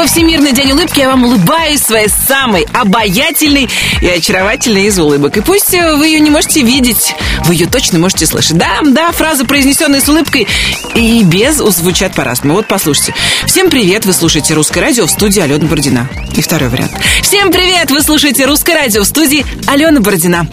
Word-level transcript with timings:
Во 0.00 0.06
Всемирный 0.06 0.52
день 0.52 0.72
улыбки 0.72 1.00
я 1.00 1.10
вам 1.10 1.24
улыбаюсь 1.24 1.82
своей 1.82 2.08
самой 2.08 2.66
обаятельной 2.72 3.68
и 4.00 4.08
очаровательной 4.08 4.86
из 4.86 4.98
улыбок. 4.98 5.36
И 5.36 5.42
пусть 5.42 5.72
вы 5.72 6.06
ее 6.06 6.20
не 6.20 6.30
можете 6.30 6.62
видеть, 6.62 7.14
вы 7.50 7.54
ее 7.54 7.66
точно 7.66 7.98
можете 7.98 8.26
слышать. 8.26 8.56
Да, 8.58 8.78
да, 8.84 9.10
фразы, 9.10 9.44
произнесенные 9.44 10.00
с 10.00 10.08
улыбкой 10.08 10.46
и 10.94 11.24
без, 11.24 11.56
звучат 11.56 12.14
по-разному. 12.14 12.54
Вот 12.54 12.68
послушайте. 12.68 13.12
Всем 13.44 13.70
привет, 13.70 14.06
вы 14.06 14.12
слушаете 14.12 14.54
«Русское 14.54 14.78
радио» 14.80 15.04
в 15.04 15.10
студии 15.10 15.40
Алена 15.40 15.66
Бородина. 15.66 16.08
И 16.36 16.42
второй 16.42 16.68
вариант. 16.68 16.92
Всем 17.22 17.50
привет, 17.50 17.90
вы 17.90 18.02
слушаете 18.02 18.46
«Русское 18.46 18.74
радио» 18.74 19.02
в 19.02 19.04
студии 19.04 19.44
Алена 19.66 19.98
Бородина. 19.98 20.46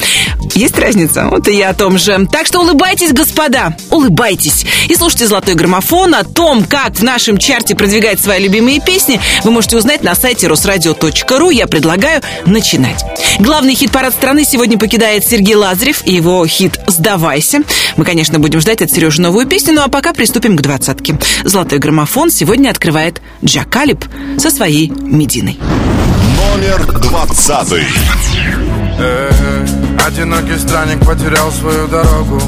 Есть 0.56 0.80
разница? 0.80 1.28
Вот 1.28 1.48
и 1.48 1.56
я 1.56 1.70
о 1.70 1.74
том 1.76 2.00
же. 2.00 2.28
Так 2.32 2.48
что 2.48 2.62
улыбайтесь, 2.62 3.14
господа, 3.14 3.78
улыбайтесь. 3.92 4.66
И 4.88 4.96
слушайте 4.96 5.28
«Золотой 5.28 5.54
граммофон» 5.54 6.16
о 6.16 6.24
том, 6.24 6.64
как 6.64 6.96
в 6.96 7.04
нашем 7.04 7.38
чарте 7.38 7.76
продвигать 7.76 8.20
свои 8.20 8.42
любимые 8.42 8.80
песни, 8.80 9.20
вы 9.44 9.52
можете 9.52 9.78
узнать 9.78 10.02
на 10.02 10.16
сайте 10.16 10.48
русрадио.ру. 10.48 11.52
Я 11.52 11.68
предлагаю 11.68 12.24
начинать. 12.48 13.04
Главный 13.38 13.76
хит-парад 13.76 14.16
страны 14.16 14.46
сегодня 14.46 14.80
покидает 14.80 15.24
Сергей 15.24 15.54
Лазарев 15.54 16.02
и 16.06 16.14
его 16.14 16.44
хит 16.48 16.80
«Сдавайся». 16.88 17.60
Мы, 17.98 18.06
конечно, 18.06 18.40
будем 18.40 18.62
ждать 18.62 18.82
от 18.82 18.90
Сережи 18.90 19.22
новую 19.22 19.46
песню, 19.46 19.74
ну 19.74 19.82
а 19.84 19.90
пока 19.90 20.14
приступим 20.14 20.58
к 20.58 20.62
двадцатке. 20.62 21.20
«Золотой 21.44 21.80
граммофон» 21.80 22.32
сегодня 22.32 22.70
открывает 22.70 23.22
Джакалип 23.44 24.06
со 24.40 24.50
своей 24.50 24.90
Мединой. 24.90 25.60
Номер 26.38 26.86
двадцатый. 27.02 27.84
Одинокий 30.08 30.58
странник 30.58 31.06
потерял 31.06 31.52
свою 31.52 31.88
дорогу 31.88 32.42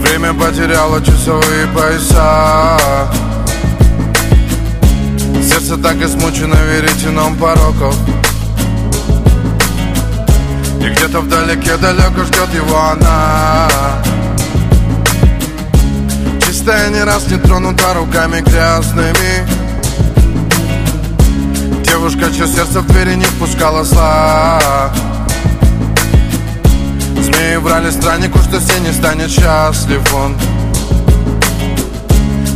Время 0.00 0.32
потеряло 0.32 1.04
часовые 1.04 1.66
пояса 1.74 2.78
Сердце 5.42 5.76
так 5.78 5.96
измучено 5.96 6.54
веретеном 6.54 7.36
пороков 7.36 7.96
И 10.80 10.88
где-то 10.88 11.20
вдалеке 11.20 11.76
далеко 11.76 12.24
ждет 12.24 12.54
его 12.54 12.78
она. 12.78 13.68
Чистая 16.40 16.90
не 16.90 17.02
раз 17.02 17.26
не 17.28 17.36
тронута 17.38 17.94
руками 17.94 18.40
грязными. 18.40 19.46
Девушка, 21.84 22.30
чье 22.32 22.46
сердце 22.46 22.80
в 22.80 22.86
двери 22.86 23.14
не 23.14 23.24
впускала 23.24 23.84
зла. 23.84 24.92
Змеи 27.20 27.56
врали 27.56 27.90
страннику, 27.90 28.38
что 28.38 28.60
все 28.60 28.78
не 28.80 28.92
станет 28.92 29.30
счастлив 29.30 30.02
он 30.14 30.36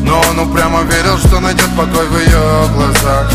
но 0.03 0.21
он 0.31 0.39
упрямо 0.41 0.83
верил, 0.83 1.19
что 1.19 1.41
найдет 1.41 1.69
покой 1.77 2.07
в 2.07 2.19
ее 2.19 2.69
глазах. 2.75 3.31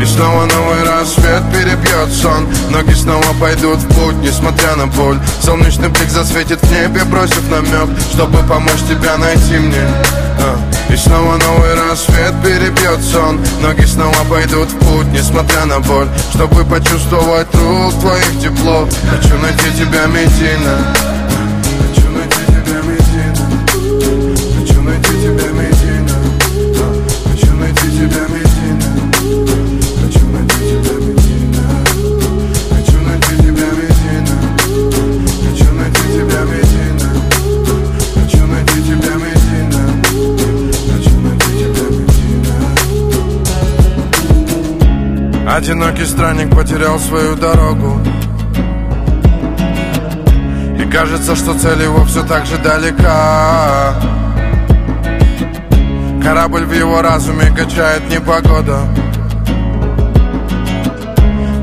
И 0.00 0.04
снова 0.04 0.46
новый 0.46 0.82
рассвет 0.84 1.42
перебьет 1.52 2.12
сон. 2.12 2.46
Ноги 2.70 2.94
снова 2.94 3.24
пойдут 3.40 3.78
в 3.78 3.88
путь, 3.88 4.16
несмотря 4.22 4.76
на 4.76 4.86
боль. 4.86 5.18
Солнечный 5.42 5.88
блик 5.88 6.08
засветит 6.08 6.60
в 6.62 6.70
небе, 6.70 7.04
бросив 7.04 7.50
намек 7.50 7.88
Чтобы 8.12 8.38
помочь 8.48 8.80
тебя 8.88 9.16
найти 9.18 9.58
мне. 9.58 9.86
А. 10.42 10.92
И 10.92 10.96
снова 10.96 11.36
новый 11.36 11.74
рассвет 11.74 12.34
перебьет 12.42 13.00
сон. 13.02 13.40
Ноги 13.60 13.84
снова 13.84 14.16
пойдут 14.28 14.70
в 14.70 14.78
путь, 14.78 15.06
несмотря 15.12 15.66
на 15.66 15.80
боль. 15.80 16.08
Чтобы 16.34 16.64
почувствовать 16.64 17.54
рук 17.54 18.00
твоих 18.00 18.40
тепло 18.40 18.88
Хочу 19.10 19.36
найти 19.38 19.70
тебя, 19.78 20.06
Медина 20.06 21.19
Одинокий 45.60 46.06
странник 46.06 46.56
потерял 46.56 46.98
свою 46.98 47.36
дорогу. 47.36 48.00
И 50.78 50.90
кажется, 50.90 51.36
что 51.36 51.52
цель 51.52 51.82
его 51.82 52.02
все 52.06 52.22
так 52.22 52.46
же 52.46 52.56
далека. 52.56 53.94
Корабль 56.22 56.64
в 56.64 56.72
его 56.72 57.02
разуме 57.02 57.54
качает 57.54 58.08
непогода. 58.08 58.86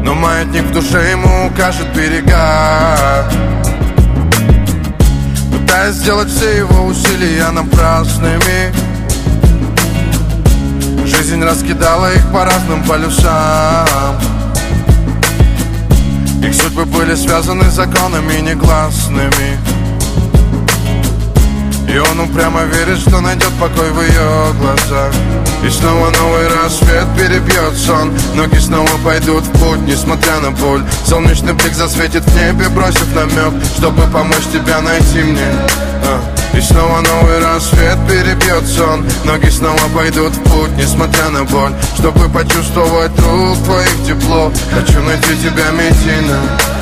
Но 0.04 0.14
маятник 0.14 0.66
в 0.66 0.74
душе 0.74 1.10
ему 1.10 1.48
укажет 1.48 1.88
берега. 1.96 3.28
Пытаясь 5.52 5.96
сделать 5.96 6.30
все 6.30 6.58
его 6.58 6.86
усилия 6.86 7.50
напрасными 7.50 8.87
Жизнь 11.28 11.44
раскидала 11.44 12.14
их 12.14 12.26
по 12.32 12.46
разным 12.46 12.82
полюсам. 12.86 14.16
Их 16.42 16.56
судьбы 16.56 16.86
были 16.86 17.16
связаны 17.16 17.70
законами 17.70 18.36
негласными. 18.36 19.60
И 21.94 21.98
он 21.98 22.22
упрямо 22.22 22.64
верит, 22.64 23.00
что 23.00 23.20
найдет 23.20 23.52
покой 23.60 23.92
в 23.92 24.02
ее 24.04 24.54
глазах. 24.62 25.14
И 25.66 25.70
снова 25.70 26.12
новый 26.12 26.48
рассвет 26.48 27.06
перебьет 27.18 27.76
сон. 27.76 28.14
Ноги 28.36 28.60
снова 28.60 28.90
пойдут 29.04 29.44
в 29.44 29.52
путь, 29.60 29.82
несмотря 29.82 30.40
на 30.40 30.52
боль. 30.52 30.82
Солнечный 31.06 31.52
блик 31.52 31.74
засветит 31.74 32.24
в 32.24 32.36
небе, 32.38 32.70
бросив 32.70 33.14
намек 33.14 33.54
Чтобы 33.78 34.04
помочь 34.14 34.48
тебя 34.54 34.80
найти 34.80 35.24
мне. 35.24 35.52
А. 36.06 36.37
И 36.58 36.60
снова 36.60 37.02
новый 37.02 37.40
рассвет 37.40 37.98
перебьет 38.08 38.66
сон 38.68 39.06
Ноги 39.26 39.48
снова 39.48 39.80
пойдут 39.96 40.34
в 40.34 40.42
путь, 40.42 40.72
несмотря 40.76 41.30
на 41.30 41.44
боль. 41.44 41.72
Чтобы 42.00 42.28
почувствовать 42.30 43.12
рук 43.20 43.64
твоих 43.64 44.08
тепло 44.08 44.52
Хочу 44.74 45.00
найти 45.04 45.38
тебя, 45.38 45.70
Медина 45.70 46.77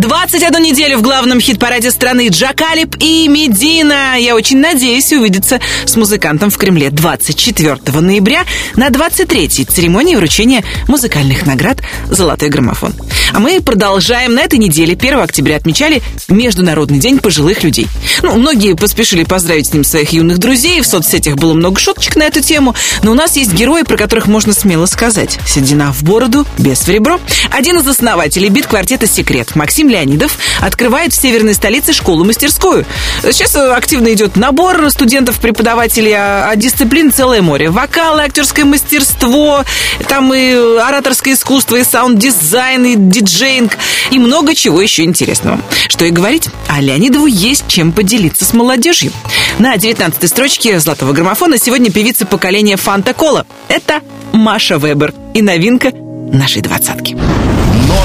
21 0.00 0.62
неделю 0.62 0.96
в 0.96 1.02
главном 1.02 1.40
хит-параде 1.40 1.90
страны 1.90 2.28
Джакалип 2.28 2.96
и 3.00 3.28
Медина. 3.28 4.14
Я 4.18 4.34
очень 4.34 4.56
надеюсь 4.56 5.12
увидеться 5.12 5.60
с 5.84 5.94
музыкантом 5.94 6.48
в 6.48 6.56
Кремле 6.56 6.88
24 6.88 7.76
ноября 8.00 8.44
на 8.76 8.88
23-й 8.88 9.64
церемонии 9.66 10.16
вручения 10.16 10.64
музыкальных 10.88 11.44
наград 11.44 11.82
«Золотой 12.08 12.48
граммофон». 12.48 12.94
А 13.32 13.40
мы 13.40 13.60
продолжаем. 13.60 14.34
На 14.34 14.40
этой 14.40 14.58
неделе, 14.58 14.94
1 14.94 15.20
октября, 15.20 15.56
отмечали 15.56 16.02
Международный 16.28 16.98
день 16.98 17.18
пожилых 17.18 17.62
людей. 17.62 17.86
Ну, 18.22 18.36
многие 18.36 18.74
поспешили 18.74 19.24
поздравить 19.24 19.66
с 19.66 19.72
ним 19.74 19.84
своих 19.84 20.12
юных 20.12 20.38
друзей. 20.38 20.80
В 20.80 20.86
соцсетях 20.86 21.36
было 21.36 21.52
много 21.52 21.78
шуточек 21.78 22.16
на 22.16 22.22
эту 22.24 22.40
тему. 22.40 22.74
Но 23.02 23.12
у 23.12 23.14
нас 23.14 23.36
есть 23.36 23.52
герои, 23.52 23.82
про 23.82 23.98
которых 23.98 24.26
можно 24.26 24.54
смело 24.54 24.86
сказать. 24.86 25.38
Седина 25.46 25.92
в 25.92 26.02
бороду, 26.02 26.46
бес 26.58 26.80
в 26.80 26.88
ребро. 26.88 27.20
Один 27.50 27.78
из 27.78 27.86
основателей 27.86 28.48
бит-квартета 28.48 29.06
«Секрет» 29.06 29.54
Максим 29.54 29.89
Леонидов 29.90 30.38
открывает 30.60 31.12
в 31.12 31.20
северной 31.20 31.54
столице 31.54 31.92
школу-мастерскую. 31.92 32.86
Сейчас 33.22 33.54
активно 33.56 34.12
идет 34.12 34.36
набор 34.36 34.90
студентов-преподавателей, 34.90 36.12
а, 36.12 36.48
а 36.50 36.56
дисциплин 36.56 37.12
целое 37.12 37.42
море. 37.42 37.70
Вокал, 37.70 38.18
актерское 38.18 38.64
мастерство, 38.64 39.64
там 40.08 40.32
и 40.32 40.52
ораторское 40.80 41.34
искусство, 41.34 41.76
и 41.76 41.84
саунд-дизайн, 41.84 42.84
и 42.86 42.94
диджеинг, 42.96 43.76
и 44.10 44.18
много 44.18 44.54
чего 44.54 44.80
еще 44.80 45.04
интересного. 45.04 45.60
Что 45.88 46.04
и 46.04 46.10
говорить, 46.10 46.48
а 46.68 46.80
Леонидову 46.80 47.26
есть 47.26 47.64
чем 47.68 47.92
поделиться 47.92 48.44
с 48.44 48.52
молодежью. 48.52 49.12
На 49.58 49.76
19-й 49.76 50.28
строчке 50.28 50.78
«Золотого 50.78 51.12
граммофона» 51.12 51.58
сегодня 51.58 51.90
певица 51.90 52.26
поколения 52.26 52.76
Фанта 52.76 53.12
Кола. 53.12 53.46
Это 53.68 54.00
Маша 54.32 54.78
Вебер 54.78 55.12
и 55.34 55.42
новинка 55.42 55.92
нашей 55.92 56.62
двадцатки. 56.62 57.16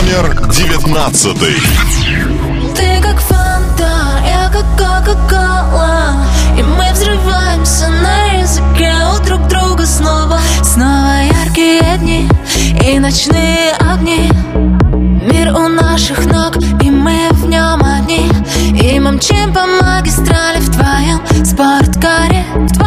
Номер 0.05 0.51
девятнадцатый. 0.51 1.55
Ты 2.75 3.01
как 3.01 3.19
фанта, 3.21 4.21
я 4.23 4.51
как 4.53 4.65
кока-кола. 4.77 6.23
И 6.55 6.61
мы 6.61 6.93
взрываемся 6.93 7.87
на 7.87 8.39
языке 8.39 8.93
у 9.11 9.25
друг 9.25 9.47
друга 9.47 9.83
снова. 9.87 10.39
Снова 10.61 11.23
яркие 11.23 11.97
дни 11.97 12.29
и 12.83 12.99
ночные 12.99 13.71
огни. 13.79 14.29
Мир 14.53 15.55
у 15.55 15.69
наших 15.69 16.23
ног, 16.27 16.55
и 16.83 16.91
мы 16.91 17.29
в 17.31 17.47
нем 17.47 17.83
одни. 17.83 18.29
И 18.79 18.99
мчим 18.99 19.51
по 19.55 19.65
магистрали 19.81 20.59
в 20.59 20.71
твоем 20.71 21.19
спорткаре. 21.43 22.45
В 22.53 22.73
твоем 22.73 22.84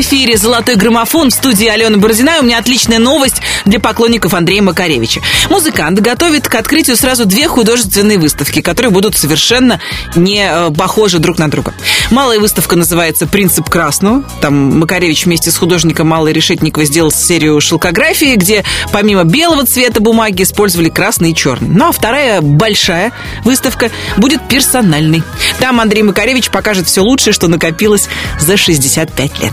эфире 0.00 0.36
«Золотой 0.36 0.76
граммофон» 0.76 1.30
в 1.30 1.34
студии 1.34 1.66
Алена 1.66 1.96
Бородина. 1.98 2.38
У 2.40 2.44
меня 2.44 2.58
отличная 2.58 2.98
новость 2.98 3.36
для 3.64 3.80
поклонников 3.80 4.34
Андрея 4.34 4.62
Макаревича. 4.62 5.20
Музыкант 5.50 6.00
готовит 6.00 6.48
к 6.48 6.54
открытию 6.54 6.96
сразу 6.96 7.26
две 7.26 7.48
художественные 7.48 8.18
выставки, 8.18 8.60
которые 8.60 8.90
будут 8.90 9.16
совершенно 9.16 9.80
не 10.16 10.46
э, 10.48 10.70
похожи 10.70 11.18
друг 11.18 11.38
на 11.38 11.50
друга. 11.50 11.74
Малая 12.10 12.38
выставка 12.38 12.76
называется 12.76 13.26
«Принцип 13.26 13.68
красного». 13.68 14.24
Там 14.40 14.78
Макаревич 14.78 15.26
вместе 15.26 15.50
с 15.50 15.56
художником 15.56 16.08
Малой 16.08 16.32
Решетниковой 16.32 16.86
сделал 16.86 17.10
серию 17.10 17.60
шелкографии, 17.60 18.36
где 18.36 18.64
помимо 18.92 19.24
белого 19.24 19.64
цвета 19.64 20.00
бумаги 20.00 20.42
использовали 20.42 20.88
красный 20.88 21.32
и 21.32 21.34
черный. 21.34 21.68
Ну 21.68 21.88
а 21.88 21.92
вторая 21.92 22.40
большая 22.40 23.12
выставка 23.44 23.90
будет 24.16 24.46
персональной. 24.48 25.22
Там 25.60 25.80
Андрей 25.80 26.02
Макаревич 26.02 26.50
покажет 26.50 26.86
все 26.86 27.00
лучшее, 27.00 27.32
что 27.32 27.48
накопилось 27.48 28.08
за 28.40 28.56
65 28.56 29.40
лет. 29.40 29.52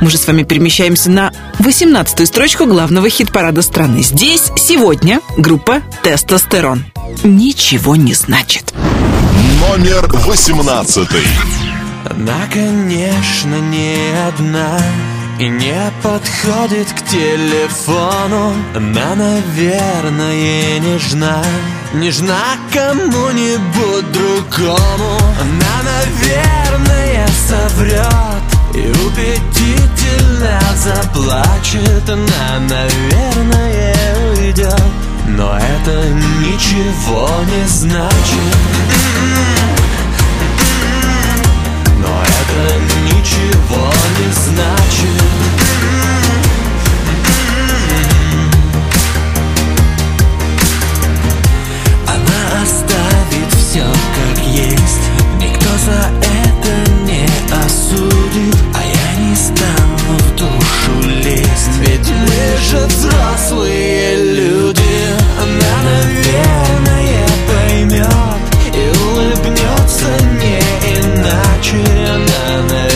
Мы 0.00 0.10
же 0.10 0.18
с 0.18 0.26
вами 0.26 0.42
перемещаемся 0.42 1.10
на 1.10 1.32
18-ю 1.58 2.26
строчку 2.26 2.66
главного 2.66 3.08
хит-парада 3.08 3.62
страны. 3.62 4.02
Здесь 4.02 4.50
сегодня 4.56 5.20
группа 5.36 5.82
«Тестостерон». 6.02 6.84
Ничего 7.22 7.96
не 7.96 8.14
значит. 8.14 8.72
Номер 9.68 10.08
18. 10.08 11.08
Она, 12.08 12.46
конечно, 12.52 13.54
не 13.56 13.96
одна 14.26 14.80
и 15.38 15.48
не 15.48 15.92
подходит 16.02 16.92
к 16.92 17.06
телефону 17.06 18.54
Она, 18.74 19.14
наверное, 19.14 20.78
нежна 20.80 21.42
Нежна 21.94 22.38
кому-нибудь 22.72 24.12
другому 24.12 25.18
Она, 25.40 25.82
наверное, 25.82 27.26
соврет 27.48 28.59
И 28.72 28.78
убедительно 28.78 30.60
заплачет 30.76 32.08
Она, 32.08 32.60
наверное, 32.68 33.94
уйдет. 34.36 34.82
Но 35.26 35.56
это 35.56 36.08
ничего 36.40 37.28
не 37.46 37.66
значит. 37.66 38.56
Но 41.98 42.22
это 42.22 42.62
ничего 43.06 43.92
не 44.18 44.32
значит. 44.32 45.20
Она 52.06 52.62
оставит 52.62 53.52
все 53.58 53.84
как 53.84 54.44
есть. 54.46 55.04
Никто 55.40 55.70
за 55.84 56.08
это 56.24 56.29
осудит 57.52 58.56
А 58.74 58.82
я 58.82 59.24
не 59.24 59.36
стану 59.36 60.18
в 60.18 60.36
душу 60.36 61.08
лезть. 61.22 61.76
Ведь 61.80 62.08
мы 62.08 62.56
же 62.68 62.86
взрослые 62.86 64.16
люди 64.34 64.96
Она, 65.40 65.74
наверное, 65.90 67.26
поймет 67.48 68.42
И 68.74 68.82
улыбнется 68.98 70.10
не 70.40 70.58
иначе. 70.98 71.76
Она, 72.08 72.62
наверное, 72.68 72.89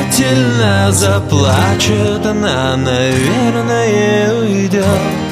убедительно 0.00 0.92
заплачет 0.92 2.24
Она, 2.26 2.76
наверное, 2.76 4.34
уйдет 4.34 5.29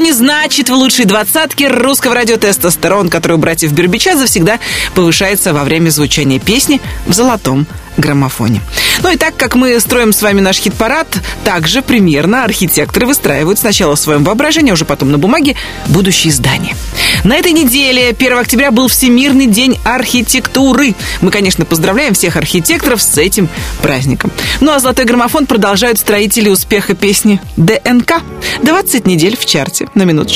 Не 0.00 0.12
значит 0.46 0.68
в 0.68 0.74
лучшей 0.74 1.06
двадцатке 1.06 1.66
русского 1.66 2.14
радио 2.14 2.36
«Тестостерон», 2.36 3.08
который 3.08 3.32
у 3.32 3.36
братьев 3.36 3.72
Бербича 3.72 4.16
завсегда 4.16 4.60
повышается 4.94 5.52
во 5.52 5.64
время 5.64 5.90
звучания 5.90 6.38
песни 6.38 6.80
в 7.04 7.12
золотом 7.12 7.66
граммофоне. 7.96 8.60
Ну 9.02 9.12
и 9.12 9.16
так 9.16 9.36
как 9.36 9.56
мы 9.56 9.80
строим 9.80 10.12
с 10.12 10.22
вами 10.22 10.40
наш 10.40 10.58
хит-парад, 10.58 11.08
также 11.44 11.82
примерно 11.82 12.44
архитекторы 12.44 13.06
выстраивают 13.06 13.58
сначала 13.58 13.96
в 13.96 14.00
своем 14.00 14.22
воображении, 14.22 14.70
а 14.70 14.74
уже 14.74 14.84
потом 14.84 15.10
на 15.10 15.18
бумаге 15.18 15.56
будущие 15.88 16.32
здания. 16.32 16.76
На 17.24 17.36
этой 17.36 17.52
неделе, 17.52 18.10
1 18.10 18.38
октября, 18.38 18.70
был 18.70 18.88
Всемирный 18.88 19.46
день 19.46 19.78
архитектуры. 19.84 20.94
Мы, 21.22 21.30
конечно, 21.30 21.64
поздравляем 21.64 22.14
всех 22.14 22.36
архитекторов 22.36 23.02
с 23.02 23.18
этим 23.18 23.48
праздником. 23.82 24.30
Ну 24.60 24.72
а 24.72 24.78
«Золотой 24.78 25.06
граммофон» 25.06 25.46
продолжают 25.46 25.98
строители 25.98 26.48
успеха 26.48 26.94
песни 26.94 27.40
ДНК. 27.56 28.22
20 28.62 29.06
недель 29.06 29.36
в 29.36 29.46
чарте. 29.46 29.88
На 29.94 30.02
минуточку 30.02 30.35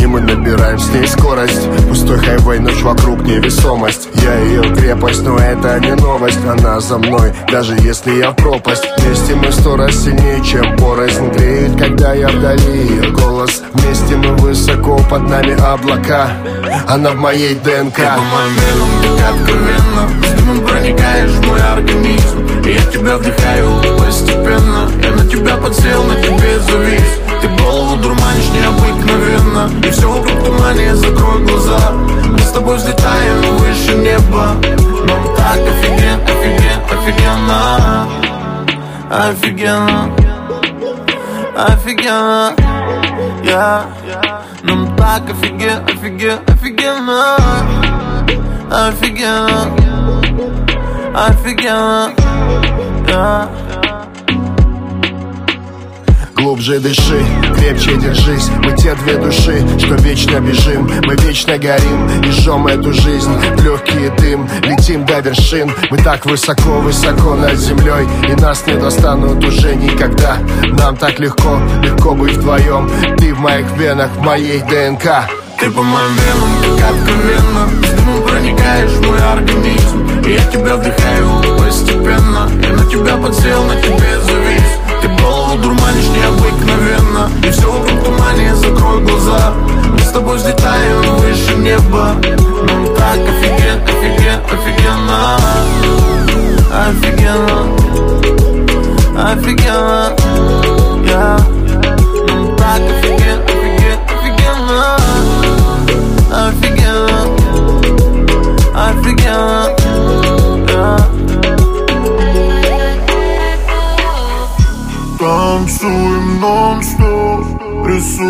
И 0.00 0.06
мы 0.06 0.20
набираем 0.20 0.78
с 0.78 0.88
ней 0.88 1.06
скорость. 1.06 1.68
Пустой 1.88 2.18
хайвей, 2.18 2.58
ночь 2.58 2.82
вокруг 2.82 3.20
невесомость. 3.22 4.08
Я 4.14 4.34
ее 4.38 4.62
крепость, 4.74 5.22
но 5.22 5.36
это 5.36 5.78
не 5.78 5.94
новость. 5.94 6.44
Она 6.46 6.80
за 6.80 6.98
мной, 6.98 7.32
даже 7.52 7.74
если 7.76 8.12
я 8.12 8.30
в 8.30 8.36
пропасть. 8.36 8.86
Вместе 8.98 9.34
мы 9.34 9.52
сто 9.52 9.76
раз 9.76 9.94
сильнее, 9.94 10.42
чем 10.42 10.76
порознь. 10.78 11.28
Греет, 11.32 11.78
когда 11.78 12.14
я 12.14 12.28
вдали 12.28 12.78
ее 12.78 13.10
голос. 13.10 13.62
Вместе 13.74 14.16
мы 14.16 14.34
высоко, 14.36 14.98
под 15.10 15.28
нами 15.28 15.60
облака. 15.60 16.30
Она 16.88 17.10
в 17.10 17.16
моей 17.16 17.54
ДНК. 17.56 17.96
По-моему, 17.96 18.86
откровенно. 19.28 20.08
Ты 20.22 20.60
проникаешь 20.66 21.30
в 21.30 21.46
мой 21.46 21.60
организм. 21.60 22.46
Я 22.64 22.80
тебя 22.90 23.16
вдыхаю 23.18 23.98
постепенно. 23.98 24.90
Я 25.02 25.10
на 25.12 25.26
тебя 25.26 25.56
подсел, 25.56 26.04
на 26.04 26.14
тебе 26.22 26.58
завис. 26.60 27.02
Ты 27.26 27.29
дурманишь 28.00 28.50
необыкновенно. 28.50 29.70
И 29.86 29.90
все 29.90 30.08
вокруг 30.08 30.44
тумане, 30.44 30.94
закрой 30.94 31.44
глаза. 31.44 31.92
Мы 31.92 32.38
с 32.38 32.50
тобой 32.50 32.76
взлетаем 32.76 33.56
выше 33.58 33.94
неба. 33.94 34.56
Нам 35.06 35.36
так 35.36 35.58
офиген, 35.58 36.20
офиген, 36.24 36.80
офигенно. 36.90 38.08
Офигенно 39.10 40.10
Офигенно 41.56 42.54
Я. 43.44 43.84
Нам 44.62 44.96
так 44.96 45.22
офиген, 45.30 45.84
офиген, 45.84 46.38
офигенно. 46.46 47.36
Офигенно 48.70 49.76
Офигенно 51.12 52.14
yeah. 53.10 53.79
Глубже 56.40 56.78
дыши, 56.78 57.22
крепче 57.54 57.96
держись. 57.96 58.48
Мы 58.64 58.74
те 58.74 58.94
две 58.94 59.18
души, 59.18 59.62
что 59.78 59.94
вечно 59.96 60.40
бежим. 60.40 60.90
Мы 61.04 61.14
вечно 61.16 61.58
горим 61.58 62.08
и 62.22 62.30
жжем 62.30 62.66
эту 62.66 62.94
жизнь. 62.94 63.30
В 63.56 63.62
Легкий 63.62 64.08
дым, 64.18 64.48
летим 64.62 65.04
до 65.04 65.20
вершин. 65.20 65.70
Мы 65.90 65.98
так 65.98 66.24
высоко-высоко 66.24 67.34
над 67.34 67.58
землей. 67.58 68.08
И 68.26 68.40
нас 68.40 68.66
не 68.66 68.72
достанут 68.74 69.44
уже 69.44 69.76
никогда. 69.76 70.38
Нам 70.78 70.96
так 70.96 71.18
легко, 71.20 71.58
легко 71.82 72.14
быть 72.14 72.36
вдвоем. 72.36 72.90
Ты 73.18 73.34
в 73.34 73.40
моих 73.40 73.70
венах, 73.72 74.10
в 74.10 74.22
моей 74.22 74.60
ДНК. 74.60 75.28
Ты 75.58 75.70
по 75.70 75.82
моим 75.82 76.14
венам, 76.14 76.78
как 76.78 76.90
откровенно. 76.90 77.68
Дымом 77.96 78.22
проникаешь 78.26 78.92
в 78.92 79.06
мой 79.06 79.18
организм. 79.18 80.08
И 80.24 80.32
я 80.32 80.44
тебя 80.46 80.76
вдыхаю 80.76 81.58
постепенно. 81.58 82.48
Я 82.62 82.72
на 82.72 82.86
тебя 82.86 83.16
подсел, 83.18 83.62
на 83.64 83.76
тебе 83.76 84.18
завис. 84.22 84.80
Ты 84.86 84.89
дурманишь 85.70 86.08
необыкновенно. 86.08 87.30
И 87.46 87.50
все 87.50 87.70
вокруг 87.70 88.04
тумане, 88.04 88.54
закрой 88.54 89.00
глаза. 89.02 89.52
Мы 89.92 89.98
с 90.00 90.10
тобой 90.10 90.36
взлетаем 90.36 91.02
выше 91.18 91.54
неба. 91.56 92.16
Нам 92.66 92.86
так 92.96 93.18
офиген, 93.18 93.82
офиген, 93.84 94.40
офигенно. 94.46 95.38
Офигенно. 96.72 97.58
Офигенно. 99.16 100.16
Yeah. 101.04 101.38
Нам 102.28 102.56
так 102.56 102.80
офиген, 102.80 103.49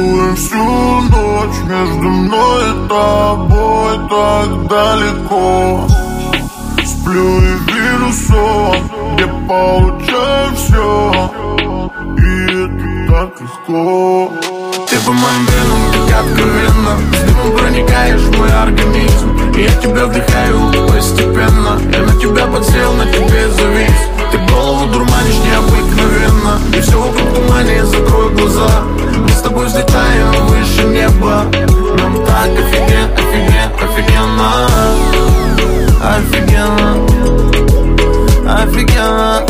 Рисуем 0.01 0.37
всю 0.37 0.65
ночь 0.65 1.57
Между 1.69 2.09
мной 2.09 2.71
и 2.71 2.89
тобой 2.89 3.99
так 4.09 4.67
далеко. 4.67 5.87
Сплю 6.85 7.41
и 7.41 7.55
вижу 7.67 8.13
сон 8.27 8.77
Где 9.15 9.27
получаю 9.47 10.57
все 10.57 11.31
И 12.17 12.45
это 12.45 13.13
так 13.13 13.41
легко. 13.41 14.33
Ты 14.89 14.97
по 15.05 15.13
моим 15.13 15.47
венам, 15.47 16.09
как 16.09 16.25
откровенно 16.25 16.97
С 17.13 17.21
дымом 17.27 17.59
проникаешь 17.59 18.21
в 18.23 18.39
мой 18.39 18.53
организм. 18.53 19.37
И 19.55 19.63
я 19.63 19.71
тебя 19.83 20.07
вдыхаю 20.07 20.89
постепенно 20.89 21.79
Я 21.93 22.03
на 22.03 22.19
тебя 22.19 22.47
подсел, 22.47 22.95
на 22.95 23.05
тебе 23.07 23.51
завис. 23.51 24.09
Ты 24.33 24.39
голову 24.51 24.87
дурманишь 24.87 25.41
необыкновенно 25.45 26.59
И 26.75 26.81
все 26.81 26.99
вокруг 26.99 27.35
тумане, 27.35 27.85
закрой 27.85 28.31
глаза 28.35 28.85
взлетаем 29.71 30.47
выше 30.47 30.83
неба. 30.85 31.45
Нам 31.97 32.15
так 32.27 32.51
офиген, 32.59 33.09
офиген, 33.15 33.71
офигенно. 33.85 34.51
Офигенно. 36.03 36.91
Офигенно 38.53 39.50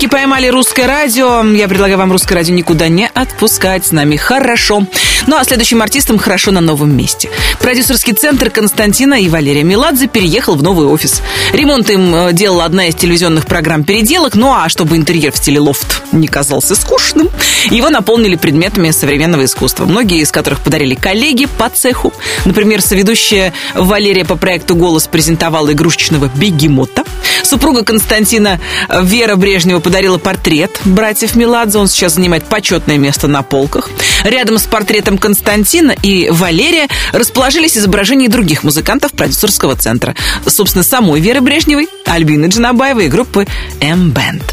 поймали 0.11 0.47
русское 0.47 0.87
радио. 0.87 1.41
Я 1.53 1.69
предлагаю 1.69 1.97
вам 1.97 2.11
русское 2.11 2.35
радио 2.35 2.53
никуда 2.53 2.89
не 2.89 3.07
отпускать. 3.07 3.85
С 3.87 3.91
нами 3.91 4.17
хорошо. 4.17 4.85
Ну 5.25 5.37
а 5.37 5.43
следующим 5.45 5.81
артистам 5.81 6.19
хорошо 6.19 6.51
на 6.51 6.59
новом 6.59 6.95
месте. 6.95 7.29
Продюсерский 7.59 8.13
центр 8.13 8.49
Константина 8.49 9.21
и 9.21 9.29
Валерия 9.29 9.63
Меладзе 9.63 10.07
переехал 10.07 10.55
в 10.55 10.63
новый 10.63 10.87
офис. 10.87 11.21
Ремонт 11.53 11.89
им 11.89 12.13
э, 12.13 12.33
делала 12.33 12.65
одна 12.65 12.87
из 12.87 12.95
телевизионных 12.95 13.45
программ 13.45 13.85
переделок. 13.85 14.35
Ну 14.35 14.51
а 14.51 14.67
чтобы 14.67 14.97
интерьер 14.97 15.31
в 15.31 15.37
стиле 15.37 15.61
лофт 15.61 16.03
не 16.11 16.27
казался 16.27 16.75
скучным, 16.75 17.29
его 17.69 17.89
наполнили 17.89 18.35
предметами 18.35 18.91
современного 18.91 19.45
искусства. 19.45 19.85
Многие 19.85 20.19
из 20.19 20.31
которых 20.31 20.59
подарили 20.59 20.95
коллеги 20.95 21.47
по 21.57 21.69
цеху. 21.69 22.13
Например, 22.43 22.81
соведущая 22.81 23.53
Валерия 23.75 24.25
по 24.25 24.35
проекту 24.35 24.75
«Голос» 24.75 25.07
презентовала 25.07 25.71
игрушечного 25.71 26.29
бегемота. 26.35 27.03
Супруга 27.43 27.83
Константина 27.83 28.59
Вера 29.01 29.35
Брежнева 29.35 29.79
подарила 29.79 30.00
портрет 30.19 30.71
братьев 30.85 31.35
Меладзе. 31.35 31.77
Он 31.77 31.87
сейчас 31.87 32.15
занимает 32.15 32.45
почетное 32.45 32.97
место 32.97 33.27
на 33.27 33.41
полках. 33.41 33.89
Рядом 34.23 34.57
с 34.57 34.63
портретом 34.63 35.17
Константина 35.17 35.91
и 36.03 36.29
Валерия 36.29 36.87
расположились 37.11 37.77
изображения 37.77 38.27
других 38.27 38.63
музыкантов 38.63 39.11
продюсерского 39.13 39.75
центра. 39.75 40.15
Собственно, 40.45 40.83
самой 40.83 41.19
Веры 41.21 41.41
Брежневой, 41.41 41.87
Альбины 42.05 42.47
Джанабаевой 42.47 43.05
и 43.05 43.09
группы 43.09 43.47
M-Band. 43.79 44.43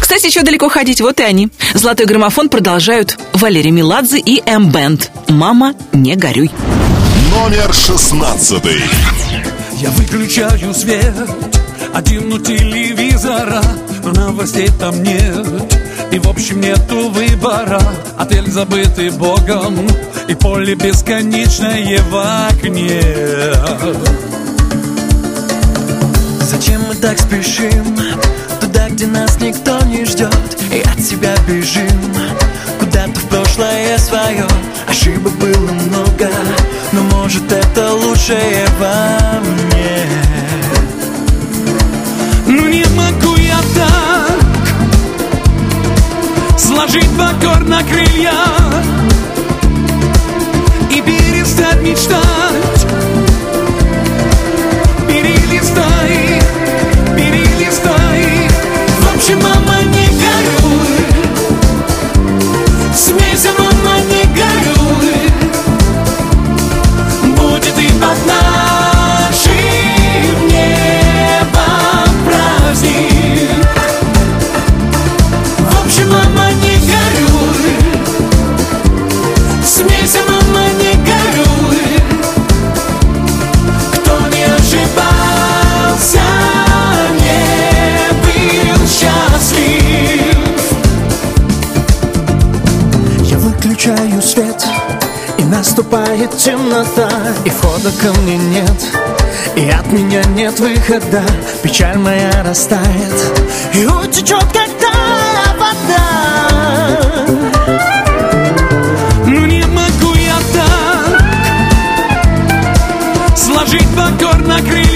Кстати, 0.00 0.26
еще 0.26 0.42
далеко 0.42 0.68
ходить, 0.68 1.00
вот 1.00 1.20
и 1.20 1.22
они. 1.22 1.48
Золотой 1.74 2.06
граммофон 2.06 2.48
продолжают 2.48 3.18
Валерий 3.32 3.70
Меладзе 3.70 4.18
и 4.18 4.42
M-Band. 4.44 5.08
«Мама, 5.28 5.74
не 5.92 6.14
горюй». 6.14 6.50
Номер 7.30 7.72
шестнадцатый. 7.72 8.80
Я 9.80 9.90
выключаю 9.90 10.72
свет 10.72 11.14
Один 11.92 12.32
у 12.32 12.38
телевизора 12.38 13.62
Но 14.04 14.12
новостей 14.12 14.68
там 14.78 15.02
нет. 15.02 15.46
И 16.12 16.18
в 16.18 16.28
общем 16.28 16.60
нету 16.60 17.08
выбора. 17.08 17.80
Отель 18.18 18.50
забытый 18.50 19.10
богом 19.10 19.86
И 20.28 20.34
поле 20.34 20.74
бесконечное 20.74 22.02
в 22.10 22.48
окне. 22.48 23.02
Зачем 26.40 26.82
мы 26.86 26.94
так 26.96 27.18
спешим? 27.18 27.96
Туда, 28.60 28.90
где 28.90 29.06
нас 29.06 29.40
никто 29.40 29.80
не 29.86 30.04
ждет 30.04 30.34
И 30.70 30.80
от 30.80 31.00
себя 31.00 31.34
бежим. 31.48 32.14
Куда-то 32.78 33.18
в 33.18 33.24
прошлое 33.28 33.96
свое. 33.96 34.46
Ошибок 34.86 35.32
было 35.36 35.72
много 35.72 36.28
Но 36.92 37.02
может 37.16 37.50
это 37.50 37.94
лучшее 37.94 38.66
во 38.78 39.40
мне 39.40 40.53
Сложить 46.74 47.16
на 47.16 47.84
крылья 47.84 48.34
И 50.90 51.00
перестать 51.02 51.80
мечтать 51.82 52.53
Наступает 95.76 96.30
темнота 96.38 97.10
и 97.44 97.50
входа 97.50 97.90
ко 98.00 98.12
мне 98.20 98.36
нет 98.36 98.92
И 99.56 99.68
от 99.68 99.90
меня 99.90 100.22
нет 100.36 100.60
выхода, 100.60 101.20
печаль 101.64 101.98
моя 101.98 102.30
растает 102.44 103.42
И 103.74 103.84
утечет, 103.84 104.44
как 104.52 104.68
тая 104.78 105.56
вода. 105.58 107.26
Ну 109.26 109.46
не 109.46 109.64
могу 109.66 110.14
я 110.14 110.36
так 110.52 111.20
Сложить 113.36 113.88
покорно 113.96 114.60
крылья 114.60 114.93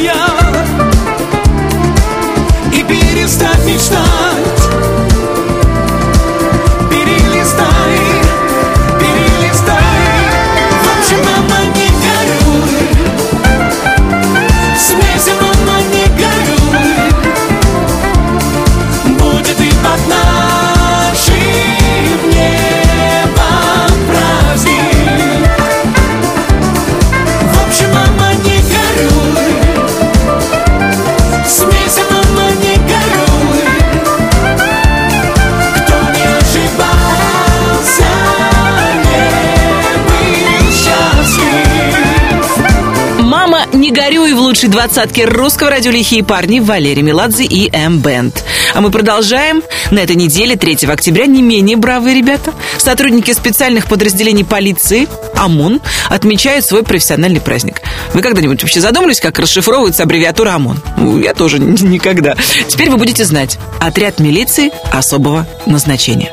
лучшей 44.59 44.71
двадцатке 44.71 45.25
русского 45.25 45.71
радио 45.71 45.93
«Лихие 45.93 46.25
парни» 46.25 46.59
Валерий 46.59 47.03
Меладзе 47.03 47.45
и 47.45 47.71
М-Бенд. 47.73 48.43
А 48.75 48.81
мы 48.81 48.91
продолжаем. 48.91 49.63
На 49.93 50.01
этой 50.01 50.17
неделе, 50.17 50.57
3 50.57 50.89
октября, 50.89 51.27
не 51.27 51.43
менее 51.43 51.77
бравые 51.77 52.17
ребята. 52.17 52.53
Сотрудники 52.77 53.33
специальных 53.33 53.87
подразделений 53.87 54.45
полиции 54.45 55.07
ОМОН 55.37 55.81
отмечают 56.09 56.65
свой 56.65 56.83
профессиональный 56.83 57.41
праздник. 57.41 57.83
Вы 58.15 58.21
когда-нибудь 58.21 58.61
вообще 58.61 58.81
задумались, 58.81 59.21
как 59.21 59.39
расшифровывается 59.39 60.03
аббревиатура 60.03 60.51
ОМОН? 60.55 60.83
Ну, 60.97 61.21
я 61.21 61.35
тоже 61.35 61.59
никогда. 61.61 62.35
Теперь 62.67 62.91
вы 62.91 62.97
будете 62.97 63.25
знать. 63.25 63.61
Отряд 63.79 64.19
милиции 64.19 64.73
особого 64.91 65.47
назначения. 65.67 66.33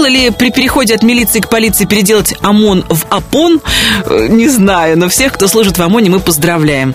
Стоило 0.00 0.14
ли 0.14 0.30
при 0.30 0.50
переходе 0.50 0.94
от 0.94 1.02
милиции 1.02 1.40
к 1.40 1.50
полиции 1.50 1.84
переделать 1.84 2.32
ОМОН 2.40 2.86
в 2.88 3.04
ОПОН? 3.10 3.60
Э, 4.06 4.28
не 4.30 4.48
знаю, 4.48 4.96
но 4.98 5.10
всех, 5.10 5.34
кто 5.34 5.46
служит 5.46 5.76
в 5.76 5.82
ОМОНе, 5.82 6.08
мы 6.08 6.20
поздравляем. 6.20 6.94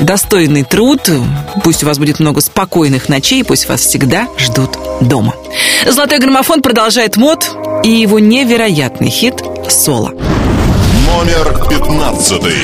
Достойный 0.00 0.62
труд, 0.62 1.02
пусть 1.62 1.82
у 1.82 1.86
вас 1.86 1.98
будет 1.98 2.18
много 2.18 2.40
спокойных 2.40 3.10
ночей, 3.10 3.44
пусть 3.44 3.68
вас 3.68 3.82
всегда 3.82 4.26
ждут 4.38 4.78
дома. 5.02 5.34
Золотой 5.86 6.18
граммофон 6.18 6.62
продолжает 6.62 7.18
мод 7.18 7.46
и 7.84 7.90
его 7.90 8.20
невероятный 8.20 9.10
хит 9.10 9.34
«Соло». 9.68 10.12
Номер 11.06 11.68
пятнадцатый. 11.68 12.56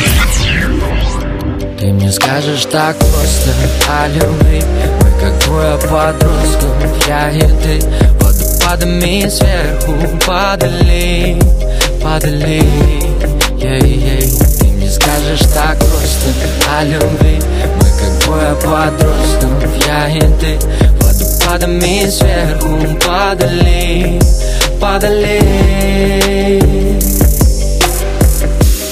Ты 1.79 1.93
мне 1.93 2.11
скажешь 2.13 2.65
так 2.65 2.97
просто 2.97 3.51
о 3.91 4.09
любви 4.09 4.63
Мы 5.03 5.21
как 5.21 5.39
двое 5.45 5.77
подростков, 5.77 7.09
я 7.09 7.31
и 7.31 7.41
ты 7.41 8.22
Водопадами 8.73 9.29
сверху 9.29 9.93
падали, 10.27 11.37
падали. 12.03 12.63
Ей-ей 13.59 14.27
Ты 14.59 14.65
мне 14.65 14.91
скажешь 14.91 15.47
так 15.53 15.77
просто 15.77 16.31
о 16.71 16.83
любви. 16.85 17.39
Мы 17.77 17.89
как 18.01 18.25
двое 18.25 18.55
подростков, 18.55 19.87
я 19.87 20.09
и 20.09 20.21
ты. 20.41 20.59
Водопадами 21.03 22.09
сверху 22.09 22.79
падали, 23.07 24.19
падали. 24.81 25.39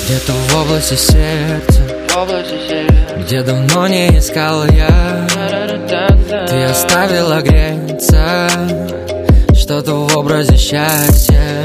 Где-то 0.05 0.33
в 0.33 0.57
области 0.57 0.95
сердца 0.95 1.81
где 3.25 3.43
давно 3.43 3.87
не 3.87 4.19
искал 4.19 4.65
я. 4.67 5.27
Ты 6.49 6.65
оставила 6.65 7.41
греться 7.41 8.49
Что-то 9.71 9.95
в 9.95 10.17
образе 10.17 10.57
счастья. 10.57 11.65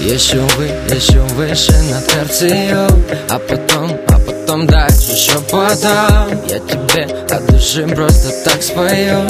Еще 0.00 0.40
вы, 0.56 0.64
еще 0.92 1.20
выше 1.36 1.72
над 1.88 2.04
терцию 2.04 2.88
А 3.28 3.38
потом, 3.38 3.96
а 4.08 4.18
потом 4.18 4.66
дальше 4.66 5.14
шепотом 5.14 6.40
Я 6.48 6.58
тебе 6.58 7.04
от 7.30 7.46
души 7.46 7.86
просто 7.86 8.32
так 8.44 8.60
спою. 8.60 9.20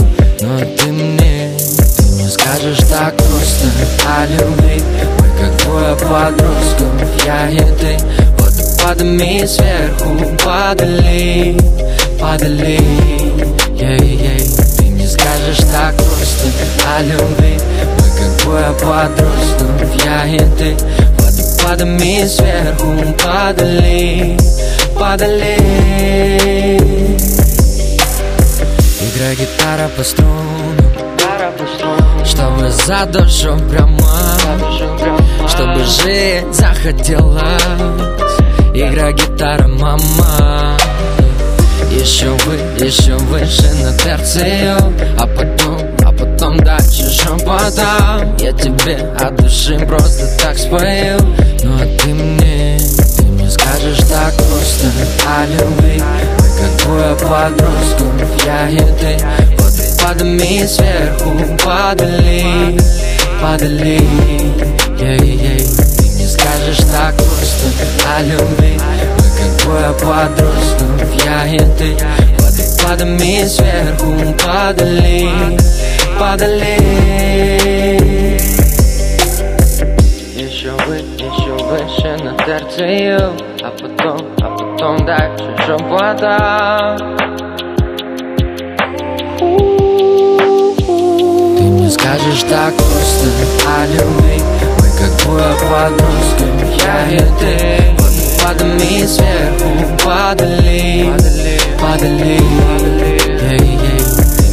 Но 0.40 0.58
ты 0.58 0.86
мне, 0.90 1.50
ты 1.98 2.02
мне 2.04 2.30
скажешь 2.30 2.78
так 2.88 3.14
просто. 3.18 3.66
О 4.08 4.24
любви 4.24 4.82
Мы 5.18 5.28
как 5.38 5.62
двое 5.62 5.96
подростков, 5.96 7.26
я 7.26 7.50
и 7.50 7.58
ты 7.58 7.98
Водопадами 8.38 9.44
сверху 9.44 10.34
падали, 10.42 11.58
падали. 12.18 12.80
Ей-ей, 13.78 14.38
ты 14.38 14.48
мне 14.48 14.49
скажешь 15.20 15.64
так 15.72 15.94
просто 15.96 16.48
о 16.96 17.02
любви. 17.02 17.58
Мы 17.98 18.08
как 18.18 18.42
двое 18.42 18.72
подростков, 18.80 20.04
я 20.04 20.26
и 20.26 20.38
ты. 20.58 20.76
Водопадами 21.18 22.26
сверху 22.26 23.14
падали, 23.22 24.36
падали. 24.98 25.56
Играй 29.00 29.36
гитара 29.36 29.88
по 29.96 30.02
струнам. 30.02 30.40
Чтобы 32.24 32.70
за 32.70 33.06
душу 33.06 33.58
прямо 33.70 33.98
Чтобы 35.48 35.84
жить 35.84 36.54
захотелось. 36.54 37.42
Игра 38.74 39.12
гитара, 39.12 39.66
мама 39.66 40.76
Еще 42.00 42.30
вы, 42.46 42.54
еще 42.82 43.14
выше 43.14 43.70
на 43.82 43.92
терцию 43.98 44.78
А 45.18 45.26
потом, 45.26 45.78
а 46.02 46.10
потом 46.10 46.56
дальше 46.56 47.10
шепотом 47.10 48.38
Я 48.38 48.52
тебе 48.52 48.96
от 49.20 49.36
души 49.36 49.78
просто 49.86 50.26
так 50.40 50.56
спою. 50.56 51.18
Ну 51.62 51.74
а 51.74 51.98
ты 51.98 52.14
мне, 52.14 52.78
ты 53.16 53.22
мне 53.24 53.50
скажешь 53.50 53.98
так 54.08 54.32
просто. 54.32 54.86
О 55.26 55.44
любви 55.44 56.02
Мы 56.38 56.48
как 56.58 56.86
двое 56.86 57.14
подростков, 57.16 58.46
я 58.46 58.70
и 58.70 58.78
ты 58.78 59.22
Водопадами 59.58 60.66
сверху 60.66 61.58
падали, 61.62 62.78
падали. 63.42 64.00
Ей-ей, 64.98 65.66
ты 65.98 66.04
мне 66.04 66.28
скажешь 66.28 66.82
так 66.90 67.14
просто. 67.14 67.66
О 68.16 68.22
любви 68.22 68.80
Мы 69.70 69.76
как 69.76 70.00
двое 70.00 70.26
подростков, 70.26 71.24
я 71.24 71.46
и 71.46 71.58
ты 71.58 71.96
Водопадами 72.38 73.44
сверху 73.44 74.12
падали, 74.44 75.28
падали 76.18 76.76
Еще 80.34 80.72
вы, 80.86 80.96
еще 80.96 81.52
выше 81.64 82.16
на 82.24 82.32
терцию 82.44 83.32
А 83.62 83.70
потом, 83.70 84.18
а 84.40 84.56
потом 84.56 85.06
дальше 85.06 85.54
шепотом 85.64 87.16
Ты 91.56 91.62
мне 91.62 91.90
скажешь 91.90 92.42
так 92.48 92.74
просто 92.74 93.28
о 93.68 93.86
любви 93.86 94.42
Мы 94.78 94.88
как 94.98 95.12
двое 95.22 95.54
подростков, 95.70 96.84
я 96.84 97.16
и 97.16 97.18
ты 97.38 97.99
Водопадами 98.50 99.06
сверху 99.06 99.70
падали, 100.04 101.12
падали 101.80 102.40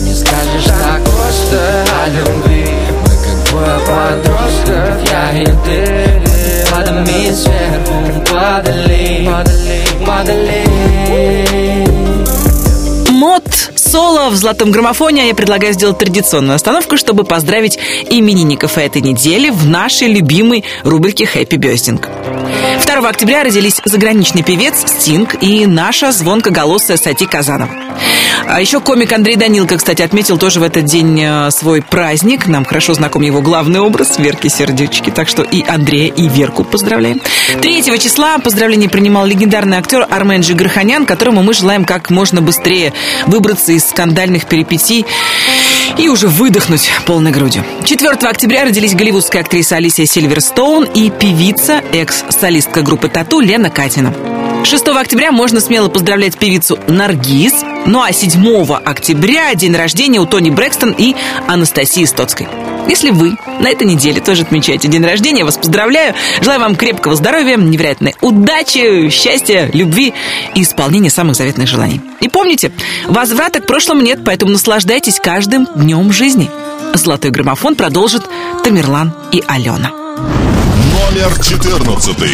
мне 0.01 0.13
скажешь 0.13 0.65
так 0.65 1.01
просто 1.03 1.60
о 2.03 2.10
любви 2.10 2.65
Мы 3.01 3.13
как 3.23 3.38
двое 3.49 3.77
подростков, 3.88 4.95
я 5.12 5.41
и 5.41 5.45
ты 5.45 5.79
Водопадами 6.71 7.31
сверху 7.33 7.97
падали, 8.31 9.29
падали 10.05 10.63
Мод 13.10 13.43
соло 13.75 14.29
в 14.29 14.36
золотом 14.36 14.69
граммофоне. 14.69 15.23
А 15.23 15.25
я 15.25 15.33
предлагаю 15.33 15.73
сделать 15.73 15.97
традиционную 15.97 16.55
остановку, 16.55 16.97
чтобы 16.97 17.23
поздравить 17.23 17.79
именинников 18.12 18.77
этой 18.77 19.01
недели 19.01 19.49
в 19.49 19.65
нашей 19.65 20.07
любимой 20.07 20.63
рубрике 20.83 21.25
«Хэппи 21.25 21.55
Бёздинг». 21.55 22.07
2 22.85 23.09
октября 23.09 23.43
родились 23.43 23.81
заграничный 23.85 24.43
певец 24.43 24.83
Стинг 24.85 25.41
и 25.41 25.65
наша 25.65 26.11
звонкоголосая 26.11 26.97
Сати 26.97 27.25
Казанова. 27.25 27.71
А 28.45 28.61
еще 28.61 28.79
комик 28.79 29.11
Андрей 29.11 29.35
Данилко, 29.35 29.77
кстати, 29.77 30.01
отметил 30.01 30.37
тоже 30.37 30.59
в 30.59 30.63
этот 30.63 30.85
день 30.85 31.19
э, 31.21 31.51
свой 31.51 31.81
праздник. 31.81 32.47
Нам 32.47 32.65
хорошо 32.65 32.93
знаком 32.93 33.21
его 33.21 33.41
главный 33.41 33.79
образ 33.79 34.19
Верки 34.19 34.47
Сердючки. 34.47 35.09
Так 35.09 35.27
что 35.27 35.43
и 35.43 35.63
Андрея, 35.67 36.13
и 36.13 36.27
Верку 36.27 36.63
поздравляем. 36.63 37.19
3 37.61 37.83
числа 37.99 38.37
поздравление 38.37 38.89
принимал 38.89 39.25
легендарный 39.25 39.77
актер 39.77 40.05
Армен 40.09 40.41
Джигарханян, 40.41 41.05
которому 41.05 41.43
мы 41.43 41.53
желаем 41.53 41.83
как 41.83 42.09
можно 42.09 42.41
быстрее 42.41 42.93
выбраться 43.25 43.73
из 43.73 43.85
скандальных 43.85 44.45
перипетий 44.45 45.05
и 45.97 46.10
уже 46.10 46.27
выдохнуть 46.27 46.89
полной 47.05 47.31
грудью. 47.31 47.63
4 47.83 48.12
октября 48.12 48.65
родились 48.65 48.95
голливудская 48.95 49.41
актриса 49.41 49.77
Алисия 49.77 50.05
Сильверстоун 50.05 50.86
и 50.86 51.10
певица, 51.10 51.81
экс-солистка 51.91 52.81
группы 52.81 53.10
Тату 53.10 53.39
Лена 53.39 53.69
Катина. 53.69 54.13
6 54.63 54.88
октября 54.89 55.31
можно 55.31 55.60
смело 55.60 55.88
поздравлять 55.88 56.38
певицу 56.38 56.79
Наргиз. 56.88 57.63
Ну 57.86 58.01
а 58.01 58.12
7 58.12 58.73
октября 58.73 59.53
день 59.55 59.75
рождения 59.75 60.19
у 60.19 60.25
Тони 60.25 60.49
Брэкстон 60.49 60.95
и 60.97 61.15
Анастасии 61.47 62.05
Стоцкой. 62.05 62.47
Если 62.88 63.10
вы 63.10 63.38
на 63.60 63.69
этой 63.69 63.86
неделе 63.86 64.21
тоже 64.21 64.43
отмечаете 64.43 64.88
день 64.88 65.04
рождения, 65.04 65.43
вас 65.43 65.58
поздравляю. 65.58 66.15
Желаю 66.41 66.62
вам 66.62 66.76
крепкого 66.76 67.15
здоровья, 67.15 67.58
невероятной 67.58 68.15
удачи, 68.21 69.10
счастья, 69.10 69.69
любви 69.73 70.13
и 70.56 70.63
исполнения 70.63 71.10
самых 71.10 71.36
заветных 71.36 71.67
желаний. 71.67 72.02
И 72.21 72.30
помните, 72.30 72.71
возврата 73.08 73.60
к 73.60 73.67
прошлому 73.67 74.02
нет, 74.02 74.21
поэтому 74.23 74.52
наслаждайтесь 74.52 75.19
каждым 75.19 75.67
днем 75.76 76.12
жизни. 76.12 76.50
Золотой 76.93 77.32
граммофон 77.32 77.76
продолжит 77.76 78.23
Тамерлан 78.63 79.13
и 79.32 79.43
Алена. 79.47 79.91
Номер 79.91 81.43
четырнадцатый. 81.43 82.32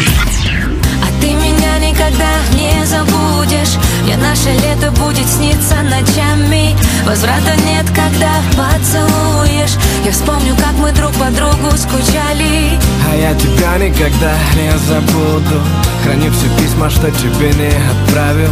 А 1.02 1.20
ты 1.20 1.26
меня 1.28 1.78
никогда 1.78 2.30
не 2.54 2.63
забудешь. 2.94 3.76
Мне 4.02 4.16
наше 4.16 4.50
лето 4.50 4.90
будет 4.92 5.28
сниться 5.28 5.76
ночами. 5.82 6.76
Возврата 7.06 7.54
нет, 7.66 7.86
когда 7.94 8.32
поцелуешь. 8.56 9.76
Я 10.04 10.12
вспомню, 10.12 10.54
как 10.56 10.72
мы 10.78 10.92
друг 10.92 11.12
по 11.12 11.30
другу 11.30 11.76
скучали. 11.76 12.78
А 13.10 13.16
я 13.16 13.34
тебя 13.34 13.78
никогда 13.78 14.34
не 14.54 14.70
забуду. 14.86 15.60
Храню 16.02 16.30
все 16.32 16.48
письма, 16.62 16.90
что 16.90 17.10
тебе 17.10 17.52
не 17.54 17.72
отправил. 17.92 18.50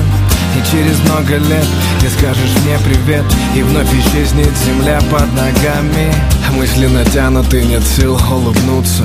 И 0.57 0.71
через 0.71 0.99
много 1.01 1.37
лет 1.37 1.67
ты 2.01 2.09
скажешь 2.11 2.57
мне 2.65 2.79
привет. 2.85 3.25
И 3.55 3.63
вновь 3.63 3.93
исчезнет 3.95 4.53
земля 4.67 5.01
под 5.11 5.33
ногами. 5.35 6.13
Мысли 6.53 6.87
натянуты, 6.87 7.65
нет 7.65 7.83
сил 7.97 8.19
улыбнуться 8.31 9.05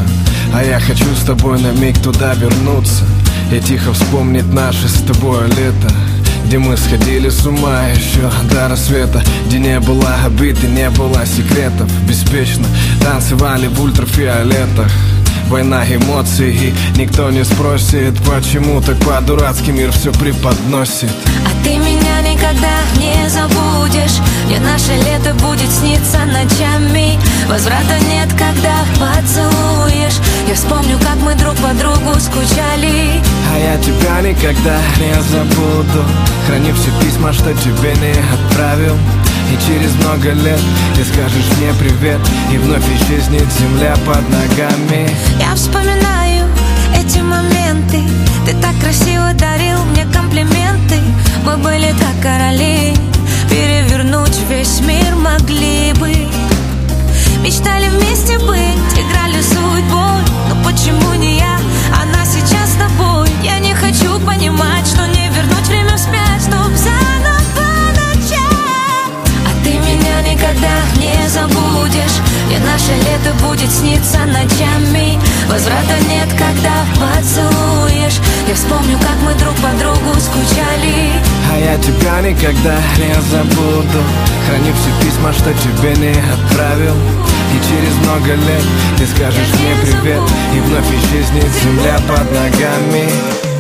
А 0.54 0.64
я 0.64 0.80
хочу 0.80 1.06
с 1.16 1.24
тобой 1.26 1.60
на 1.62 1.72
миг 1.72 1.98
туда 2.00 2.34
вернуться 2.34 3.04
И 3.52 3.60
тихо 3.60 3.94
вспомнить 3.94 4.52
наше 4.54 4.88
с 4.88 5.02
тобой 5.02 5.48
лето 5.48 5.92
где 6.48 6.60
мы 6.60 6.78
сходили 6.78 7.28
с 7.28 7.46
ума 7.46 7.90
еще 7.90 8.32
до 8.50 8.70
рассвета 8.70 9.22
Где 9.48 9.60
не 9.60 9.80
было 9.82 10.16
обид 10.26 10.64
не 10.64 10.90
было 10.92 11.26
секретов 11.26 11.92
Беспечно 12.08 12.66
танцевали 13.02 13.68
в 13.68 13.82
ультрафиолетах 13.82 14.90
Война 15.50 15.86
эмоций. 15.86 16.54
И 16.54 16.74
никто 16.98 17.30
не 17.30 17.46
спросит 17.46 18.16
Почему 18.24 18.82
так 18.82 18.98
по-дурацки 18.98 19.72
мир 19.72 19.92
все 19.92 20.12
преподносит. 20.12 21.10
А 21.46 21.64
ты 21.64 21.78
меня 21.78 22.22
никогда 22.22 22.76
не 22.98 23.30
забудешь. 23.30 24.20
Мне 24.46 24.60
наше 24.60 24.94
лето 24.94 25.34
будет 25.36 25.72
сниться 25.72 26.20
ночами. 26.26 27.18
Возврата 27.48 27.98
нет, 28.10 28.30
когда 28.38 28.76
поцелуешь. 29.00 30.20
Я 30.48 30.56
вспомню, 30.56 30.98
как 31.00 31.16
мы 31.22 31.34
друг 31.36 31.56
по 31.56 31.74
другу 31.74 32.20
скучали. 32.20 33.22
А 33.54 33.58
я 33.58 33.78
тебя 33.78 34.22
никогда 34.22 34.78
не 35.00 35.22
забуду. 35.22 36.06
Храни 36.46 36.72
все 36.74 36.92
письма, 37.02 37.32
что 37.32 37.54
тебе 37.54 37.94
не 37.96 38.14
отправил 38.34 38.98
и 39.52 39.58
через 39.68 39.94
много 39.96 40.32
лет 40.32 40.60
ты 40.96 41.04
скажешь 41.04 41.50
мне 41.58 41.74
привет 41.80 42.20
И 42.52 42.58
вновь 42.58 42.84
исчезнет 42.96 43.46
земля 43.60 43.96
под 44.06 44.28
ногами. 44.30 45.10
Я 45.40 45.56
вспоминаю 45.56 46.46
эти 46.96 47.20
моменты. 47.20 48.02
Ты 48.46 48.54
так 48.62 48.78
красиво 48.82 49.34
дарил 49.34 49.84
мне 49.92 50.06
комплименты. 50.14 51.00
Мы 51.46 51.58
были 51.58 51.94
как 52.00 52.22
короли 52.22 52.94
Перевернуть 53.50 54.38
весь 54.50 54.82
мир 54.82 55.16
могли 55.16 55.94
бы. 55.94 56.12
Мечтали 57.42 57.88
вместе 57.90 58.38
быть, 58.40 59.00
играли 59.00 59.42
судьбой. 59.42 60.22
Но 60.50 60.56
почему 60.66 61.14
не 61.14 61.38
я, 61.38 61.58
она 62.02 62.26
сейчас 62.26 62.72
с 62.72 62.76
тобой. 62.76 63.30
Я 63.44 63.60
не 63.60 63.74
хочу 63.74 64.20
понимать, 64.20 64.77
никогда 82.22 82.78
не 82.98 83.14
забуду 83.30 84.04
Храню 84.48 84.74
все 84.74 85.06
письма, 85.06 85.34
что 85.34 85.54
тебе 85.54 85.96
не 85.96 86.12
отправил 86.12 86.96
И 87.54 87.58
через 87.68 87.94
много 88.04 88.34
лет 88.34 88.64
ты 88.98 89.06
скажешь 89.08 89.48
мне 89.60 89.76
привет 89.82 90.22
И 90.56 90.60
вновь 90.60 90.86
исчезнет 90.88 91.52
земля 91.64 92.00
под 92.08 92.32
ногами 92.32 93.10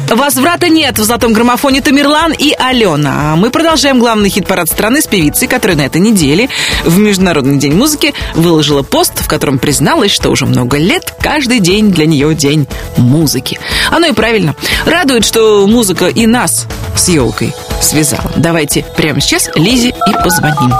Возврата 0.10 0.70
нет 0.70 0.98
в 0.98 1.04
золотом 1.04 1.34
граммофоне 1.34 1.82
Тамерлан 1.82 2.32
и 2.32 2.54
Алена. 2.58 3.34
А 3.34 3.36
мы 3.36 3.50
продолжаем 3.50 4.00
главный 4.00 4.30
хит-парад 4.30 4.70
страны 4.70 5.02
с 5.02 5.06
певицей, 5.06 5.50
которая 5.50 5.76
на 5.76 5.82
этой 5.82 6.00
неделе 6.00 6.48
в 6.86 6.98
Международный 6.98 7.58
день 7.58 7.74
музыки 7.74 8.13
выложила 8.34 8.84
пост, 8.84 9.20
в 9.20 9.28
котором 9.28 9.60
призналась, 9.60 10.12
что 10.12 10.30
уже 10.30 10.46
много 10.46 10.78
лет 10.78 11.13
каждый 11.20 11.60
день 11.60 11.91
для 11.91 12.06
нее 12.06 12.34
день 12.36 12.67
музыки. 12.96 13.60
Оно 13.91 14.08
и 14.08 14.13
правильно. 14.13 14.56
Радует, 14.86 15.26
что 15.26 15.67
музыка 15.67 16.08
и 16.08 16.26
нас 16.26 16.67
с 16.96 17.10
елкой 17.10 17.54
связала. 17.81 18.31
Давайте 18.35 18.85
прямо 18.95 19.21
сейчас 19.21 19.49
Лизе 19.55 19.89
и 19.89 20.13
позвоним. 20.23 20.73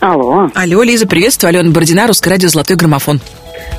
Алло. 0.00 0.48
Алло, 0.54 0.82
Лиза, 0.84 1.06
приветствую. 1.06 1.48
Алена 1.50 1.70
Бородина, 1.70 2.06
Русское 2.06 2.30
радио 2.30 2.48
«Золотой 2.48 2.76
граммофон». 2.76 3.20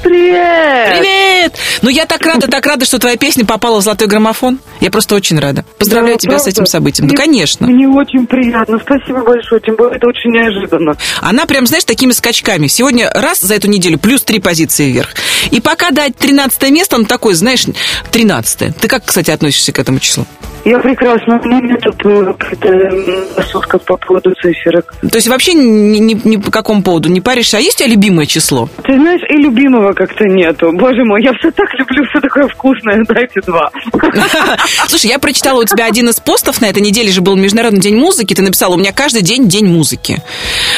Привет! 0.04 1.00
Привет! 1.00 1.54
Ну, 1.82 1.90
я 1.90 2.06
так 2.06 2.22
рада, 2.26 2.48
так 2.48 2.66
рада, 2.66 2.86
что 2.86 3.00
твоя 3.00 3.16
песня 3.16 3.46
попала 3.46 3.80
в 3.80 3.84
золотой 3.84 4.08
граммофон. 4.08 4.60
Я 4.82 4.92
просто 4.92 5.16
очень 5.16 5.40
рада. 5.40 5.64
Поздравляю 5.78 6.16
Да, 6.16 6.20
тебя 6.20 6.32
с 6.40 6.44
правда? 6.44 6.50
этим 6.52 6.66
событием. 6.66 7.08
Мне- 7.08 7.16
Да, 7.16 7.24
конечно. 7.24 7.68
Мне 7.68 7.88
очень 7.88 8.28
приятно. 8.28 8.80
Спасибо 8.80 9.24
большое. 9.24 9.62
Тем 9.62 9.76
более 9.78 9.96
это 9.98 10.08
очень 10.08 10.32
неожиданно. 10.32 10.96
Она 11.22 11.46
прям, 11.46 11.66
знаешь, 11.66 11.86
такими 11.86 12.12
скачками. 12.12 12.68
Сегодня 12.68 13.10
раз 13.14 13.40
за 13.40 13.56
эту 13.56 13.70
неделю 13.70 13.98
плюс 13.98 14.22
три 14.24 14.40
позиции 14.40 14.92
вверх. 14.92 15.10
И 15.52 15.62
пока 15.62 15.92
дать 15.92 16.18
13 16.18 16.70
место, 16.70 16.98
он 16.98 17.06
такой, 17.06 17.34
знаешь, 17.34 17.66
13 18.12 18.74
Ты 18.78 18.88
как, 18.90 19.06
кстати, 19.06 19.32
относишься 19.32 19.72
к 19.72 19.80
этому 19.80 20.00
числу? 20.00 20.26
Я 20.66 20.80
прекрасно. 20.80 21.40
У 21.44 21.48
меня 21.48 21.62
нет 21.62 21.82
тут 21.82 21.96
э, 22.06 22.34
какая-то 22.38 22.68
м, 22.68 23.24
рассудка 23.36 23.80
по 23.80 23.98
поводу 23.98 24.34
циферок. 24.42 24.94
То 25.02 25.16
есть 25.18 25.28
вообще 25.28 25.54
ни, 25.54 25.98
ни- 26.00 26.28
ни 26.28 26.36
по 26.38 26.52
какому 26.52 26.84
поводу 26.84 27.10
не 27.10 27.22
паришься. 27.22 27.58
А 27.58 27.60
есть 27.60 27.78
у 27.80 27.84
тебя 27.84 27.94
любимое 27.94 28.26
число? 28.26 28.70
Ты 28.84 28.96
знаешь, 28.96 29.22
и 29.30 29.38
любимого 29.38 29.94
как-то 29.94 30.26
нету. 30.26 30.72
Боже 30.74 31.04
мой, 31.06 31.24
я 31.24 31.32
все 31.34 31.50
так 31.52 31.68
люблю, 31.76 32.04
все 32.10 32.20
такое 32.20 32.48
вкусное. 32.48 33.04
Дайте 33.08 33.42
два. 33.42 33.72
Слушай, 34.88 35.08
я 35.12 35.20
прочитала 35.20 35.62
у 35.62 35.66
тебя 35.66 35.86
один 35.86 36.10
из 36.10 36.20
постов 36.20 36.62
на 36.62 36.66
этой 36.66 36.82
неделе 36.82 37.10
же 37.12 37.22
был 37.22 37.36
Международный 37.36 37.80
день 37.82 37.96
музыки. 37.98 38.34
Ты 38.34 38.42
написала, 38.42 38.76
у 38.76 38.78
меня 38.78 38.92
каждый 38.92 39.22
день 39.22 39.48
день 39.48 39.66
музыки. 39.68 40.22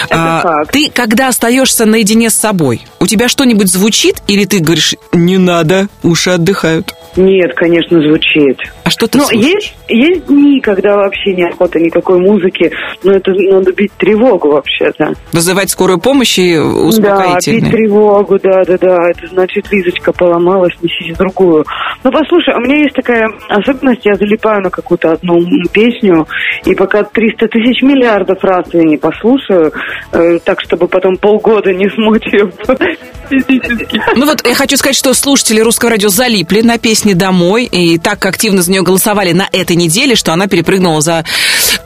А, 0.09 0.39
Это 0.39 0.47
факт. 0.47 0.71
ты, 0.71 0.89
когда 0.93 1.27
остаешься 1.27 1.85
наедине 1.85 2.29
с 2.29 2.35
собой, 2.35 2.81
у 2.99 3.07
тебя 3.07 3.27
что-нибудь 3.27 3.67
звучит, 3.67 4.17
или 4.27 4.45
ты 4.45 4.59
говоришь, 4.59 4.95
не 5.11 5.37
надо, 5.37 5.87
уши 6.03 6.29
отдыхают? 6.29 6.93
Нет, 7.17 7.53
конечно, 7.55 7.99
звучит. 8.01 8.57
Что 8.91 9.07
ты 9.07 9.17
Но 9.17 9.23
слушаешь? 9.25 9.45
есть, 9.53 9.75
есть 9.87 10.25
дни, 10.27 10.59
когда 10.61 10.97
вообще 10.97 11.33
неохота 11.33 11.79
никакой 11.79 12.19
музыки. 12.19 12.71
Но 13.03 13.13
это 13.13 13.31
надо 13.31 13.71
бить 13.73 13.91
тревогу 13.97 14.51
вообще-то. 14.51 15.13
Вызывать 15.31 15.69
скорую 15.71 15.99
помощь 15.99 16.37
и 16.37 16.57
Да, 16.57 16.63
успокоительные. 16.63 17.61
бить 17.61 17.71
тревогу, 17.71 18.37
да, 18.39 18.63
да, 18.65 18.77
да. 18.77 18.97
Это 19.09 19.27
значит, 19.27 19.71
Лизочка 19.71 20.11
поломалась, 20.13 20.73
несите 20.81 21.15
другую. 21.17 21.65
Ну, 22.03 22.11
послушай, 22.11 22.53
у 22.55 22.59
меня 22.59 22.81
есть 22.83 22.95
такая 22.95 23.27
особенность, 23.49 24.05
я 24.05 24.15
залипаю 24.15 24.61
на 24.61 24.69
какую-то 24.69 25.13
одну 25.13 25.39
песню, 25.71 26.27
и 26.65 26.75
пока 26.75 27.03
300 27.03 27.47
тысяч 27.47 27.81
миллиардов 27.81 28.43
раз 28.43 28.65
я 28.73 28.83
не 28.83 28.97
послушаю, 28.97 29.71
э, 30.11 30.39
так, 30.43 30.59
чтобы 30.61 30.87
потом 30.87 31.15
полгода 31.17 31.73
не 31.73 31.89
смочь 31.89 32.25
ее 32.33 32.51
физически. 33.29 34.01
Ну 34.15 34.25
вот 34.25 34.45
я 34.45 34.55
хочу 34.55 34.77
сказать, 34.77 34.95
что 34.95 35.13
слушатели 35.13 35.59
русского 35.61 35.91
радио 35.91 36.09
залипли 36.09 36.61
на 36.61 36.77
песне 36.77 37.15
«Домой», 37.15 37.65
и 37.65 37.97
так 37.97 38.25
активно 38.25 38.61
за 38.61 38.71
нее 38.71 38.80
голосовали 38.83 39.31
на 39.31 39.47
этой 39.51 39.75
неделе, 39.75 40.15
что 40.15 40.33
она 40.33 40.47
перепрыгнула 40.47 41.01
за 41.01 41.25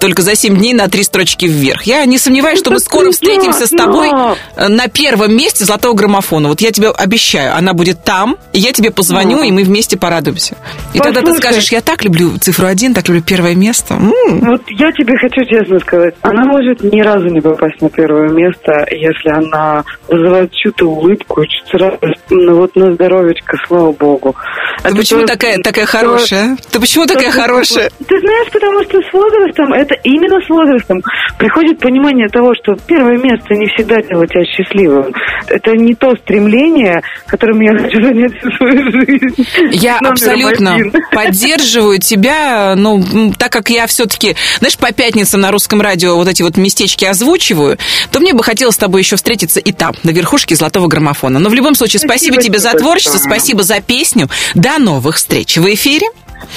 только 0.06 0.22
за 0.22 0.36
7 0.36 0.56
дней 0.56 0.74
на 0.76 0.88
три 0.88 1.02
строчки 1.02 1.46
вверх. 1.46 1.84
Я 1.84 2.06
не 2.06 2.20
сомневаюсь, 2.20 2.60
что 2.60 2.70
мы 2.70 2.76
Это 2.78 2.86
скоро 2.86 3.12
встретимся 3.12 3.66
с 3.66 3.72
тобой 3.72 4.12
э, 4.56 4.68
на 4.68 4.88
первом 4.88 5.36
месте 5.36 5.66
золотого 5.66 5.94
граммофона. 5.96 6.50
Вот 6.50 6.62
я 6.62 6.72
тебе 6.72 6.90
обещаю, 6.90 7.56
она 7.56 7.74
будет 7.74 8.04
там, 8.04 8.38
и 8.54 8.60
я 8.60 8.72
тебе 8.72 8.92
позвоню, 8.92 9.42
и 9.42 9.50
мы 9.52 9.64
вместе 9.64 9.98
порадуемся. 9.98 10.58
И 10.94 11.00
тогда 11.00 11.22
ты 11.22 11.28
Послушай. 11.28 11.42
скажешь, 11.42 11.72
я 11.72 11.82
так 11.82 12.04
люблю 12.04 12.38
цифру 12.38 12.68
один, 12.68 12.94
так 12.94 13.08
люблю 13.08 13.24
первое 13.24 13.56
место. 13.56 13.96
М. 13.96 14.12
Вот 14.42 14.62
я 14.68 14.92
тебе 14.92 15.18
хочу 15.18 15.44
честно 15.46 15.80
сказать, 15.80 16.14
она 16.22 16.46
может 16.46 16.84
ни 16.84 17.02
разу 17.02 17.26
не 17.30 17.42
попасть 17.42 17.82
на 17.82 17.90
первое 17.90 18.30
место, 18.30 18.86
если 18.92 19.30
она 19.30 19.84
вызывает 20.08 20.52
чью-то 20.54 20.86
улыбку, 20.86 21.44
чью-то 21.48 21.78
радость. 21.80 22.22
Ну 22.30 22.58
вот 22.58 22.76
на 22.76 22.94
здоровечко, 22.94 23.58
слава 23.68 23.92
богу. 23.92 24.36
Ты 24.84 24.94
почему 24.96 25.22
то- 25.22 25.28
такая, 25.28 25.58
такая 25.64 25.86
то- 25.86 25.92
хорошая? 25.92 26.58
Ты 26.72 26.80
почему 26.80 27.08
такая 27.08 27.32
то- 27.32 27.42
хорошая? 27.42 27.90
Ты 28.08 28.20
знаешь, 28.20 28.52
потому 28.52 28.84
что 28.84 29.00
с 29.02 29.14
возрастом, 29.14 29.74
это 29.74 29.95
именно 30.04 30.40
с 30.46 30.50
возрастом, 30.50 31.02
приходит 31.38 31.80
понимание 31.80 32.28
того, 32.30 32.54
что 32.56 32.76
первое 32.88 33.18
место 33.18 33.54
не 33.54 33.68
всегда 33.68 34.02
делает 34.02 34.30
тебя 34.32 34.46
счастливым. 34.46 35.14
Это 35.48 35.72
не 35.72 35.94
то 35.96 36.16
стремление, 36.18 37.02
которым 37.28 37.62
я 37.62 37.72
хочу 37.78 38.02
занять 38.02 38.38
всю 38.38 38.52
свою 38.52 38.92
жизнь. 38.92 39.48
Я 39.72 39.94
Номером 40.02 40.12
абсолютно 40.12 40.76
один. 40.76 40.94
поддерживаю 41.12 42.00
тебя, 42.00 42.76
ну, 42.76 43.34
так 43.38 43.52
как 43.52 43.70
я 43.70 43.88
все-таки, 43.88 44.36
знаешь, 44.60 44.78
по 44.78 44.92
пятницам 44.92 45.42
на 45.42 45.52
русском 45.52 45.82
радио 45.82 46.16
вот 46.16 46.28
эти 46.28 46.42
вот 46.44 46.58
местечки 46.58 47.06
озвучиваю, 47.06 47.78
то 48.12 48.20
мне 48.20 48.34
бы 48.34 48.44
хотелось 48.44 48.76
с 48.76 48.80
тобой 48.80 49.02
еще 49.02 49.16
встретиться 49.16 49.60
и 49.60 49.72
там, 49.72 49.94
на 50.04 50.12
верхушке 50.12 50.56
золотого 50.56 50.88
граммофона. 50.88 51.40
Но 51.40 51.50
в 51.50 51.54
любом 51.54 51.76
случае, 51.76 52.00
спасибо, 52.00 52.36
Спасибо 52.36 52.42
тебе 52.42 52.60
за 52.60 52.72
творчество, 52.78 53.18
большое. 53.20 53.40
спасибо 53.40 53.64
за 53.64 53.82
песню. 53.82 54.28
До 54.56 54.78
новых 54.80 55.16
встреч 55.18 55.58
в 55.58 55.66
эфире. 55.74 56.08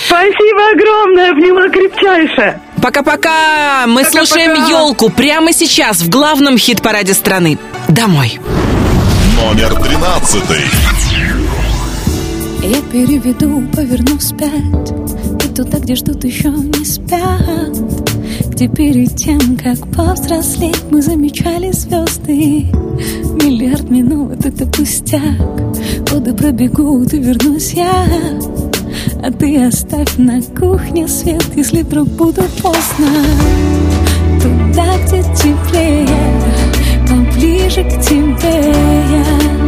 Спасибо 0.06 0.70
огромное, 0.72 1.30
обняла 1.32 1.68
крепчайше. 1.68 2.60
Пока-пока! 2.82 3.86
Мы 3.86 4.02
Пока-пока. 4.04 4.26
слушаем 4.26 4.68
елку 4.68 5.10
прямо 5.10 5.52
сейчас 5.52 5.98
в 6.00 6.08
главном 6.08 6.58
хит-параде 6.58 7.14
страны. 7.14 7.58
Домой. 7.88 8.38
Номер 9.36 9.74
тринадцатый. 9.80 10.64
Я 12.62 12.82
переведу, 12.92 13.62
поверну 13.74 14.18
вспять 14.18 14.90
И 15.44 15.54
туда, 15.54 15.78
где 15.78 15.94
ждут 15.94 16.24
еще 16.24 16.48
не 16.48 16.84
спят 16.84 17.70
Где 18.50 18.66
перед 18.68 19.14
тем, 19.16 19.56
как 19.56 19.78
повзрослеть 19.94 20.82
Мы 20.90 21.00
замечали 21.00 21.70
звезды 21.70 22.66
Миллиард 23.42 23.88
минут— 23.88 24.44
это 24.44 24.66
пустяк 24.66 25.38
Годы 26.10 26.34
пробегут 26.34 27.14
и 27.14 27.18
вернусь 27.18 27.74
я 27.74 28.04
А 29.22 29.30
ты 29.30 29.64
оставь 29.64 30.16
на 30.16 30.40
кухне 30.42 31.08
свет 31.08 31.44
Если 31.54 31.82
вдруг 31.82 32.08
буду 32.08 32.42
поздно. 32.62 33.08
Туда, 34.40 34.86
где 35.06 35.22
теплее 35.34 36.08
Поближе 37.08 37.84
к 37.84 38.00
тебе. 38.00 38.74
Я 39.10 39.58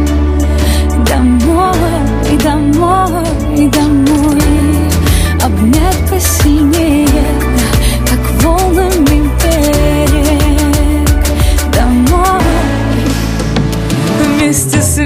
Домой, 1.05 1.75
домой, 2.43 3.69
домой 3.71 4.41
Обнять 5.43 6.09
посильнее 6.09 7.07
Как 8.09 8.43
волнами 8.43 9.29
берег. 9.41 11.09
Домой. 11.73 12.41
Вместе 14.37 14.81
с 14.81 14.97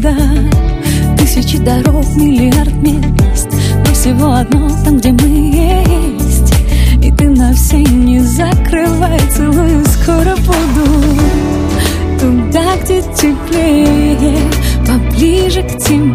оттуда 0.00 0.14
Тысячи 1.16 1.58
дорог, 1.58 2.06
миллиард 2.16 2.74
мест. 2.82 3.48
Но 3.86 3.94
всего 3.94 4.32
одно 4.32 4.68
там, 4.84 4.98
где 4.98 5.12
мы 5.12 5.28
есть. 5.28 6.54
И 7.02 7.10
ты 7.12 7.28
на 7.28 7.52
все 7.52 7.78
не 7.78 8.20
закрывай 8.20 9.18
Целую, 9.30 9.84
скоро 9.86 10.36
буду. 10.36 10.90
Туда, 12.18 12.76
где 12.82 13.00
теплее 13.00 14.36
Поближе 14.86 15.62
к 15.62 15.78
тебе 15.78 16.09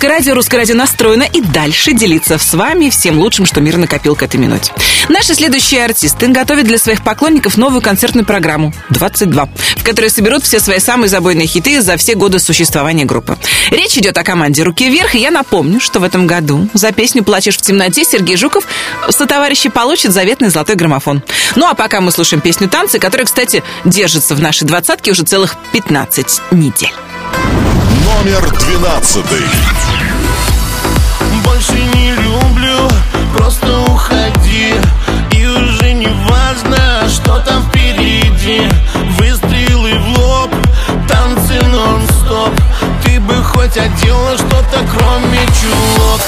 русское 0.00 0.16
радио, 0.16 0.34
русское 0.34 0.56
радио 0.56 0.74
настроено 0.76 1.24
и 1.24 1.42
дальше 1.42 1.92
делиться 1.92 2.38
с 2.38 2.54
вами 2.54 2.88
всем 2.88 3.18
лучшим, 3.18 3.44
что 3.44 3.60
мир 3.60 3.76
накопил 3.76 4.16
к 4.16 4.22
этой 4.22 4.38
минуте. 4.38 4.72
Наши 5.10 5.34
следующие 5.34 5.84
артисты 5.84 6.28
готовят 6.28 6.64
для 6.64 6.78
своих 6.78 7.04
поклонников 7.04 7.58
новую 7.58 7.82
концертную 7.82 8.24
программу 8.24 8.72
«22», 8.88 9.50
в 9.76 9.84
которой 9.84 10.08
соберут 10.08 10.42
все 10.42 10.58
свои 10.58 10.78
самые 10.78 11.10
забойные 11.10 11.46
хиты 11.46 11.82
за 11.82 11.98
все 11.98 12.14
годы 12.14 12.38
существования 12.38 13.04
группы. 13.04 13.36
Речь 13.70 13.98
идет 13.98 14.16
о 14.16 14.24
команде 14.24 14.62
«Руки 14.62 14.88
вверх», 14.88 15.14
и 15.16 15.18
я 15.18 15.30
напомню, 15.30 15.80
что 15.80 16.00
в 16.00 16.04
этом 16.04 16.26
году 16.26 16.66
за 16.72 16.92
песню 16.92 17.22
«Плачешь 17.22 17.58
в 17.58 17.60
темноте» 17.60 18.02
Сергей 18.02 18.36
Жуков 18.38 18.64
со 19.10 19.26
товарищи 19.26 19.68
получит 19.68 20.12
заветный 20.12 20.48
золотой 20.48 20.76
граммофон. 20.76 21.22
Ну 21.56 21.66
а 21.66 21.74
пока 21.74 22.00
мы 22.00 22.10
слушаем 22.10 22.40
песню 22.40 22.70
«Танцы», 22.70 22.98
которая, 22.98 23.26
кстати, 23.26 23.62
держится 23.84 24.34
в 24.34 24.40
нашей 24.40 24.66
двадцатке 24.66 25.10
уже 25.10 25.24
целых 25.24 25.56
15 25.74 26.40
недель. 26.52 26.94
Номер 28.18 28.50
двенадцатый. 28.58 29.46
Больше 31.44 31.72
не 31.94 32.12
люблю, 32.12 32.90
просто 33.36 33.80
уходи. 33.82 34.74
И 35.32 35.46
уже 35.46 35.92
не 35.92 36.08
важно, 36.28 37.08
что 37.08 37.38
там 37.40 37.62
впереди. 37.68 38.68
Выстрелы 39.16 39.98
в 39.98 40.18
лоб, 40.18 40.50
танцы 41.08 41.64
нон-стоп. 41.66 42.52
Ты 43.04 43.20
бы 43.20 43.42
хоть 43.44 43.76
одела 43.78 44.36
что-то, 44.36 44.84
кроме 44.92 45.46
чулок. 45.60 46.20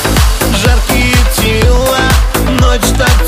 Жаркие 0.63 1.17
тела, 1.37 1.99
ночь 2.61 2.97
так 2.97 3.22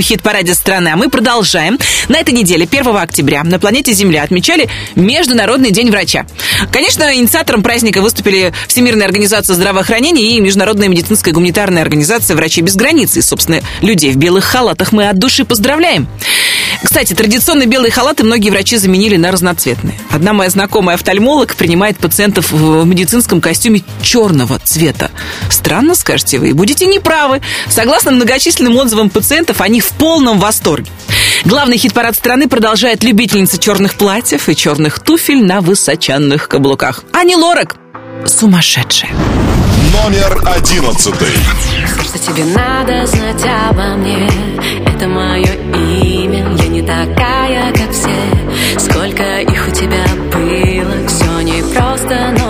главном 0.00 0.02
хит-параде 0.02 0.54
страны. 0.54 0.88
А 0.88 0.96
мы 0.96 1.08
продолжаем. 1.08 1.78
На 2.08 2.18
этой 2.18 2.32
неделе, 2.32 2.66
1 2.70 2.96
октября, 2.96 3.44
на 3.44 3.58
планете 3.58 3.92
Земля 3.92 4.22
отмечали 4.22 4.68
Международный 4.96 5.70
день 5.70 5.90
врача. 5.90 6.26
Конечно, 6.72 7.14
инициатором 7.14 7.62
праздника 7.62 8.00
выступили 8.02 8.52
Всемирная 8.66 9.06
организация 9.06 9.54
здравоохранения 9.54 10.36
и 10.36 10.40
Международная 10.40 10.88
медицинская 10.88 11.34
гуманитарная 11.34 11.82
организация 11.82 12.36
«Врачи 12.36 12.62
без 12.62 12.76
границ». 12.76 13.16
И, 13.16 13.22
собственно, 13.22 13.60
людей 13.82 14.12
в 14.12 14.16
белых 14.16 14.44
халатах 14.44 14.92
мы 14.92 15.08
от 15.08 15.18
души 15.18 15.44
поздравляем. 15.44 16.08
Кстати, 16.82 17.12
традиционные 17.14 17.66
белые 17.66 17.90
халаты 17.90 18.24
многие 18.24 18.50
врачи 18.50 18.76
заменили 18.76 19.16
на 19.16 19.30
разноцветные. 19.30 19.98
Одна 20.10 20.32
моя 20.32 20.50
знакомая 20.50 20.96
офтальмолог 20.96 21.54
принимает 21.54 21.98
пациентов 21.98 22.52
в 22.52 22.84
медицинском 22.84 23.40
костюме 23.40 23.82
черного 24.02 24.58
цвета. 24.58 25.10
Странно, 25.50 25.94
скажете 25.94 26.38
вы, 26.38 26.50
и 26.50 26.52
будете 26.52 26.86
неправы. 26.86 27.42
Согласно 27.68 28.12
многочисленным 28.12 28.76
отзывам 28.76 29.10
пациентов, 29.10 29.60
они 29.60 29.80
в 29.80 29.90
полном 29.90 30.38
восторге. 30.38 30.90
Главный 31.44 31.78
хит-парад 31.78 32.16
страны 32.16 32.48
продолжает 32.48 33.02
любительница 33.02 33.58
черных 33.58 33.94
платьев 33.94 34.48
и 34.48 34.56
черных 34.56 34.98
туфель 35.00 35.44
на 35.44 35.60
высоченных 35.60 36.48
каблуках. 36.48 37.04
Ани 37.12 37.36
Лорак 37.36 37.76
сумасшедшая. 38.26 39.10
Номер 39.92 40.42
одиннадцатый. 40.46 41.28
Что 42.04 42.18
тебе 42.18 42.44
надо 42.44 43.06
знать 43.06 43.42
обо 43.68 43.96
мне 43.96 44.28
Это 44.86 45.08
мое 45.08 45.69
не 46.80 46.86
такая, 46.86 47.72
как 47.72 47.90
все. 47.90 48.78
Сколько 48.78 49.40
их 49.40 49.68
у 49.68 49.70
тебя 49.70 50.04
было 50.32 51.06
Все 51.06 51.40
непросто, 51.40 52.34
но 52.38 52.49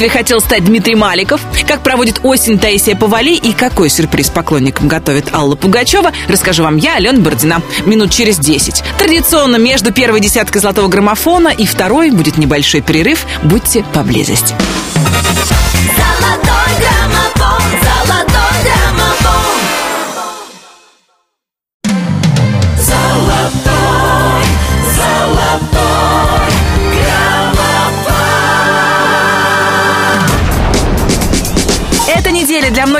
детстве 0.00 0.18
хотел 0.18 0.40
стать 0.40 0.64
Дмитрий 0.64 0.94
Маликов? 0.94 1.42
Как 1.68 1.82
проводит 1.82 2.20
осень 2.22 2.58
Таисия 2.58 2.96
Повали? 2.96 3.34
И 3.34 3.52
какой 3.52 3.90
сюрприз 3.90 4.30
поклонникам 4.30 4.88
готовит 4.88 5.34
Алла 5.34 5.56
Пугачева? 5.56 6.10
Расскажу 6.26 6.62
вам 6.62 6.78
я, 6.78 6.96
Алена 6.96 7.20
Бородина, 7.20 7.60
минут 7.84 8.10
через 8.10 8.38
10. 8.38 8.82
Традиционно 8.98 9.56
между 9.56 9.92
первой 9.92 10.20
десяткой 10.20 10.62
золотого 10.62 10.88
граммофона 10.88 11.48
и 11.48 11.66
второй 11.66 12.12
будет 12.12 12.38
небольшой 12.38 12.80
перерыв. 12.80 13.26
Будьте 13.42 13.84
поблизости. 13.92 14.54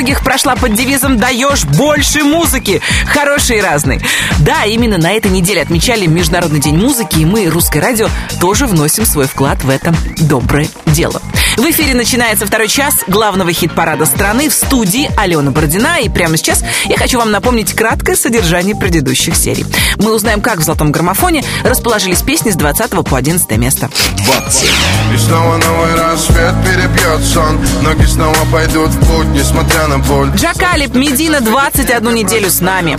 Многих 0.00 0.24
прошла 0.24 0.56
под 0.56 0.72
девизом 0.72 1.18
«Даешь 1.18 1.66
больше 1.66 2.24
музыки». 2.24 2.80
Хорошей 3.04 3.58
и 3.58 3.60
разной. 3.60 4.00
Да, 4.38 4.64
именно 4.64 4.96
на 4.96 5.12
этой 5.12 5.30
неделе 5.30 5.60
отмечали 5.60 6.06
Международный 6.06 6.58
день 6.58 6.78
музыки, 6.78 7.18
и 7.18 7.26
мы, 7.26 7.50
Русское 7.50 7.82
радио, 7.82 8.08
тоже 8.40 8.64
вносим 8.64 9.04
свой 9.04 9.26
вклад 9.26 9.62
в 9.62 9.68
это 9.68 9.94
доброе 10.16 10.70
дело. 10.86 11.20
В 11.58 11.70
эфире 11.70 11.94
начинается 11.94 12.46
второй 12.46 12.68
час 12.68 12.94
главного 13.08 13.52
хит-парада 13.52 14.06
страны 14.06 14.48
в 14.48 14.54
студии 14.54 15.10
Алена 15.18 15.50
Бородина. 15.50 15.98
И 16.00 16.08
прямо 16.08 16.38
сейчас 16.38 16.64
я 16.86 16.96
хочу 16.96 17.18
вам 17.18 17.30
напомнить 17.30 17.74
краткое 17.74 18.16
содержание 18.16 18.74
предыдущих 18.74 19.36
серий. 19.36 19.66
Мы 19.98 20.14
узнаем, 20.14 20.40
как 20.40 20.60
в 20.60 20.62
«Золотом 20.62 20.92
граммофоне» 20.92 21.44
расположились 21.62 22.22
песни 22.22 22.50
с 22.50 22.54
20 22.54 22.90
по 23.06 23.18
11 23.18 23.50
место. 23.58 23.90
20. 24.24 24.70
И 25.12 25.18
снова 25.18 25.58
новый 25.58 25.94
рассвет 25.94 26.54
перебьет 26.64 27.22
сон 27.24 27.58
Ноги 27.82 28.04
снова 28.04 28.38
пойдут 28.50 28.90
в 28.90 29.00
путь, 29.00 29.28
несмотря 29.28 29.86
на 29.90 29.98
боль 29.98 30.30
Джакалип, 30.36 30.94
Медина 30.94 31.40
21 31.40 32.14
неделю 32.14 32.48
с 32.48 32.60
нами. 32.60 32.96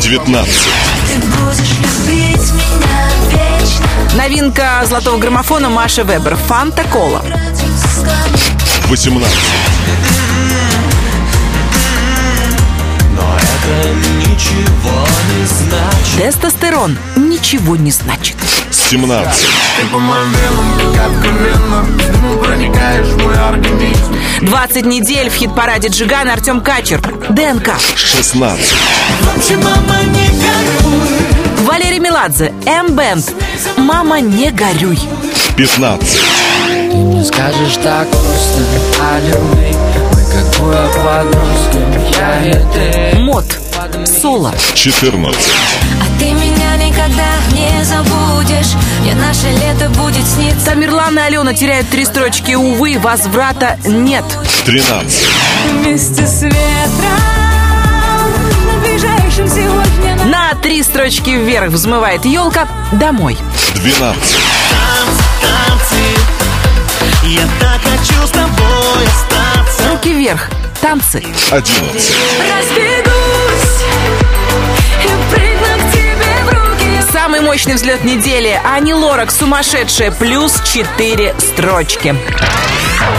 19. 0.00 0.52
Ты 1.08 1.16
будешь 1.26 1.72
любить 1.80 2.52
меня 2.52 3.08
вечно 3.30 3.86
Новинка 4.14 4.84
золотого 4.86 5.16
граммофона 5.16 5.70
Маша 5.70 6.04
Вебер 6.04 6.36
«Фанта 6.36 6.84
Кола». 6.84 7.22
18. 8.88 9.38
Но 13.16 13.38
это 13.38 13.88
ничего 13.88 13.94
не 13.94 14.02
значит 14.02 14.03
Тестостерон 16.24 16.96
ничего 17.16 17.76
не 17.76 17.90
значит. 17.90 18.36
17. 18.70 19.46
Ты 19.78 19.86
по 19.92 19.98
моим 19.98 20.32
венам, 20.32 20.94
как 20.96 21.22
каменным 21.22 22.40
Проникаешь 22.42 23.08
в 23.08 23.22
мой 23.22 23.34
организм 23.34 24.16
20 24.40 24.86
недель 24.86 25.28
в 25.28 25.34
хит-параде 25.34 25.88
Джигана 25.88 26.32
Артем 26.32 26.62
Качер. 26.62 27.02
ДНК. 27.28 27.72
16. 27.94 28.74
Вообще, 29.20 29.56
мама, 29.58 30.02
не 30.02 30.28
горюй 30.40 31.66
Валерий 31.66 31.98
Меладзе. 31.98 32.54
М-бенд. 32.64 33.30
«Мама, 33.76 34.22
не 34.22 34.50
горюй». 34.50 34.98
15. 35.58 36.20
Ты 36.90 36.96
мне 36.96 37.22
скажешь 37.22 37.76
так 37.82 38.08
просто 38.08 38.62
о 38.98 39.20
любви 39.20 39.93
какую 40.34 40.76
подростком 41.04 41.92
я 42.18 42.44
и 42.44 42.52
ты 42.52 43.18
Мод. 43.20 43.44
Соло. 44.06 44.52
14. 44.74 45.40
А 46.00 46.18
ты 46.18 46.32
меня 46.32 46.76
никогда 46.76 47.26
не 47.52 47.84
забудешь 47.84 48.74
Мне 49.00 49.14
наше 49.14 49.48
лето 49.50 49.88
будет 49.90 50.26
сниться 50.26 50.66
Тамерлан 50.66 51.18
и 51.18 51.22
Алена 51.22 51.54
теряют 51.54 51.88
три 51.90 52.04
строчки. 52.04 52.54
Увы, 52.54 52.98
возврата 52.98 53.78
нет. 53.84 54.24
13. 54.66 55.26
Вместе 55.72 56.26
с 56.26 56.42
ветром 56.42 56.54
Набежавшим 58.66 59.48
сегодня 59.48 60.16
на 60.24 60.54
На 60.54 60.54
три 60.60 60.82
строчки 60.82 61.30
вверх 61.30 61.70
взмывает 61.70 62.24
елка 62.24 62.66
домой. 62.92 63.36
12. 63.74 64.22
Танцы, 65.40 65.96
я 67.24 67.42
так 67.60 67.80
хочу 67.82 68.26
с 68.26 68.30
тобой 68.30 69.06
остаться 69.06 69.33
Руки 70.04 70.18
вверх. 70.18 70.50
Танцы. 70.82 71.24
11. 71.50 71.80
разбегусь 72.52 73.14
И 75.02 75.34
прыгну 75.34 75.78
к 75.78 75.92
тебе 75.92 76.34
в 76.44 76.48
руки 76.50 77.10
Самый 77.10 77.40
мощный 77.40 77.72
взлет 77.72 78.04
недели. 78.04 78.60
Ани 78.64 78.92
Лорак 78.92 79.30
сумасшедшая. 79.30 80.10
Плюс 80.10 80.60
четыре 80.62 81.34
строчки. 81.38 82.14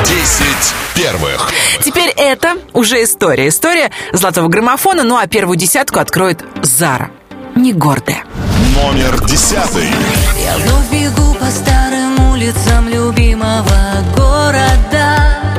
10 0.05 0.45
первых. 0.93 1.51
Теперь 1.83 2.13
это 2.15 2.53
уже 2.73 3.03
история. 3.03 3.47
История 3.47 3.89
золотого 4.13 4.47
граммофона. 4.47 5.01
Ну 5.01 5.17
а 5.17 5.25
первую 5.25 5.57
десятку 5.57 5.97
откроет 5.97 6.43
Зара. 6.61 7.09
Не 7.55 7.73
гордая. 7.73 8.25
Номер 8.75 9.25
10. 9.25 9.57
Я 10.37 10.57
вновь 10.57 10.91
бегу 10.91 11.33
по 11.33 11.47
старым 11.47 12.29
улицам 12.29 12.87
любимого 12.89 14.03
города 14.15 15.54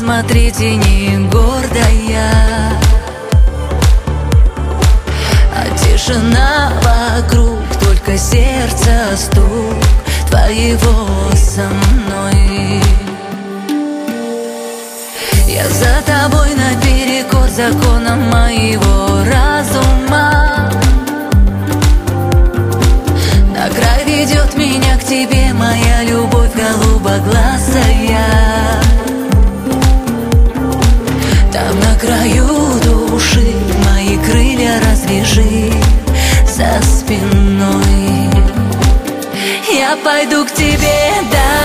посмотрите, 0.00 0.76
не 0.76 1.28
гордая. 1.28 2.32
А 5.54 5.68
тишина 5.76 6.72
вокруг, 6.82 7.60
только 7.84 8.16
сердце 8.16 9.14
стук 9.14 9.76
твоего 10.30 11.06
со 11.34 11.68
мной. 11.68 12.80
Я 15.46 15.68
за 15.68 16.00
тобой 16.06 16.54
наперекор 16.54 17.46
законам 17.50 18.22
моего 18.30 19.22
разума. 19.30 20.70
На 23.54 23.68
край 23.68 24.06
ведет 24.06 24.56
меня 24.56 24.96
к 24.96 25.04
тебе 25.04 25.52
моя 25.52 26.02
любовь 26.04 26.54
голубоглазая 26.54 28.79
краю 32.00 32.80
души 32.82 33.52
мои 33.84 34.16
крылья 34.24 34.80
развяжи 34.80 35.70
за 36.46 36.80
спиной. 36.82 38.30
Я 39.70 39.96
пойду 40.02 40.44
к 40.46 40.52
тебе 40.52 41.12
даже 41.30 41.59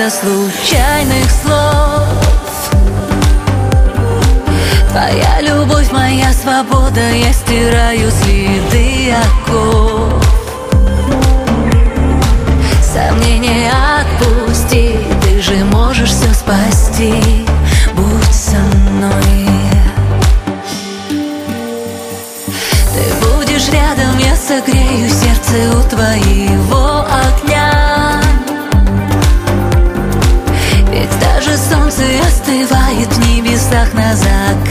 надо 0.00 0.10
случайных 0.10 1.30
слов. 1.30 2.04
Твоя 4.88 5.40
любовь, 5.40 5.90
моя 5.92 6.32
свобода 6.32 7.10
Я 7.12 7.32
стираю 7.32 8.10
следы 8.10 9.12
оков. 9.12 10.24
Сомнения 12.82 13.70
отпусти 13.70 14.98
Ты 15.22 15.40
же 15.42 15.64
можешь 15.66 16.10
все 16.10 16.32
спасти. 16.32 17.46
Будь 17.94 18.34
со 18.34 18.56
мной. 18.56 19.46
Ты 22.94 23.26
будешь 23.26 23.68
рядом, 23.68 24.18
я 24.18 24.34
согрею 24.34 25.10
сердце 25.10 25.76
у 25.76 25.88
твоего 25.88 26.89
в 33.70 33.94
небесах 33.94 34.69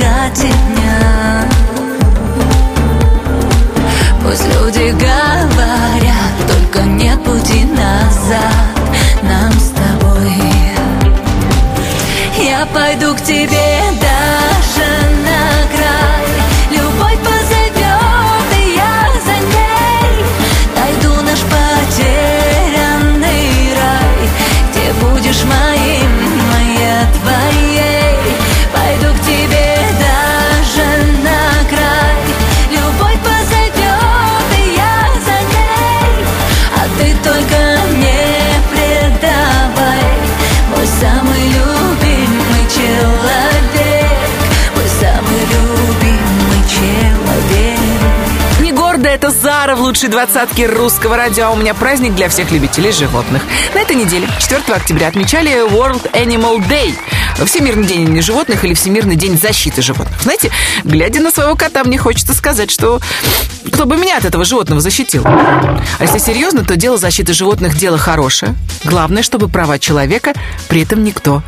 Зара 49.69 49.81
в 49.81 49.83
лучшей 49.83 50.09
двадцатке 50.09 50.65
русского 50.65 51.15
радио. 51.15 51.45
А 51.45 51.51
у 51.51 51.55
меня 51.55 51.75
праздник 51.75 52.15
для 52.15 52.27
всех 52.27 52.49
любителей 52.49 52.91
животных. 52.91 53.43
На 53.75 53.79
этой 53.79 53.95
неделе, 53.95 54.27
4 54.39 54.63
октября, 54.73 55.09
отмечали 55.09 55.63
World 55.69 56.11
Animal 56.13 56.67
Day. 56.67 56.95
Всемирный 57.45 57.85
день 57.85 58.19
животных 58.19 58.65
или 58.65 58.73
Всемирный 58.73 59.15
день 59.15 59.37
защиты 59.37 59.83
животных. 59.83 60.19
Знаете, 60.23 60.49
глядя 60.83 61.21
на 61.21 61.29
своего 61.29 61.55
кота, 61.55 61.83
мне 61.83 61.99
хочется 61.99 62.33
сказать, 62.33 62.71
что 62.71 62.99
кто 63.71 63.85
бы 63.85 63.95
меня 63.95 64.17
от 64.17 64.25
этого 64.25 64.43
животного 64.43 64.81
защитил. 64.81 65.23
А 65.27 65.83
если 65.99 66.17
серьезно, 66.17 66.65
то 66.65 66.75
дело 66.75 66.97
защиты 66.97 67.33
животных– 67.33 67.75
дело 67.77 67.99
хорошее. 67.99 68.55
Главное, 68.83 69.21
чтобы 69.21 69.49
права 69.49 69.77
человека 69.77 70.33
при 70.67 70.81
этом 70.81 71.03
никто 71.03 71.43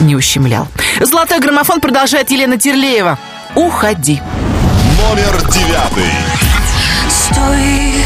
не 0.00 0.16
ущемлял. 0.16 0.68
Золотой 1.00 1.40
граммофон 1.40 1.80
продолжает 1.80 2.30
Елена 2.30 2.58
Терлеева. 2.58 3.18
Уходи. 3.54 4.20
Номер 4.98 5.50
9. 5.50 6.33
Стой, 7.24 8.04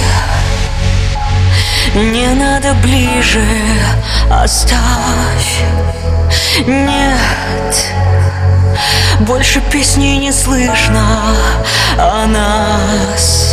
Не 1.94 2.28
надо 2.28 2.74
ближе, 2.74 3.44
оставь. 4.30 5.62
Нет. 6.64 7.92
Больше 9.20 9.60
песни 9.72 10.18
не 10.18 10.30
слышно 10.30 11.04
о 11.98 12.26
нас 12.26 13.47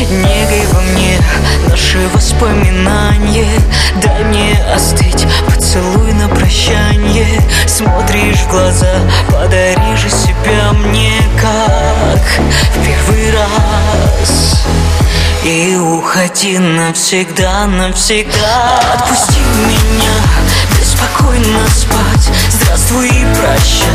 Негой 0.00 0.66
во 0.72 0.80
мне 0.80 1.20
наши 1.68 2.08
воспоминания. 2.12 3.60
Дай 4.02 4.24
мне 4.24 4.60
остыть, 4.74 5.26
поцелуй 5.46 6.12
на 6.14 6.28
прощание. 6.28 7.40
Смотришь 7.66 8.40
в 8.40 8.50
глаза, 8.50 9.00
подари 9.30 9.96
же 9.96 10.10
себя 10.10 10.72
мне 10.72 11.12
как 11.40 12.20
в 12.74 12.84
первый 12.84 13.30
раз. 13.32 14.64
И 15.44 15.76
уходи 15.76 16.58
навсегда, 16.58 17.66
навсегда. 17.66 18.80
Отпусти 18.94 19.40
меня, 19.68 20.14
беспокойно 20.76 21.68
спать 21.68 22.13
Здравствуй 22.76 23.06
и 23.06 23.24
прощай, 23.36 23.86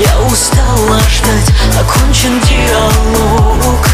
я 0.00 0.18
устала 0.22 0.98
ждать. 0.98 1.52
Окончен 1.80 2.40
диалог. 2.40 3.86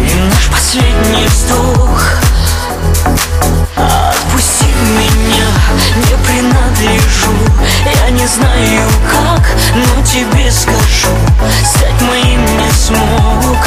И 0.00 0.14
наш 0.14 0.48
последний 0.50 1.28
вздох. 1.28 2.02
Отпусти 3.76 4.66
меня, 4.98 5.46
не 5.94 6.16
принадлежу. 6.26 7.30
Я 7.84 8.10
не 8.10 8.26
знаю 8.26 8.88
как, 9.08 9.46
но 9.76 10.04
тебе 10.04 10.50
скажу. 10.50 11.16
Стать 11.64 12.00
моим 12.00 12.44
не 12.58 12.70
смог. 12.72 13.64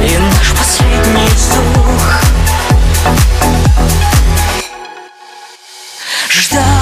И 0.00 0.16
наш 0.16 0.52
последний 0.52 1.28
вздох. 1.34 2.20
Ждать 6.30 6.77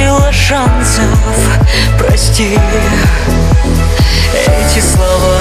оставила 0.00 0.32
шансов. 0.32 1.18
Прости. 1.98 2.58
Эти 4.32 4.80
слова, 4.80 5.40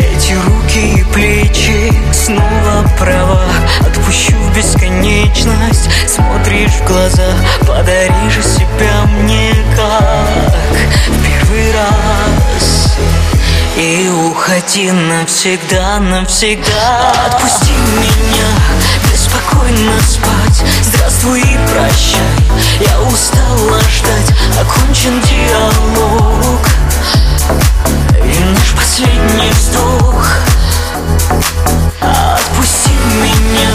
эти 0.00 0.32
руки 0.32 1.00
и 1.00 1.04
плечи. 1.04 1.92
Снова 2.12 2.84
права. 2.98 3.44
Отпущу 3.80 4.36
в 4.36 4.56
бесконечность. 4.56 5.88
Смотришь 6.06 6.72
в 6.72 6.86
глаза 6.86 7.32
Подари 7.66 8.30
же 8.30 8.42
себя 8.42 9.04
мне 9.22 9.54
как 9.76 10.76
В 11.08 11.24
первый 11.24 11.72
раз. 11.72 12.96
И 13.76 14.08
уходи 14.08 14.90
навсегда, 14.90 16.00
навсегда. 16.00 17.12
Отпусти 17.26 17.72
меня 17.72 18.99
Беспокойно 19.30 19.92
спать. 20.00 20.64
Здравствуй 20.82 21.40
и 21.40 21.58
прощай. 21.68 22.50
Я 22.80 23.00
устала 23.02 23.78
ждать. 23.82 24.34
Окончен 24.60 25.20
диалог. 25.20 26.60
И 28.24 28.44
наш 28.44 28.72
последний 28.74 29.50
вздох. 29.52 30.26
Отпусти 32.00 32.90
меня, 33.22 33.70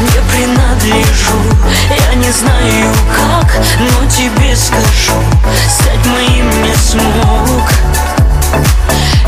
не 0.00 0.20
принадлежу. 0.30 1.42
Я 1.90 2.14
не 2.14 2.30
знаю 2.30 2.94
как, 3.16 3.52
но 3.80 4.08
тебе 4.08 4.54
скажу. 4.54 5.20
Стать 5.68 6.06
моим 6.06 6.62
не 6.62 6.74
смог. 6.76 7.68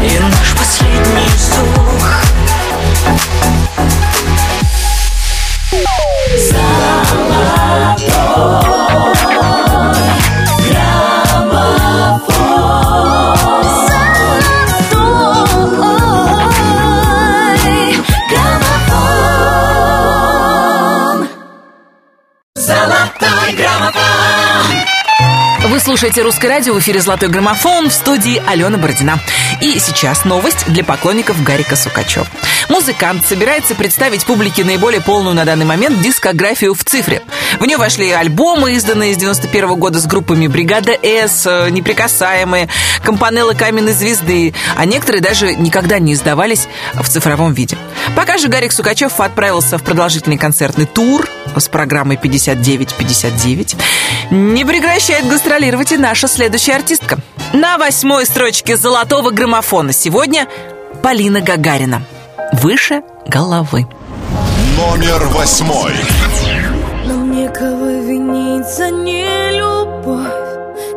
И 0.01 0.19
наш 0.21 0.55
последний 0.57 1.29
вздох 1.35 2.23
Золотой 6.43 7.02
слушаете 25.93 26.23
«Русское 26.23 26.49
радио» 26.49 26.73
в 26.73 26.79
эфире 26.79 27.03
«Золотой 27.03 27.29
граммофон» 27.29 27.91
в 27.91 27.93
студии 27.93 28.43
Алена 28.47 28.79
Бородина. 28.79 29.21
И 29.61 29.79
сейчас 29.79 30.25
новость 30.25 30.65
для 30.69 30.85
поклонников 30.85 31.43
Гарика 31.43 31.77
Сукачева. 31.77 32.27
Музыкант 32.71 33.27
собирается 33.27 33.75
представить 33.75 34.25
публике 34.25 34.65
наиболее 34.65 35.03
полную 35.03 35.35
на 35.35 35.45
данный 35.45 35.67
момент 35.67 36.01
дискографию 36.01 36.73
в 36.73 36.83
цифре. 36.83 37.21
В 37.61 37.67
нее 37.67 37.77
вошли 37.77 38.11
альбомы, 38.11 38.73
изданные 38.73 39.13
с 39.13 39.19
91 39.19 39.75
года 39.75 39.99
с 39.99 40.07
группами 40.07 40.47
«Бригада 40.47 40.93
С», 40.93 41.69
«Неприкасаемые», 41.71 42.71
«Компанелла 43.05 43.53
Каменной 43.53 43.93
звезды», 43.93 44.55
а 44.77 44.87
некоторые 44.87 45.21
даже 45.21 45.55
никогда 45.55 45.99
не 45.99 46.15
издавались 46.15 46.69
в 46.95 47.07
цифровом 47.07 47.53
виде. 47.53 47.77
Пока 48.17 48.39
же 48.39 48.49
Гарик 48.49 48.73
Сукачев 48.73 49.21
отправился 49.21 49.77
в 49.77 49.83
продолжительный 49.83 50.39
концертный 50.39 50.87
тур 50.87 51.29
с 51.61 51.69
программой 51.69 52.17
«59-59», 52.17 53.77
не 54.31 54.65
прекращает 54.65 55.29
гастролировать 55.29 55.93
и 55.93 55.97
наша 55.97 56.29
следующая 56.29 56.75
артистка. 56.75 57.19
На 57.53 57.79
восьмой 57.79 58.27
строчке 58.27 58.77
золотого 58.77 59.31
граммофона 59.31 59.93
сегодня 59.93 60.47
Полина 61.03 61.41
Гагарина. 61.41 62.03
Выше 62.53 63.03
головы. 63.27 63.87
Номер 64.77 65.27
восьмой. 65.29 65.93
Нам 67.05 67.33
некого 67.33 68.01
винить 68.01 68.67
за 68.69 68.91
нелюбовь 68.91 70.21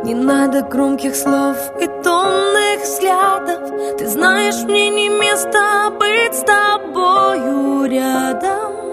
Не 0.04 0.14
надо 0.14 0.62
громких 0.62 1.16
слов 1.16 1.56
и 1.80 1.86
томных 2.04 2.82
взглядов 2.84 3.98
Ты 3.98 4.08
знаешь, 4.08 4.62
мне 4.64 4.88
не 4.90 5.08
место 5.08 5.90
быть 5.98 6.34
с 6.34 6.44
тобою 6.44 7.84
рядом 7.90 8.85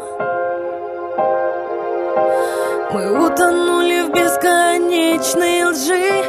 Мы 2.16 3.26
утонули 3.26 4.04
в 4.04 4.12
бесконечной 4.12 5.64
лжи. 5.64 6.24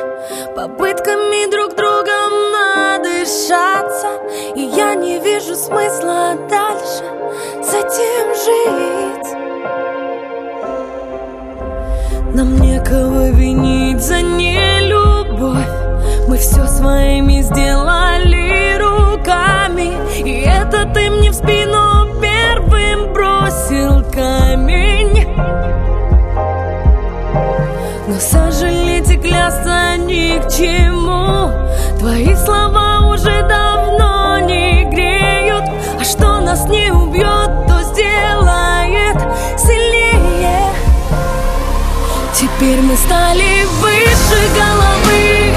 Попытками 0.57 1.51
друг 1.51 1.77
другом 1.77 2.33
надышаться. 2.53 4.09
И 4.55 4.63
я 4.63 4.95
не 4.95 5.19
вижу 5.19 5.55
смысла 5.55 6.37
дальше 6.49 7.05
с 7.63 7.75
этим 7.75 8.35
жить. 8.45 9.29
Нам 12.35 12.57
некого 12.61 13.31
винить 13.31 14.01
за 14.01 14.23
нелюбовь. 14.23 15.69
Мы 16.29 16.39
все 16.39 16.67
своими 16.67 17.43
сделали 17.43 18.79
руками. 18.79 19.93
И 20.19 20.41
это 20.41 20.89
ты 20.95 21.11
мне 21.11 21.31
в 21.31 21.35
спину 21.35 22.21
первым 22.23 23.13
бросил 23.13 24.03
камень 24.11 24.94
клясться 29.45 29.97
ни 29.99 30.39
к 30.39 30.49
чему. 30.49 31.51
Твои 31.99 32.35
слова 32.35 33.11
уже 33.13 33.43
давно 33.49 34.39
не 34.41 34.85
греют. 34.91 35.65
А 36.01 36.05
что 36.05 36.41
нас 36.41 36.67
не 36.69 36.91
убьет, 36.91 37.67
то 37.67 37.83
сделает 37.83 39.19
сильнее. 39.59 40.71
Теперь 42.33 42.81
мы 42.81 42.97
стали 42.97 43.65
выше 43.81 44.41
головы. 44.57 45.55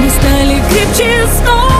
Мы 0.00 0.10
стали 0.10 0.62
крепче, 0.70 1.26
стоя 1.38 1.73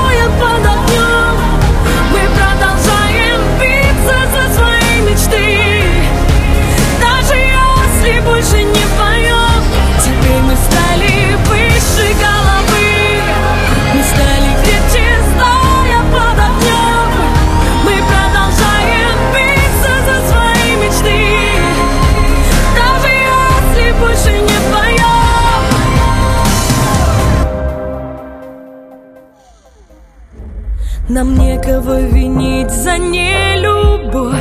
Нам 31.14 31.32
некого 31.38 32.00
винить 32.00 32.72
за 32.72 32.98
нелюбовь. 32.98 34.34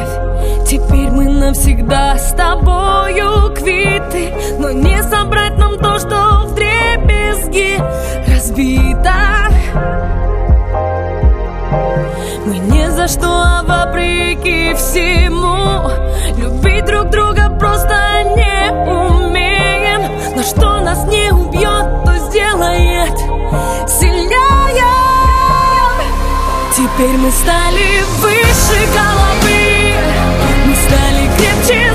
Теперь 0.68 1.12
мы 1.12 1.26
навсегда 1.26 2.18
с 2.18 2.34
тобою 2.34 3.54
квиты. 3.54 4.34
Но 4.58 4.72
не 4.72 5.04
собрать 5.04 5.56
нам 5.60 5.78
то, 5.78 6.00
что 6.00 6.48
в 6.48 6.56
дребезги 6.56 7.78
разбита 8.28 9.50
Мы 12.48 12.58
ни 12.58 12.90
за 12.90 13.08
что, 13.08 13.28
а 13.28 13.64
вопреки 13.68 14.74
всему 14.74 15.92
Любить 16.40 16.86
друг 16.86 17.12
друга 17.12 17.52
просто 17.60 18.13
Теперь 26.96 27.18
мы 27.18 27.32
стали 27.32 28.04
выше 28.20 28.88
головы. 28.94 29.96
Мы 30.68 30.76
стали 30.76 31.28
крепче, 31.38 31.93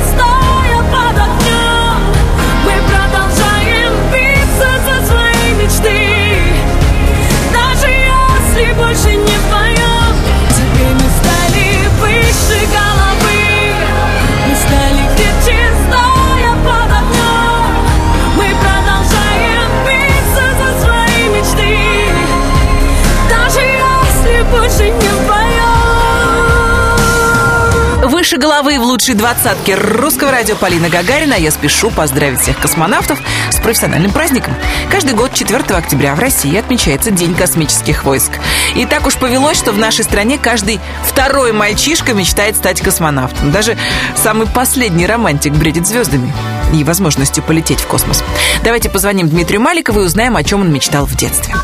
Выше 28.29 28.37
головы 28.37 28.79
в 28.79 28.83
лучшей 28.83 29.15
двадцатке 29.15 29.75
русского 29.75 30.31
радио 30.31 30.55
Полина 30.55 30.91
Гагарина. 30.91 31.33
Я 31.33 31.51
спешу 31.51 31.89
поздравить 31.91 32.41
всех 32.41 32.59
космонавтов 32.59 33.19
с 33.51 33.57
профессиональным 33.57 34.13
праздником. 34.13 34.55
Каждый 34.91 35.15
год 35.15 35.33
4 35.33 35.65
октября 35.75 36.15
в 36.15 36.19
России 36.19 36.55
отмечается 36.55 37.11
День 37.11 37.35
космических 37.35 38.05
войск. 38.05 38.33
И 38.77 38.85
так 38.85 39.07
уж 39.07 39.17
повелось, 39.17 39.57
что 39.57 39.73
в 39.73 39.79
нашей 39.79 40.05
стране 40.05 40.37
каждый 40.37 40.79
второй 41.05 41.53
мальчишка 41.53 42.13
мечтает 42.13 42.57
стать 42.57 42.83
космонавтом. 42.83 43.51
Даже 43.51 43.79
самый 44.15 44.47
последний 44.47 45.07
романтик 45.07 45.55
бредит 45.55 45.87
звездами 45.87 46.31
и 46.75 46.85
возможностью 46.85 47.43
полететь 47.43 47.81
в 47.81 47.87
космос. 47.87 48.23
Давайте 48.63 48.91
позвоним 48.91 49.31
Дмитрию 49.31 49.63
Маликову 49.63 50.01
и 50.01 50.05
узнаем, 50.05 50.37
о 50.37 50.45
чем 50.45 50.61
он 50.61 50.71
мечтал 50.71 51.07
в 51.07 51.17
детстве. 51.17 51.55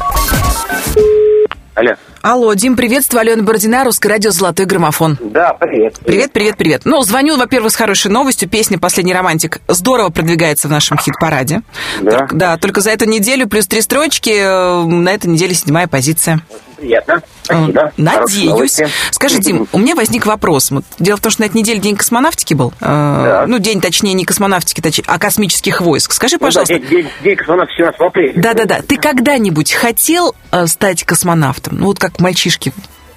Алло. 1.74 1.94
Алло, 2.22 2.54
Дим, 2.54 2.76
приветствую. 2.76 3.20
Алена 3.20 3.42
Бородина, 3.42 3.84
Русское 3.84 4.08
радио 4.08 4.30
«Золотой 4.30 4.64
граммофон». 4.64 5.18
Да, 5.20 5.54
привет. 5.54 5.96
Привет, 6.04 6.32
привет, 6.32 6.56
привет. 6.56 6.82
Ну, 6.84 7.02
звоню, 7.02 7.36
во-первых, 7.36 7.72
с 7.72 7.76
хорошей 7.76 8.12
новостью. 8.12 8.48
Песня 8.48 8.78
«Последний 8.78 9.12
романтик» 9.12 9.60
здорово 9.66 10.10
продвигается 10.10 10.68
в 10.68 10.70
нашем 10.70 10.98
хит-параде. 10.98 11.62
Да? 12.00 12.18
Только, 12.18 12.36
да, 12.36 12.56
только 12.58 12.80
за 12.80 12.90
эту 12.90 13.06
неделю 13.06 13.48
плюс 13.48 13.66
три 13.66 13.80
строчки, 13.80 14.30
э, 14.30 14.84
на 14.84 15.08
этой 15.08 15.26
неделе 15.26 15.52
седьмая 15.54 15.88
позиция. 15.88 16.40
Приятно. 16.76 17.22
Спасибо. 17.42 17.92
Хорошие 17.96 18.04
Надеюсь. 18.04 18.44
новости. 18.50 18.88
Скажи, 19.10 19.38
Дим, 19.38 19.66
у 19.72 19.78
меня 19.78 19.94
возник 19.94 20.26
вопрос. 20.26 20.70
Дело 20.98 21.16
в 21.16 21.20
том, 21.20 21.30
что 21.32 21.42
на 21.42 21.46
этой 21.46 21.56
неделе 21.58 21.78
день 21.80 21.96
космонавтики 21.96 22.54
был. 22.54 22.72
Э, 22.80 23.44
Ну, 23.46 23.58
день, 23.58 23.80
точнее, 23.80 24.14
не 24.14 24.24
космонавтики, 24.24 24.82
а 25.06 25.18
космических 25.18 25.80
войск. 25.80 26.12
Скажи, 26.12 26.36
Ну 26.36 26.40
да, 26.40 26.46
пожалуйста, 26.46 26.78
день, 26.78 26.88
день, 26.88 27.08
день 27.22 27.36
космонавтики 27.36 27.82
у 27.82 27.86
нас 27.86 27.94
в 27.98 28.02
апреле. 28.02 28.32
да-да-да, 28.40 28.80
ты 28.82 28.96
когда-нибудь 28.96 29.72
хотел 29.72 30.34
э, 30.52 30.66
стать 30.66 31.04
космонавтом? 31.04 31.78
Ну, 31.78 31.86
вот 31.86 31.98
как 31.98 32.20
мальчишки, 32.20 32.72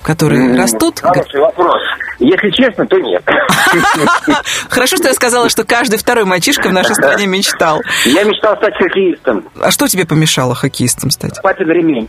которые 0.08 0.56
растут. 0.56 1.02
Хороший 1.02 1.42
вопрос. 1.42 1.82
Если 2.20 2.50
честно, 2.52 2.88
то 2.88 2.98
нет. 2.98 3.22
Хорошо, 4.70 4.96
что 4.96 5.10
я 5.10 5.14
сказала, 5.14 5.50
что 5.50 5.66
каждый 5.66 6.00
второй 6.00 6.24
мальчишка 6.24 6.70
в 6.70 6.74
нашей 6.74 6.96
стране 6.96 7.28
мечтал. 7.28 7.82
Я 8.06 8.24
мечтал 8.24 8.56
стать 8.56 8.74
хоккеистом. 8.78 9.44
А 9.62 9.70
что 9.70 9.88
тебе 9.88 10.08
помешало 10.08 10.56
хоккеистом 10.56 11.12
стать? 11.12 11.42
Папин 11.44 11.70
ремень. 11.70 12.08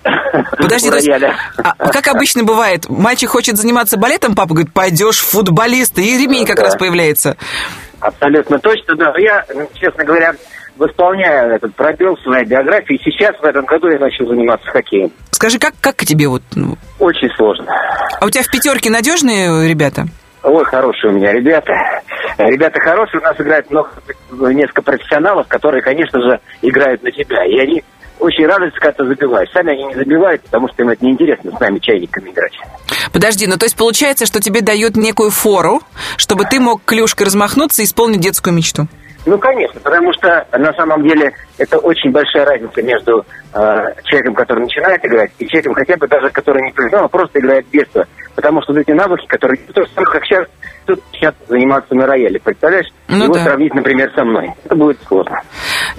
Подожди, 0.57 0.87
есть, 0.87 1.09
рояля. 1.09 1.35
а 1.57 1.89
как 1.89 2.07
обычно 2.07 2.45
бывает, 2.45 2.89
мальчик 2.89 3.31
хочет 3.31 3.57
заниматься 3.57 3.97
балетом, 3.99 4.37
папа 4.37 4.55
говорит, 4.55 4.73
пойдешь 4.73 5.19
футболист, 5.19 5.99
и 5.99 6.19
ремень 6.19 6.47
как 6.47 6.61
раз 6.61 6.77
появляется. 6.77 7.37
Абсолютно 7.99 8.61
точно, 8.61 8.95
да. 8.95 9.13
Я, 9.19 9.45
честно 9.75 10.05
говоря, 10.05 10.35
восполняю 10.79 11.55
этот 11.55 11.75
пробел 11.75 12.17
в 12.17 12.21
своей 12.23 12.47
биографии. 12.47 12.97
И 12.97 13.03
сейчас, 13.11 13.37
в 13.39 13.45
этом 13.45 13.65
году, 13.67 13.89
я 13.89 13.99
начал 13.99 14.27
заниматься 14.27 14.71
хоккеем. 14.71 15.11
Скажи, 15.33 15.59
как, 15.59 15.75
как 15.81 15.97
тебе 16.05 16.29
вот... 16.29 16.43
ну, 16.55 16.77
Очень 16.99 17.31
сложно. 17.37 17.67
А 18.21 18.25
у 18.25 18.31
тебя 18.31 18.43
в 18.43 18.51
пятерке 18.51 18.91
надежные 18.91 19.69
ребята? 19.69 20.07
Ой, 20.43 20.65
хорошие 20.65 21.13
у 21.13 21.17
меня 21.17 21.33
ребята. 21.33 21.73
Ребята 22.39 22.81
хорошие, 22.81 23.21
у 23.21 23.25
нас 23.25 23.39
играет 23.41 23.71
много, 23.71 23.91
несколько 24.31 24.83
профессионалов, 24.83 25.47
которые, 25.49 25.83
конечно 25.83 26.21
же, 26.21 26.41
играют 26.63 27.03
на 27.03 27.11
тебя. 27.11 27.45
И 27.45 27.59
они 27.59 27.83
очень 28.21 28.47
радуются, 28.47 28.81
когда 28.81 28.93
ты 28.93 29.09
забиваешь. 29.09 29.49
Сами 29.53 29.73
они 29.73 29.85
не 29.85 29.95
забивают, 29.95 30.43
потому 30.43 30.69
что 30.69 30.83
им 30.83 30.91
это 30.91 31.05
неинтересно 31.05 31.57
с 31.57 31.61
нами 31.61 31.79
чайниками 31.79 32.31
играть. 32.31 32.53
Подожди, 33.13 33.47
ну 33.47 33.57
то 33.57 33.65
есть 33.65 33.77
получается, 33.77 34.27
что 34.27 34.41
тебе 34.41 34.61
дают 34.61 34.97
некую 34.97 35.31
фору, 35.31 35.83
чтобы 36.17 36.45
ты 36.45 36.61
мог 36.61 36.83
клюшкой 36.85 37.27
размахнуться 37.27 37.83
и 37.83 37.85
исполнить 37.85 38.21
детскую 38.21 38.55
мечту? 38.55 38.89
Ну, 39.29 39.37
конечно, 39.39 39.79
потому 39.81 40.11
что 40.15 40.47
на 40.53 40.73
самом 40.73 41.07
деле 41.07 41.31
это 41.59 41.77
очень 41.79 42.11
большая 42.11 42.47
разница 42.47 42.81
между 42.81 43.27
э, 43.53 43.85
человеком, 44.05 44.35
который 44.35 44.61
начинает 44.61 45.05
играть, 45.05 45.31
и 45.39 45.47
человеком 45.47 45.75
хотя 45.75 45.97
бы 45.99 46.09
даже, 46.09 46.31
который 46.31 46.63
не 46.63 46.73
профессионал, 46.73 47.05
а 47.05 47.09
просто 47.09 47.39
играет 47.39 47.67
с 47.67 47.71
детства. 47.71 48.07
Потому 48.35 48.63
что 48.63 48.73
вот 48.73 48.81
эти 48.81 48.93
навыки, 48.93 49.27
которые 49.27 49.59
то 49.59 49.83
же 49.83 49.89
самое, 49.95 50.13
как 50.13 50.25
сейчас, 50.25 50.47
тут 50.87 51.03
сейчас 51.13 51.35
заниматься 51.47 51.95
на 51.95 52.07
рояле, 52.07 52.41
представляешь? 52.41 52.87
Ну 53.09 53.25
Его 53.25 53.35
да. 53.35 53.45
сравнить, 53.45 53.75
например, 53.75 54.11
со 54.15 54.25
мной. 54.25 54.55
Это 54.65 54.75
будет 54.75 54.99
сложно. 55.07 55.43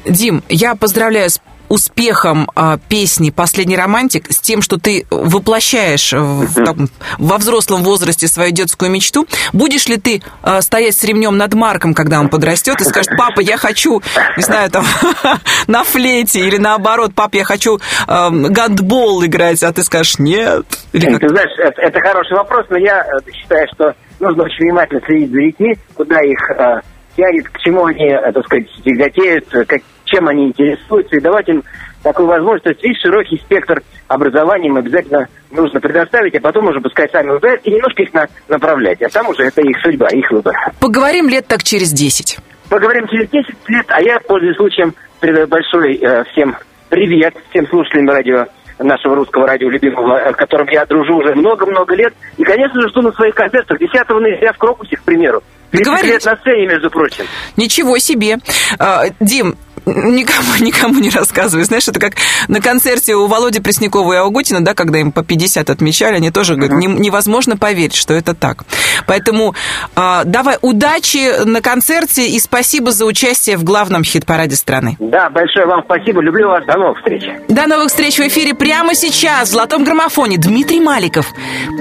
Дим, 0.05 0.41
я 0.49 0.73
поздравляю 0.73 1.29
с 1.29 1.39
успехом 1.69 2.49
а, 2.55 2.77
песни 2.77 3.29
«Последний 3.29 3.77
романтик», 3.77 4.31
с 4.31 4.39
тем, 4.39 4.61
что 4.61 4.77
ты 4.77 5.05
воплощаешь 5.09 6.11
в- 6.13 6.53
таком- 6.53 6.89
во 7.17 7.37
взрослом 7.37 7.83
возрасте 7.83 8.27
свою 8.27 8.51
детскую 8.51 8.91
мечту. 8.91 9.27
Будешь 9.53 9.87
ли 9.87 9.97
ты 9.97 10.21
а, 10.41 10.61
стоять 10.61 10.95
с 10.95 11.03
ремнем 11.03 11.37
над 11.37 11.53
Марком, 11.53 11.93
когда 11.93 12.19
он 12.19 12.29
подрастет, 12.29 12.81
и 12.81 12.83
скажет, 12.83 13.11
папа, 13.17 13.39
я 13.39 13.57
хочу, 13.57 14.01
не 14.37 14.43
знаю, 14.43 14.69
там, 14.69 14.85
на 15.67 15.83
флейте, 15.83 16.39
или 16.41 16.57
наоборот, 16.57 17.11
папа, 17.15 17.37
я 17.37 17.43
хочу 17.45 17.79
а, 18.07 18.29
гандбол 18.29 19.23
играть, 19.25 19.63
а 19.63 19.71
ты 19.71 19.83
скажешь, 19.83 20.19
нет. 20.19 20.65
Или 20.93 21.05
как? 21.11 21.19
Ты 21.21 21.29
знаешь, 21.29 21.51
это, 21.59 21.81
это 21.81 21.99
хороший 22.01 22.35
вопрос, 22.37 22.65
но 22.69 22.77
я 22.77 23.01
э, 23.01 23.31
считаю, 23.31 23.67
что 23.73 23.93
нужно 24.19 24.43
очень 24.43 24.65
внимательно 24.65 25.01
следить 25.05 25.31
за 25.31 25.39
детьми, 25.41 25.77
куда 25.93 26.19
их 26.21 26.39
э, 26.51 26.81
тянет, 27.15 27.47
к 27.49 27.59
чему 27.59 27.85
они, 27.85 28.05
э, 28.07 28.31
так 28.33 28.43
сказать, 28.45 28.65
тяготеют, 28.83 29.53
э, 29.53 29.65
как, 29.65 29.81
чем 30.09 30.27
они 30.27 30.47
интересуются, 30.47 31.15
и 31.15 31.21
давать 31.21 31.47
им 31.49 31.63
такую 32.03 32.27
возможность. 32.27 32.63
То 32.63 32.69
есть 32.71 32.83
весь 32.83 32.99
широкий 33.01 33.37
спектр 33.37 33.81
образования 34.07 34.67
им 34.67 34.77
обязательно 34.77 35.27
нужно 35.51 35.79
предоставить, 35.79 36.35
а 36.35 36.41
потом 36.41 36.67
уже 36.67 36.79
пускай 36.81 37.09
сами 37.09 37.29
выбирают 37.31 37.61
и 37.65 37.71
немножко 37.71 38.03
их 38.03 38.13
на- 38.13 38.27
направлять. 38.47 39.01
А 39.01 39.09
там 39.09 39.27
уже 39.29 39.43
это 39.43 39.61
их 39.61 39.77
судьба, 39.81 40.07
их 40.09 40.29
выбор. 40.31 40.53
Поговорим 40.79 41.29
лет 41.29 41.47
так 41.47 41.63
через 41.63 41.91
10. 41.91 42.37
Поговорим 42.69 43.07
через 43.07 43.29
10 43.29 43.55
лет, 43.67 43.85
а 43.89 44.01
я, 44.01 44.19
пользуясь 44.19 44.55
случаем, 44.55 44.93
передаю 45.19 45.47
большой 45.47 45.95
э, 45.97 46.23
всем 46.31 46.55
привет, 46.89 47.33
всем 47.49 47.67
слушателям 47.67 48.09
радио 48.09 48.45
нашего 48.77 49.15
русского 49.15 49.45
радио 49.47 49.69
любимого, 49.69 50.17
э, 50.19 50.31
с 50.33 50.35
которым 50.35 50.67
я 50.69 50.85
дружу 50.85 51.17
уже 51.17 51.33
много-много 51.35 51.95
лет. 51.95 52.13
И, 52.37 52.43
конечно 52.43 52.79
же, 52.81 52.89
жду 52.89 53.01
на 53.01 53.11
своих 53.11 53.35
концертах 53.35 53.77
10 53.79 54.07
ноября 54.09 54.53
в 54.53 54.57
Крокусе, 54.57 54.95
к 54.97 55.03
примеру. 55.03 55.41
30 55.71 55.85
Договорились. 55.85 56.13
лет 56.13 56.25
на 56.25 56.35
сцене, 56.37 56.67
между 56.67 56.89
прочим. 56.89 57.25
Ничего 57.57 57.97
себе. 57.99 58.37
А, 58.79 59.03
Дим, 59.19 59.55
никому, 59.93 60.55
никому 60.59 60.99
не 60.99 61.09
рассказывай. 61.09 61.63
Знаешь, 61.63 61.87
это 61.87 61.99
как 61.99 62.13
на 62.47 62.61
концерте 62.61 63.15
у 63.15 63.27
Володи 63.27 63.59
Преснякова 63.59 64.13
и 64.13 64.17
Аугутина, 64.17 64.63
да, 64.63 64.73
когда 64.73 64.99
им 64.99 65.11
по 65.11 65.23
50 65.23 65.69
отмечали, 65.69 66.15
они 66.15 66.31
тоже 66.31 66.55
говорят, 66.55 66.77
«Не- 66.77 66.87
невозможно 66.87 67.57
поверить, 67.57 67.95
что 67.95 68.13
это 68.13 68.33
так. 68.33 68.63
Поэтому 69.07 69.55
а, 69.95 70.23
давай 70.23 70.57
удачи 70.61 71.43
на 71.45 71.61
концерте 71.61 72.27
и 72.27 72.39
спасибо 72.39 72.91
за 72.91 73.05
участие 73.05 73.57
в 73.57 73.63
главном 73.63 74.03
хит-параде 74.03 74.55
страны. 74.55 74.97
Да, 74.99 75.29
большое 75.29 75.65
вам 75.65 75.81
спасибо, 75.85 76.21
люблю 76.21 76.49
вас, 76.49 76.65
до 76.65 76.77
новых 76.77 76.97
встреч. 76.99 77.23
До 77.47 77.67
новых 77.67 77.89
встреч 77.89 78.17
в 78.17 78.21
эфире 78.27 78.53
прямо 78.53 78.95
сейчас 78.95 79.49
в 79.49 79.51
«Золотом 79.51 79.83
граммофоне» 79.83 80.37
Дмитрий 80.37 80.79
Маликов. 80.79 81.27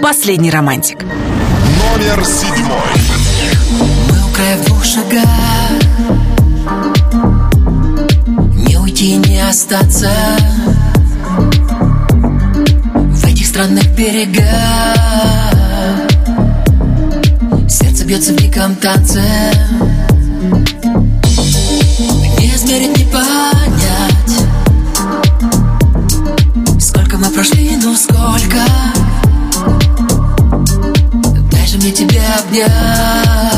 Последний 0.02 0.50
романтик. 0.50 0.98
Номер 1.02 2.24
седьмой. 2.24 2.78
Мы 3.80 4.74
в 4.80 4.84
шагах 4.84 5.78
уйти, 8.99 9.16
не 9.16 9.38
остаться 9.40 10.11
В 12.94 13.24
этих 13.24 13.46
странных 13.46 13.94
берегах. 13.94 14.44
Сердце 17.68 18.05
бьется 18.05 18.32
в 18.32 18.36
диком 18.36 18.74
танце. 18.76 19.22
Не 22.38 22.55
измерить, 22.55 22.96
не 22.96 23.05
понять 23.05 24.38
Сколько 26.80 27.18
мы 27.18 27.26
прошли, 27.30 27.76
ну 27.82 27.94
сколько. 27.94 28.64
Дай 31.51 31.66
же 31.66 31.78
мне 31.78 31.92
тебя 31.92 32.22
обнять 32.40 33.57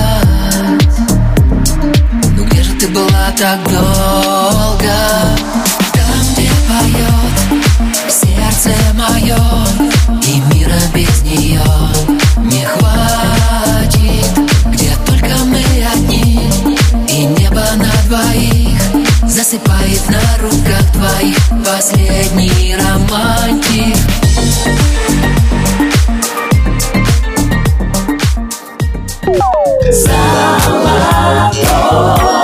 была 2.90 3.32
так 3.36 3.62
долго. 3.68 4.92
Там, 5.92 6.22
где 6.32 6.50
поет 6.68 7.36
сердце 8.08 8.70
мое 8.94 9.38
И 10.26 10.40
мира 10.52 10.80
без 10.94 11.22
нее 11.22 11.62
не 12.38 12.64
хватит. 12.64 14.30
Где 14.66 14.96
только 15.06 15.36
мы 15.44 15.62
одни 15.92 16.48
И 17.08 17.24
небо 17.24 17.64
на 17.76 17.92
двоих 18.08 18.80
Засыпает 19.26 20.02
на 20.08 20.42
руках 20.42 20.84
твоих 20.92 21.38
Последний 21.64 22.76
романтик. 22.76 23.96
Zalator 31.50 32.39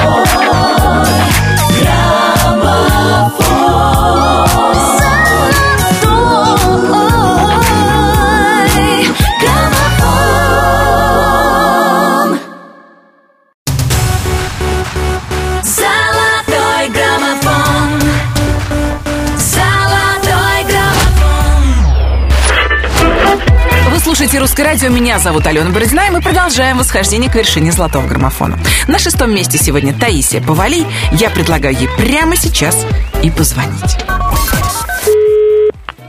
«Русское 24.57 24.73
радио». 24.73 24.89
Меня 24.89 25.19
зовут 25.19 25.47
Алена 25.47 25.69
Бородина, 25.69 26.07
и 26.07 26.11
мы 26.11 26.23
продолжаем 26.23 26.79
восхождение 26.79 27.31
к 27.31 27.35
вершине 27.35 27.73
золотого 27.73 28.07
граммофона. 28.07 28.59
На 28.89 28.99
шестом 28.99 29.35
месте 29.35 29.59
сегодня 29.59 29.93
Таисия 29.93 30.41
Повалий. 30.41 30.87
Я 31.13 31.29
предлагаю 31.29 31.77
ей 31.77 31.91
прямо 31.99 32.37
сейчас 32.37 32.87
и 33.23 33.31
позвонить. 33.31 33.99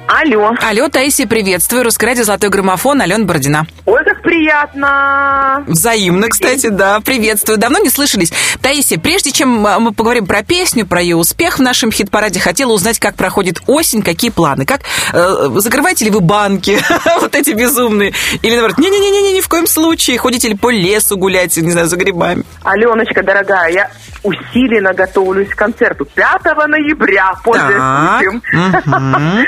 Алло. 0.08 0.56
Алло, 0.66 0.88
Таисия, 0.88 1.28
приветствую. 1.28 1.84
Русское 1.84 2.06
радио 2.06 2.24
«Золотой 2.24 2.50
граммофон». 2.50 3.02
Алена 3.02 3.26
Бородина. 3.26 3.68
Ой, 3.86 4.02
приятно. 4.28 5.64
Взаимно, 5.68 6.28
кстати, 6.28 6.68
да. 6.68 7.00
Приветствую. 7.00 7.58
Давно 7.58 7.80
не 7.80 7.90
слышались. 7.90 8.34
Таисия, 8.62 9.00
прежде 9.00 9.32
чем 9.32 9.66
а, 9.66 9.80
мы 9.80 9.94
поговорим 9.94 10.26
про 10.26 10.44
песню, 10.44 10.86
про 10.86 11.02
ее 11.02 11.16
успех 11.16 11.60
в 11.60 11.62
нашем 11.62 11.94
хит-параде, 11.94 12.42
хотела 12.42 12.74
узнать, 12.74 13.00
как 13.00 13.16
проходит 13.16 13.62
осень, 13.68 14.02
какие 14.02 14.30
планы. 14.30 14.66
Как 14.66 14.82
э, 15.14 15.50
закрываете 15.56 16.04
ли 16.04 16.12
вы 16.12 16.20
банки, 16.20 16.78
вот 17.22 17.36
эти 17.36 17.52
безумные? 17.52 18.14
Или, 18.42 18.56
наоборот, 18.56 18.78
не-не-не, 18.78 19.32
ни 19.32 19.40
в 19.40 19.48
коем 19.48 19.66
случае. 19.66 20.18
Ходите 20.18 20.50
ли 20.50 20.56
по 20.56 20.72
лесу 20.72 21.16
гулять, 21.16 21.56
не 21.56 21.72
знаю, 21.72 21.88
за 21.88 21.96
грибами? 21.96 22.44
Аленочка, 22.64 23.24
дорогая, 23.24 23.72
я 23.72 23.92
усиленно 24.28 24.94
готовлюсь 24.94 25.50
к 25.50 25.56
концерту 25.56 26.06
5 26.06 26.44
ноября, 26.68 27.34
пользуясь 27.44 27.78
случаем. 27.78 28.42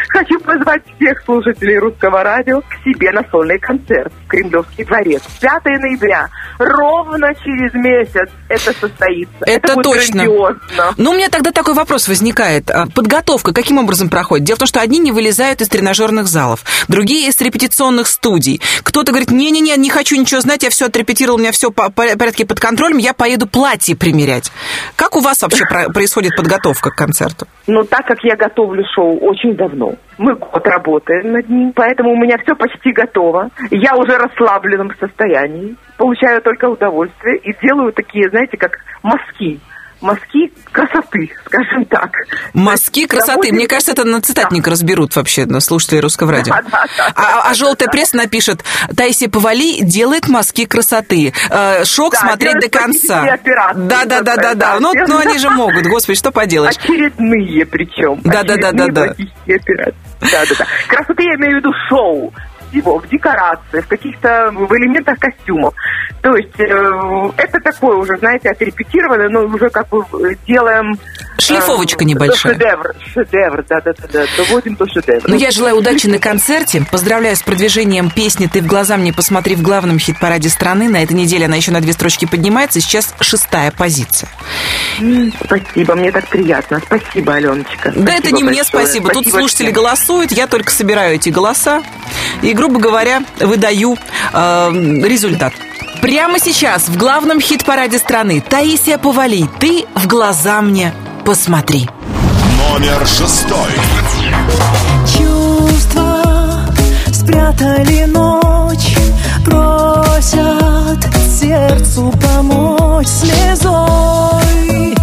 Хочу 0.10 0.40
позвать 0.40 0.84
всех 0.96 1.22
слушателей 1.26 1.78
русского 1.78 2.24
радио 2.24 2.62
к 2.62 2.84
себе 2.84 3.12
на 3.12 3.24
сольный 3.30 3.60
концерт 3.60 4.12
в 4.26 4.28
Кремлевский 4.28 4.86
дворец. 4.86 5.22
5 5.42 5.66
ноября, 5.66 6.30
ровно 6.58 7.34
через 7.44 7.74
месяц 7.74 8.30
это 8.48 8.74
состоится. 8.74 9.38
Это, 9.42 9.76
точно. 9.76 10.24
грандиозно. 10.24 10.94
Ну, 10.98 11.12
у 11.12 11.14
меня 11.14 11.30
тогда 11.30 11.52
такой 11.52 11.74
вопрос 11.74 12.08
возникает. 12.08 12.70
А 12.72 12.86
Подготовка 12.88 13.54
каким 13.54 13.78
образом 13.80 14.10
проходит? 14.10 14.46
Дело 14.46 14.56
в 14.56 14.60
том, 14.60 14.68
что 14.68 14.80
одни 14.80 15.00
не 15.00 15.12
вылезают 15.12 15.62
из 15.62 15.68
тренажерных 15.68 16.28
залов, 16.28 16.64
другие 16.88 17.28
из 17.28 17.40
репетиционных 17.42 18.08
студий. 18.08 18.62
Кто-то 18.84 19.12
говорит, 19.12 19.32
не-не-не, 19.32 19.76
не 19.76 19.90
хочу 19.90 20.16
ничего 20.16 20.40
знать, 20.42 20.64
я 20.64 20.70
все 20.70 20.86
отрепетировал, 20.86 21.38
у 21.38 21.42
меня 21.42 21.52
все 21.52 21.70
по- 21.72 21.90
порядке 21.90 22.46
под 22.46 22.60
контролем, 22.60 22.98
я 22.98 23.14
поеду 23.14 23.46
платье 23.48 23.96
примерять. 23.96 24.52
Как 24.96 25.16
у 25.16 25.22
вас 25.22 25.42
вообще 25.42 25.64
про- 25.66 25.90
происходит 25.92 26.36
подготовка 26.36 26.90
к 26.92 26.96
концерту? 26.96 27.46
Но 27.68 27.84
так 27.84 28.06
как 28.06 28.18
я 28.24 28.36
готовлю 28.36 28.84
шоу 28.96 29.18
очень 29.20 29.56
давно, 29.56 29.94
мы 30.18 30.36
год 30.36 30.66
работаем 30.68 31.32
над 31.34 31.50
ним, 31.50 31.74
поэтому 31.76 32.12
у 32.12 32.18
меня 32.18 32.38
все 32.44 32.56
почти 32.56 32.92
готово. 32.92 33.50
Я 33.72 33.96
уже 33.96 34.18
в 34.18 34.22
расслабленном 34.22 34.92
состоянии, 35.00 35.76
получаю 35.98 36.42
только 36.42 36.66
удовольствие 36.66 37.38
и 37.38 37.54
делаю 37.62 37.94
такие, 37.94 38.30
знаете, 38.30 38.58
как 38.58 38.72
мазки. 39.04 39.60
Мазки 40.02 40.52
красоты, 40.72 41.30
скажем 41.46 41.86
так. 41.86 42.10
Мазки 42.54 43.06
красоты. 43.06 43.52
Мне 43.52 43.68
кажется, 43.68 43.92
это 43.92 44.06
на 44.06 44.22
цитатник 44.22 44.66
разберут 44.68 45.16
вообще 45.16 45.46
на 45.46 45.60
слушатели 45.60 45.98
русского 46.00 46.32
радио. 46.32 46.54
Да, 46.54 46.62
да, 46.72 46.86
да, 46.98 47.14
А, 47.16 47.50
а 47.50 47.54
желтая 47.54 47.90
пресса 47.90 48.16
напишет, 48.16 48.64
Таисия 48.96 49.30
Повали 49.30 49.82
делает 49.82 50.30
мазки 50.30 50.66
красоты. 50.66 51.34
Э, 51.50 51.84
шок 51.84 52.14
Да, 52.14 52.20
смотреть 52.20 52.60
до 52.60 52.70
конца. 52.70 53.24
операции, 53.24 53.88
Да, 53.88 54.06
да, 54.06 54.22
да, 54.22 54.36
да, 54.36 54.54
да. 54.54 54.56
да, 54.56 54.80
Ну, 54.80 54.94
ну, 55.08 55.18
они 55.18 55.38
же 55.38 55.50
могут, 55.50 55.86
господи, 55.88 56.18
что 56.18 56.32
поделаешь. 56.32 56.76
Очередные 56.78 57.66
причем. 57.66 58.22
Да, 58.24 58.44
да, 58.44 58.56
да, 58.56 58.72
да, 58.72 58.88
да. 58.88 59.06
Да, 59.08 59.16
да, 60.22 60.56
да. 60.58 60.66
Красоты 60.88 61.24
я 61.24 61.36
имею 61.36 61.56
в 61.56 61.58
виду 61.58 61.72
шоу. 61.90 62.34
Всего, 62.70 63.00
в 63.00 63.08
декорации, 63.08 63.82
в 63.82 63.88
каких-то 63.88 64.52
в 64.52 64.72
элементах 64.76 65.18
костюмов. 65.20 65.74
То 66.22 66.36
есть 66.36 66.60
э, 66.60 67.32
это 67.38 67.60
такое 67.62 67.96
уже, 67.96 68.18
знаете, 68.18 68.50
отрепетированное, 68.50 69.30
но 69.30 69.42
уже 69.46 69.70
как 69.70 69.88
бы 69.90 70.04
э, 70.14 70.36
делаем... 70.46 70.94
э, 70.94 71.42
Шлифовочка 71.42 72.00
до 72.00 72.06
небольшая. 72.06 72.54
Шедевр, 72.54 72.94
шедевр, 73.14 73.66
да, 73.70 73.82
да, 73.82 73.94
да, 73.94 74.08
да, 74.12 74.26
доводим 74.38 74.76
до 74.76 74.86
шедевра. 74.88 75.28
Ну, 75.28 75.36
я 75.36 75.52
желаю 75.52 75.78
удачи 75.78 76.08
на 76.08 76.20
концерте. 76.20 76.84
Поздравляю 76.92 77.36
с 77.36 77.42
продвижением 77.42 78.10
песни 78.10 78.48
«Ты 78.48 78.62
в 78.62 78.68
глаза 78.68 78.98
мне 78.98 79.14
посмотри» 79.14 79.56
в 79.56 79.62
главном 79.62 79.98
хит-параде 79.98 80.50
страны. 80.50 80.90
На 80.90 81.02
этой 81.02 81.14
неделе 81.14 81.46
она 81.46 81.56
еще 81.56 81.72
на 81.72 81.82
две 81.82 81.94
строчки 81.94 82.26
поднимается. 82.26 82.82
Сейчас 82.82 83.16
шестая 83.22 83.72
позиция. 83.72 84.30
Спасибо, 85.46 85.96
мне 85.96 86.12
так 86.12 86.28
приятно. 86.28 86.82
Спасибо, 86.86 87.36
Аленочка. 87.36 87.94
Да 87.96 88.14
это 88.14 88.32
не 88.32 88.44
мне 88.44 88.62
большое. 88.64 88.86
спасибо. 88.86 89.10
Тут 89.12 89.28
слушатели 89.28 89.68
всем. 89.68 89.76
голосуют, 89.76 90.32
я 90.32 90.48
только 90.48 90.72
собираю 90.72 91.16
эти 91.16 91.30
голоса 91.30 91.82
и, 92.42 92.54
грубо 92.60 92.78
говоря, 92.78 93.24
выдаю 93.40 93.98
э, 94.34 94.72
результат. 95.06 95.54
Прямо 96.02 96.40
сейчас 96.40 96.90
в 96.90 96.98
главном 96.98 97.40
хит-параде 97.40 97.98
страны 98.00 98.44
Таисия 98.48 98.98
Повали 98.98 99.50
«Ты 99.60 99.86
в 99.96 100.08
глаза 100.08 100.62
мне 100.62 100.94
посмотри». 101.26 101.90
Номер 102.70 103.08
шестой. 103.08 103.72
Чувства 105.08 106.66
спрятали 107.14 108.04
ночь, 108.04 108.98
просят 109.46 111.00
сердцу 111.30 112.14
помочь 112.22 113.08
слезой. 113.08 114.96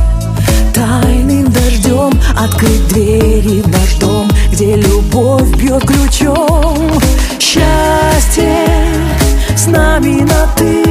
Тайным 0.74 1.50
дождем 1.50 2.12
открыть 2.38 2.86
двери 2.88 3.62
в 3.62 3.68
наш 3.68 3.94
дом, 3.94 4.30
где 4.52 4.76
любовь 4.76 5.57
бьет 5.57 5.86
ключом. 5.86 7.00
Счастье 7.47 8.66
с 9.57 9.68
нами 9.68 10.22
на 10.22 10.49
ты, 10.57 10.82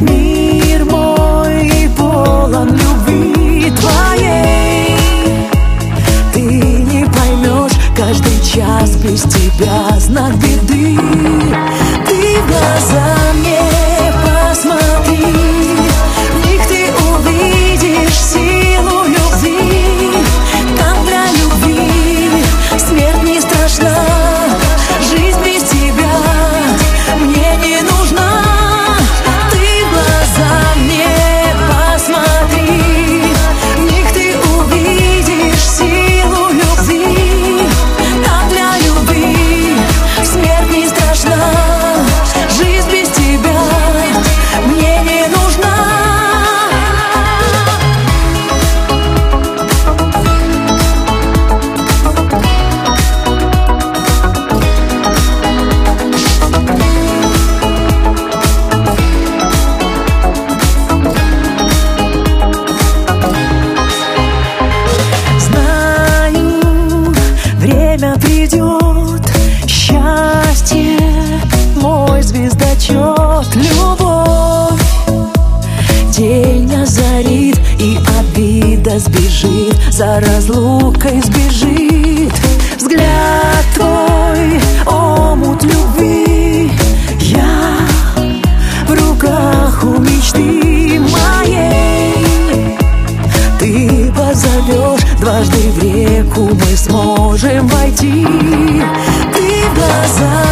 мир 0.00 0.86
мой 0.86 1.90
полон 1.98 2.68
любви 2.68 3.70
твоей. 3.78 4.96
Ты 6.32 6.40
не 6.40 7.04
поймешь 7.04 7.78
каждый 7.94 8.40
час 8.42 8.96
без 8.96 9.20
тебя 9.24 9.98
знак 9.98 10.34
беды. 10.36 10.98
Ты 12.06 12.38
в 12.40 12.80
придет, 68.30 69.22
счастье, 69.66 70.98
мой 71.76 72.22
звездочет, 72.22 73.54
любовь. 73.54 74.80
День 76.16 76.72
озарит 76.74 77.58
и 77.78 77.98
обида 78.18 78.98
сбежит, 78.98 79.76
за 79.90 80.20
разлукой 80.20 81.20
сбежит. 81.22 82.32
Взгляд 82.76 83.69
мы 96.48 96.76
сможем 96.76 97.66
войти. 97.68 98.26
Ты 99.32 99.64
в 99.68 99.74
глаза 99.74 100.49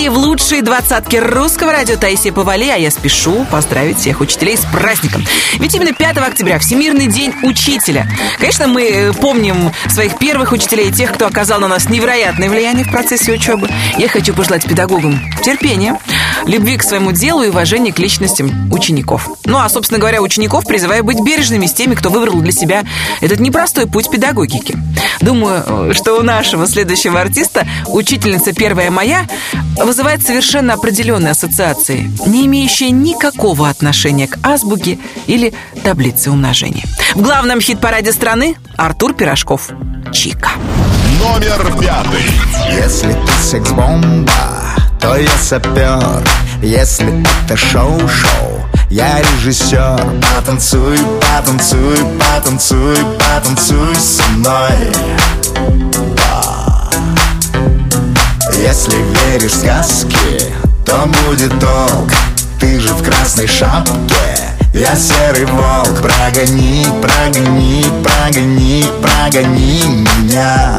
посмотри 0.00 0.08
в 0.08 0.26
лучшие 0.26 0.62
двадцатки 0.62 1.16
русского 1.16 1.72
радио 1.72 1.96
Таисия 1.96 2.32
Повали, 2.32 2.68
а 2.68 2.76
я 2.76 2.90
спешу 2.90 3.44
поздравить 3.50 3.98
всех 3.98 4.20
учителей 4.20 4.56
с 4.56 4.64
праздником. 4.64 5.24
Ведь 5.58 5.74
именно 5.74 5.92
5 5.92 6.16
октября 6.18 6.58
Всемирный 6.58 7.06
день 7.06 7.34
учителя. 7.42 8.06
Конечно, 8.38 8.66
мы 8.66 8.82
э, 8.82 9.12
помним 9.12 9.72
своих 9.88 10.16
первых 10.16 10.52
учителей, 10.52 10.90
тех, 10.90 11.12
кто 11.12 11.26
оказал 11.26 11.60
на 11.60 11.68
нас 11.68 11.90
невероятное 11.90 12.48
влияние 12.48 12.84
в 12.84 12.90
процессе 12.90 13.32
учебы. 13.32 13.68
Я 13.98 14.08
хочу 14.08 14.32
пожелать 14.32 14.64
педагогам 14.66 15.20
терпения, 15.42 15.98
любви 16.50 16.76
к 16.76 16.82
своему 16.82 17.12
делу 17.12 17.42
и 17.42 17.48
уважения 17.48 17.92
к 17.92 17.98
личностям 17.98 18.72
учеников. 18.72 19.30
Ну 19.44 19.58
а, 19.58 19.68
собственно 19.68 20.00
говоря, 20.00 20.20
учеников 20.20 20.66
призываю 20.66 21.04
быть 21.04 21.20
бережными 21.20 21.66
с 21.66 21.72
теми, 21.72 21.94
кто 21.94 22.10
выбрал 22.10 22.40
для 22.40 22.52
себя 22.52 22.84
этот 23.20 23.40
непростой 23.40 23.86
путь 23.86 24.10
педагогики. 24.10 24.76
Думаю, 25.20 25.94
что 25.94 26.18
у 26.18 26.22
нашего 26.22 26.66
следующего 26.66 27.20
артиста 27.20 27.66
учительница 27.86 28.52
первая 28.52 28.90
моя 28.90 29.26
вызывает 29.76 30.22
совершенно 30.22 30.74
определенные 30.74 31.30
ассоциации, 31.32 32.10
не 32.26 32.46
имеющие 32.46 32.90
никакого 32.90 33.68
отношения 33.68 34.26
к 34.26 34.38
азбуке 34.44 34.98
или 35.26 35.54
таблице 35.84 36.30
умножения. 36.30 36.84
В 37.14 37.22
главном 37.22 37.60
хит-параде 37.60 38.12
страны 38.12 38.56
Артур 38.76 39.14
Пирожков. 39.14 39.70
Чика. 40.12 40.50
Номер 41.20 41.72
пятый. 41.78 42.24
Если 42.72 43.12
ты 43.12 43.32
секс-бомба, 43.42 44.32
то 45.00 45.16
я 45.16 45.30
сапер. 45.42 46.22
Если 46.62 47.24
это 47.44 47.56
шоу-шоу, 47.56 48.66
я 48.90 49.20
режиссер. 49.20 50.00
Потанцуй, 50.36 50.98
потанцуй, 51.20 51.98
потанцуй, 52.18 52.96
потанцуй 53.18 53.96
со 53.96 54.22
мной. 54.32 54.92
Если 58.62 58.96
веришь 58.96 59.52
в 59.52 59.60
сказки, 59.60 60.42
то 60.84 61.08
будет 61.24 61.50
толк 61.60 62.10
Ты 62.60 62.78
же 62.78 62.92
в 62.92 63.02
красной 63.02 63.46
шапке 63.46 64.50
я 64.72 64.94
серый 64.94 65.46
волк, 65.46 66.00
прогони, 66.00 66.86
прогони, 67.02 67.84
прогони, 68.04 68.84
прогони 69.02 69.82
меня 69.84 70.78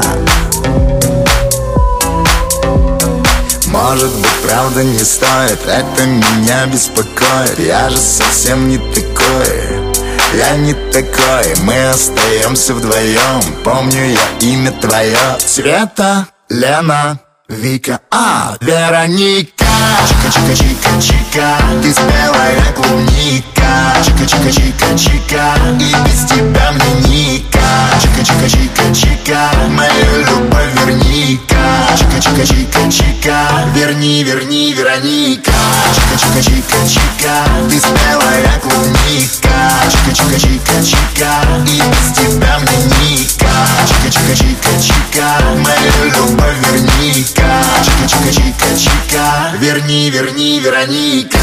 Может 3.72 4.12
быть, 4.12 4.40
правда 4.46 4.84
не 4.84 4.98
стоит, 4.98 5.58
это 5.66 6.06
меня 6.06 6.66
беспокоит. 6.66 7.58
Я 7.58 7.90
же 7.90 7.96
совсем 7.96 8.68
не 8.68 8.78
такой 8.78 9.92
я 10.34 10.56
не 10.56 10.72
такой, 10.72 11.54
мы 11.62 11.90
остаемся 11.90 12.72
вдвоем 12.72 13.42
Помню 13.64 14.12
я 14.12 14.48
имя 14.48 14.72
твое. 14.72 15.18
Света, 15.38 16.26
Лена, 16.48 17.20
Вика, 17.48 18.00
а, 18.10 18.56
Вероника. 18.62 19.66
Чика-чика-чика-чика 20.08 21.56
Ты 21.82 21.92
спелая 21.92 22.72
клубника 22.74 23.94
Чика-чика-чика-чика 24.04 25.54
И 25.78 25.94
без 26.08 26.30
тебя 26.30 26.72
мне 26.72 27.08
ника 27.08 27.61
Чика-чика-чика-чика 28.02 29.50
Мою 29.68 30.26
любовь 30.26 30.74
верни-ка 30.74 31.86
Чика-чика-чика-чика 31.96 33.36
Верни, 33.76 34.24
верни, 34.24 34.72
Вероника 34.72 35.52
Чика-чика-чика-чика 35.94 37.34
Ты 37.70 37.78
спелая 37.78 38.58
клубника 38.60 39.70
Чика-чика-чика-чика 39.88 41.30
И 41.64 41.78
без 41.78 42.08
тебя 42.18 42.58
мне 42.58 42.78
ника 42.98 43.54
Чика-чика-чика-чика 43.86 45.28
Мою 45.58 46.04
любовь 46.06 46.58
верни-ка 46.72 47.62
Чика-чика-чика-чика 47.84 49.58
Верни, 49.60 50.10
верни, 50.10 50.58
Вероника 50.58 51.38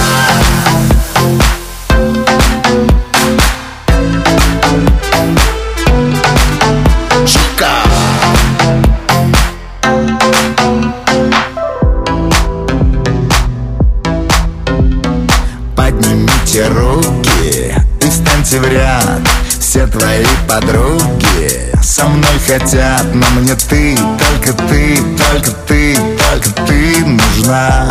Все 19.79 19.87
твои 19.87 20.25
подруги. 20.45 21.71
Со 21.81 22.03
мной 22.03 22.37
хотят 22.45 23.05
Но 23.13 23.25
мне 23.39 23.55
ты, 23.55 23.95
только 23.95 24.51
ты, 24.67 24.97
только 24.97 25.51
ты, 25.69 25.95
только 25.95 26.49
ты 26.67 27.05
нужна. 27.05 27.89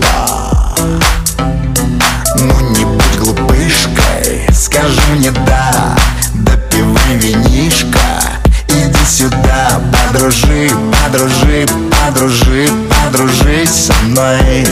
Да. 0.00 0.74
Ну 2.38 2.70
не 2.70 2.86
будь 2.86 3.18
глупышкой, 3.18 4.48
скажи 4.54 5.02
мне 5.18 5.32
да 5.32 5.94
Допивай 6.32 7.16
винишко, 7.16 7.98
иди 8.68 9.04
сюда. 9.06 9.82
Подружи, 9.92 10.70
подружи, 11.04 11.66
подружи, 11.90 12.70
подружись 12.88 13.88
со 13.88 13.92
мной 14.04 14.66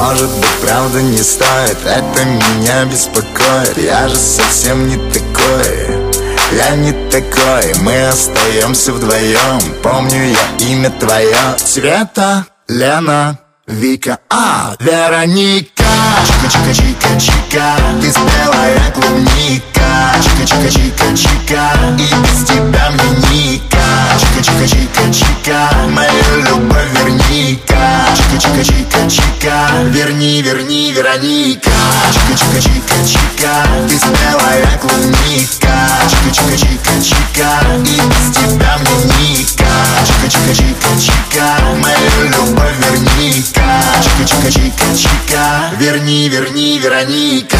Может 0.00 0.30
быть, 0.30 0.50
правда 0.62 1.02
не 1.02 1.18
стоит. 1.18 1.76
Это 1.84 2.24
меня 2.24 2.86
беспокоит. 2.86 3.76
Я 3.76 4.08
же 4.08 4.16
совсем 4.16 4.88
не 4.88 4.96
такой. 4.96 6.10
Я 6.56 6.74
не 6.76 6.92
такой. 7.10 7.74
Мы 7.82 8.08
остаемся 8.08 8.94
вдвоем. 8.94 9.60
Помню 9.82 10.30
я 10.30 10.66
имя 10.68 10.88
твое. 10.88 11.36
Света, 11.58 12.46
Лена, 12.66 13.38
Вика, 13.66 14.18
а, 14.30 14.74
Вероника. 14.80 15.84
Чика-чика-чика-чика 16.26 17.76
Ты 18.00 18.10
спелая 18.10 18.90
клубника. 18.94 20.14
Чика-чика-чика-чика 20.22 21.96
И 21.98 22.06
без 22.22 22.48
тебя 22.48 22.90
мне 22.90 23.28
ника 23.30 23.79
Чика-чика-чика-чика 24.20 25.70
Мою 25.88 26.42
любовь 26.44 26.90
верни-ка 26.94 28.06
Чика-чика-чика-чика 28.16 29.90
Верни, 29.90 30.42
верни, 30.42 30.92
Вероника 30.92 31.70
Чика-чика-чика-чика 32.12 33.66
Ты 33.88 33.98
спелая 33.98 34.78
клубника 34.78 35.88
Чика-чика-чика-чика 36.10 37.50
И 37.84 38.00
без 38.00 38.36
тебя 38.36 38.78
мне 38.78 38.96
ника 39.18 39.64
Чика-чика-чика-чика 40.06 41.46
Мою 41.80 42.28
любовь 42.28 42.76
верни-ка 42.78 43.82
Чика-чика-чика-чика 44.02 45.76
Верни, 45.78 46.28
верни, 46.28 46.78
Вероника 46.78 47.58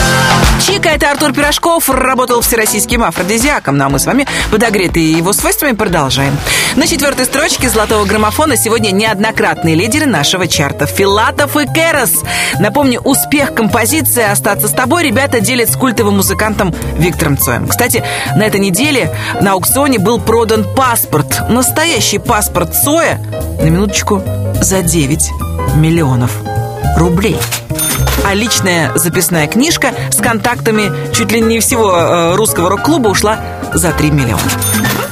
Чика, 0.60 0.90
это 0.90 1.10
Артур 1.10 1.32
Пирожков, 1.32 1.88
работал 1.88 2.42
всероссийским 2.42 3.02
афродизиаком. 3.02 3.78
Ну 3.78 3.86
а 3.86 3.88
мы 3.88 3.98
с 3.98 4.06
вами, 4.06 4.26
подогретые 4.50 5.12
его 5.12 5.32
свойствами, 5.32 5.72
продолжаем. 5.72 6.09
На 6.74 6.88
четвертой 6.88 7.24
строчке 7.24 7.68
золотого 7.68 8.04
граммофона 8.04 8.56
сегодня 8.56 8.90
неоднократные 8.90 9.76
лидеры 9.76 10.06
нашего 10.06 10.48
чарта. 10.48 10.86
Филатов 10.86 11.56
и 11.56 11.66
Керос. 11.66 12.24
Напомню, 12.58 13.00
успех 13.00 13.54
композиции 13.54 14.24
«Остаться 14.24 14.66
с 14.66 14.72
тобой» 14.72 15.04
ребята 15.04 15.38
делят 15.40 15.70
с 15.70 15.76
культовым 15.76 16.16
музыкантом 16.16 16.74
Виктором 16.98 17.38
Цоем. 17.38 17.68
Кстати, 17.68 18.02
на 18.34 18.42
этой 18.42 18.58
неделе 18.58 19.14
на 19.40 19.52
аукционе 19.52 20.00
был 20.00 20.18
продан 20.18 20.64
паспорт. 20.74 21.48
Настоящий 21.48 22.18
паспорт 22.18 22.74
Цоя, 22.74 23.20
на 23.62 23.66
минуточку, 23.66 24.20
за 24.60 24.82
9 24.82 25.30
миллионов 25.76 26.32
рублей. 26.96 27.36
А 28.24 28.34
личная 28.34 28.90
записная 28.96 29.46
книжка 29.46 29.92
с 30.10 30.16
контактами 30.16 30.90
чуть 31.14 31.30
ли 31.30 31.40
не 31.40 31.60
всего 31.60 31.92
э, 31.96 32.34
русского 32.34 32.68
рок-клуба 32.68 33.08
ушла 33.08 33.38
за 33.72 33.92
3 33.92 34.10
миллиона. 34.10 34.40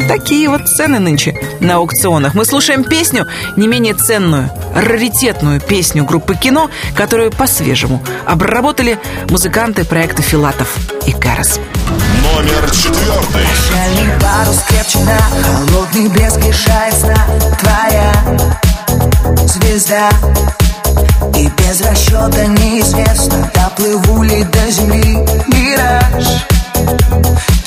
Такие 0.09 0.49
вот 0.49 0.67
цены 0.67 0.99
нынче 0.99 1.35
на 1.61 1.77
аукционах. 1.77 2.33
Мы 2.33 2.47
слушаем 2.47 2.83
песню, 2.83 3.27
не 3.57 3.69
менее 3.69 3.93
ценную, 3.93 4.51
раритетную 4.75 5.61
песню 5.61 6.05
группы 6.05 6.35
«Кино», 6.35 6.71
которую 6.95 7.31
по-свежему 7.31 8.03
обработали 8.25 8.99
музыканты 9.29 9.85
проекта 9.85 10.23
«Филатов» 10.23 10.75
и 11.07 11.13
«Карас». 11.13 11.61
Номер 12.23 12.71
четвертый. 12.71 13.43
Прощальный 13.43 14.21
парус 14.21 14.63
крепче 14.67 14.99
на 15.01 15.19
холодный 15.43 16.09
блеск 16.09 16.39
лишает 16.39 16.95
сна 16.95 17.27
Твоя 17.61 18.13
звезда 19.47 20.09
И 21.37 21.49
без 21.59 21.81
расчета 21.83 22.47
неизвестно 22.47 23.51
Доплыву 23.55 24.23
ли 24.23 24.43
до 24.45 24.71
земли 24.71 25.17
мираж 25.49 26.47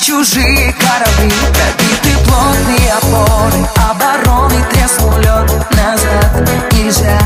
Чужие 0.00 0.74
корабли, 0.74 1.32
пробиты 1.52 2.18
плотные 2.26 2.92
опоры 2.92 3.66
Обороны 3.88 4.64
треснул 4.72 5.16
лед 5.18 5.50
назад 5.70 6.48
Нельзя 6.72 7.18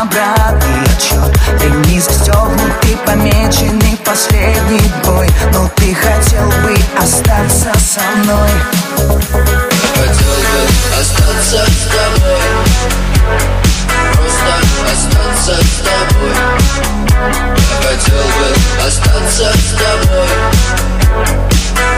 обратный 0.00 0.82
отчет 0.84 1.62
Ремни 1.62 1.98
застегнуты, 1.98 2.96
помечены 3.06 3.96
последний 4.04 4.92
бой 5.04 5.30
Но 5.54 5.68
ты 5.76 5.94
хотел 5.94 6.46
бы 6.62 6.76
остаться 6.98 7.72
со 7.78 8.02
мной? 8.18 8.50
Хотел 9.94 10.34
бы 10.34 11.00
остаться 11.00 11.64
с 11.66 11.88
тобой 11.88 13.69
остаться 14.92 15.54
с 15.54 15.82
тобой. 15.86 16.34
Я 17.56 17.76
хотел 17.86 18.24
бы 18.38 18.48
остаться 18.86 19.46
с 19.52 19.70
тобой. 19.78 20.28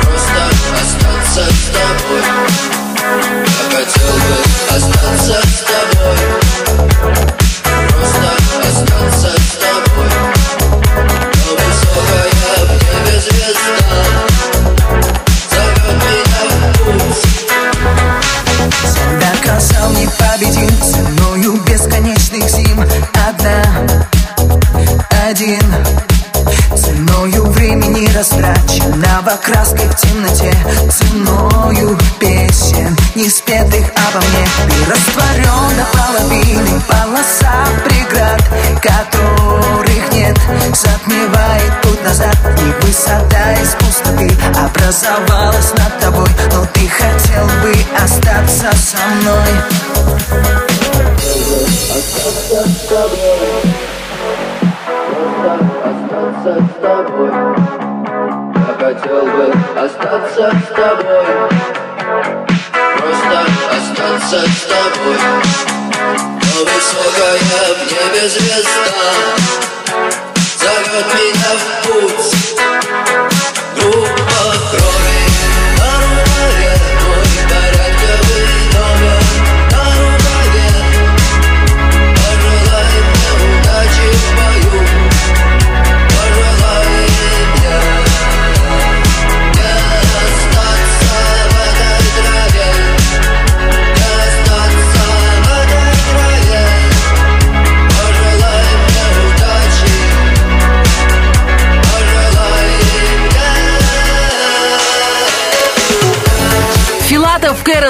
Просто 0.02 0.42
остаться 0.82 1.44
с 1.50 1.70
тобой. 1.72 2.22
Я 3.46 3.64
хотел 3.76 4.12
бы 4.12 4.36
остаться 4.76 5.36
с 5.42 5.60
тобой. 5.70 6.18
Просто 7.88 8.30
остаться 8.68 9.30
с 9.40 9.56
тобой. 9.56 10.10
Но 10.94 11.50
высокая 11.56 12.28
в 12.58 12.70
небе 12.72 13.16
звезда 13.20 14.02
Зовет 15.50 15.98
меня 16.04 16.42
в 16.48 16.52
путь. 16.84 17.22
Всегда 18.84 19.30
красал 19.42 19.88
непобедим 19.92 20.72
Ценою 20.82 21.52
бесконечно 21.66 22.21
бесконечных 22.32 22.48
зим. 22.48 22.80
Одна, 23.28 23.62
один. 25.28 25.62
Ценою 26.76 27.44
времени 27.50 28.08
растраченного 28.16 29.36
краской 29.42 29.86
в 29.86 29.94
темноте. 29.96 30.54
Ценою 30.90 31.98
песен, 32.18 32.96
не 33.14 33.28
спетых 33.28 33.86
обо 34.08 34.24
мне. 34.24 34.48
Ты 34.68 34.90
растворен 34.90 35.76
до 35.76 35.86
половины 35.92 36.80
полоса 36.88 37.66
преград 37.84 38.42
Которых 38.80 40.12
нет, 40.12 40.38
затмевает 40.74 41.82
путь 41.82 42.02
назад 42.04 42.36
И 42.58 42.86
высота 42.86 43.52
из 43.52 43.74
пустоты 43.74 44.30
образовалась 44.56 45.72
над 45.76 45.98
тобой. 46.00 46.28
Но 46.52 46.66
ты 46.72 46.88
хотел 46.88 47.46
бы 47.62 47.74
остаться 48.02 48.70
со 48.76 48.98
мной 49.16 50.81
Остаться 50.92 52.68
с 52.68 52.86
тобой 52.88 53.62
Просто 55.12 55.50
остаться 55.84 56.52
с 56.60 56.72
тобой. 56.80 57.30
Я 58.54 58.72
хотел 58.78 59.22
бы 59.22 59.44
остаться 59.76 60.44
с 60.50 60.74
тобой. 60.74 61.26
Просто 62.98 63.38
остаться 63.70 64.40
с 64.46 64.62
тобой 64.66 65.18
Но 66.54 66.64
в 67.74 67.80
небе 67.90 68.28
звезда 68.28 68.88
Зовет 70.58 71.06
меня 71.14 71.52
в 71.56 71.86
путь 71.86 72.21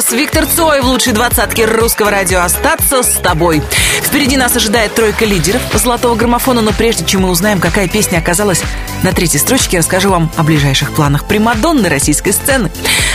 Кэрос, 0.03 0.12
Виктор 0.12 0.46
Цой 0.46 0.80
в 0.80 0.86
лучшей 0.86 1.12
двадцатке 1.12 1.64
русского 1.64 2.11
радио 2.11 2.40
«Остаться 2.40 3.03
с 3.03 3.20
тобой». 3.20 3.62
Впереди 4.03 4.36
нас 4.36 4.57
ожидает 4.57 4.94
тройка 4.94 5.24
лидеров 5.24 5.62
золотого 5.74 6.14
граммофона, 6.14 6.61
но 6.61 6.72
прежде 6.72 7.05
чем 7.05 7.22
мы 7.22 7.30
узнаем, 7.30 7.61
какая 7.61 7.88
песня 7.88 8.18
оказалась 8.18 8.62
на 9.03 9.12
третьей 9.12 9.38
строчке, 9.38 9.78
расскажу 9.78 10.11
вам 10.11 10.30
о 10.36 10.42
ближайших 10.42 10.92
планах 10.92 11.26
Примадонны 11.26 11.88
российской 11.88 12.32
сцены. 12.32 12.70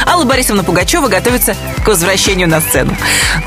Алла 0.06 0.26
Борисовна 0.26 0.64
Пугачева 0.64 1.08
готовится 1.08 1.56
к 1.84 1.88
возвращению 1.88 2.48
на 2.48 2.62
сцену. 2.62 2.96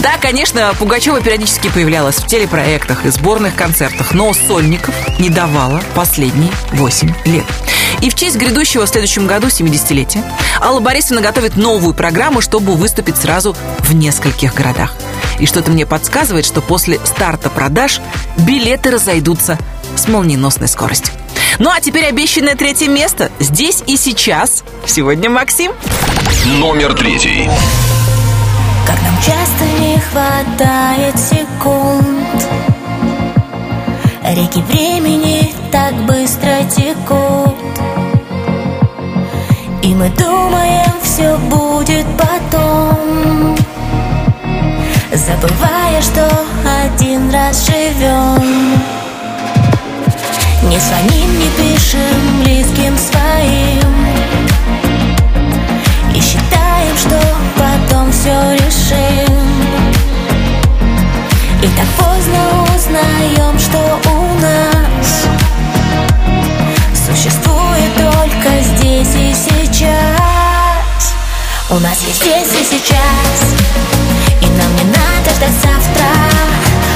Да, 0.01 0.13
конечно, 0.21 0.73
Пугачева 0.79 1.21
периодически 1.21 1.69
появлялась 1.69 2.17
в 2.17 2.27
телепроектах 2.27 3.07
и 3.07 3.11
сборных 3.11 3.55
концертах, 3.55 4.13
но 4.13 4.33
сольников 4.33 4.95
не 5.19 5.31
давала 5.31 5.83
последние 5.95 6.53
8 6.73 7.13
лет. 7.27 7.47
И 8.03 8.09
в 8.09 8.15
честь 8.15 8.37
грядущего 8.37 8.87
в 8.87 8.89
следующем 8.89 9.27
году 9.27 9.49
70-летия 9.49 10.25
Алла 10.61 10.81
Борисовна 10.81 11.21
готовит 11.21 11.57
новую 11.57 11.95
программу, 11.95 12.41
чтобы 12.41 12.75
выступить 12.75 13.17
сразу 13.17 13.57
в 13.81 13.95
нескольких 13.95 14.55
городах. 14.55 14.95
И 15.39 15.47
что-то 15.47 15.71
мне 15.71 15.87
подсказывает, 15.87 16.47
что 16.47 16.61
после 16.61 16.99
старта 17.05 17.51
продаж 17.51 18.01
билеты 18.39 18.91
разойдутся 18.91 19.59
с 19.97 20.09
молниеносной 20.09 20.69
скоростью. 20.69 21.13
Ну 21.59 21.71
а 21.71 21.81
теперь 21.81 22.07
обещанное 22.07 22.55
третье 22.55 22.89
место. 22.89 23.31
Здесь 23.39 23.83
и 23.87 23.97
сейчас. 23.97 24.65
Сегодня 24.87 25.29
Максим. 25.29 25.73
Номер 26.59 26.95
третий. 26.95 27.51
Как 28.87 29.01
нам 29.03 29.17
часто 29.17 29.65
не 29.79 29.99
хватает 30.01 31.19
секунд 31.19 32.10
Реки 34.25 34.61
времени 34.63 35.53
так 35.73 35.95
быстро 36.07 36.63
текут. 36.75 37.57
И 39.83 39.95
мы 39.95 40.09
думаем, 40.11 40.93
все 41.03 41.37
будет 41.37 42.07
потом. 42.17 43.57
Забывая, 45.13 46.01
что 46.03 46.29
один 46.85 47.31
раз 47.31 47.67
живем 47.67 48.81
Не 50.63 50.79
звоним, 50.79 51.39
не 51.39 51.49
пишем 51.57 52.43
близким 52.45 52.97
своим. 52.97 53.91
И 56.15 56.21
считаем, 56.21 56.97
что 56.97 57.19
потом 57.57 58.13
все 58.13 58.53
решим. 58.53 59.41
И 61.63 61.67
так 61.67 61.87
поздно 61.99 62.65
узнаем, 62.75 63.59
что 63.59 64.01
у 64.11 64.20
нас. 64.41 65.27
Существует 66.95 67.95
только 67.97 68.61
здесь 68.63 69.15
и 69.15 69.35
сейчас. 69.35 69.91
У 71.71 71.79
нас 71.79 72.03
есть 72.07 72.23
здесь 72.23 72.53
и 72.61 72.65
сейчас. 72.65 73.55
И 74.41 74.47
нам 74.47 74.77
не 74.77 74.85
надо 74.85 75.31
ждать 75.37 75.57
завтра. 75.63 76.09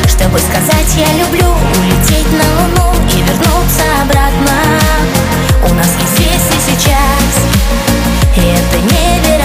Чтобы 0.08 0.38
сказать 0.38 0.96
я 0.96 1.12
люблю 1.24 1.54
Улететь 1.76 2.30
на 2.32 2.44
луну 2.60 2.92
и 3.10 3.22
вернуться 3.22 3.84
обратно. 4.02 4.58
У 5.68 5.74
нас 5.74 5.88
есть 6.00 6.14
здесь 6.16 6.48
и 6.50 6.72
сейчас. 6.72 7.32
И 8.36 8.40
это 8.40 8.78
невероятно 8.78 9.43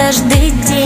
каждый 0.00 0.50
день 0.66 0.79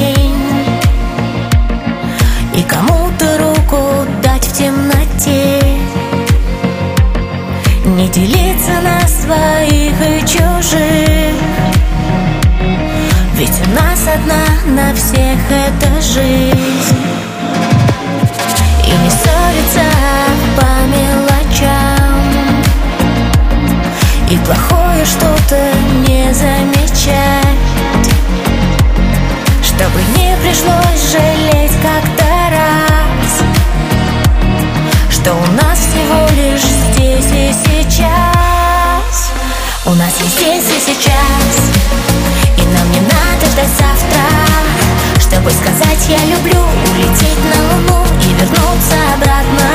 сказать 46.04 46.08
я 46.08 46.36
люблю 46.36 46.60
Улететь 46.90 47.38
на 47.44 47.74
луну 47.74 48.04
и 48.22 48.32
вернуться 48.34 48.96
обратно. 49.14 49.70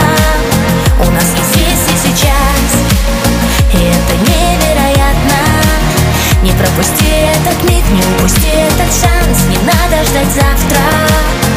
У 1.00 1.12
нас 1.12 1.26
есть 1.36 1.52
здесь 1.54 1.86
и 1.88 2.08
сейчас. 2.08 2.70
И 3.74 3.78
это 3.78 4.16
невероятно. 4.32 5.40
Не 6.44 6.52
пропусти 6.52 7.10
этот 7.36 7.70
миг, 7.70 7.84
не 7.92 8.02
упусти 8.16 8.48
этот 8.48 8.92
шанс. 8.94 9.44
Не 9.50 9.58
надо 9.58 10.04
ждать 10.06 10.32
завтра 10.34 11.49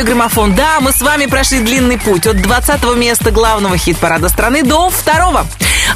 «Золотой 0.00 0.14
граммофон». 0.14 0.54
Да, 0.54 0.80
мы 0.80 0.92
с 0.92 1.02
вами 1.02 1.26
прошли 1.26 1.60
длинный 1.60 1.98
путь 1.98 2.26
от 2.26 2.40
20 2.40 2.96
места 2.96 3.30
главного 3.30 3.76
хит-парада 3.76 4.30
страны 4.30 4.62
до 4.62 4.88
второго. 4.88 5.46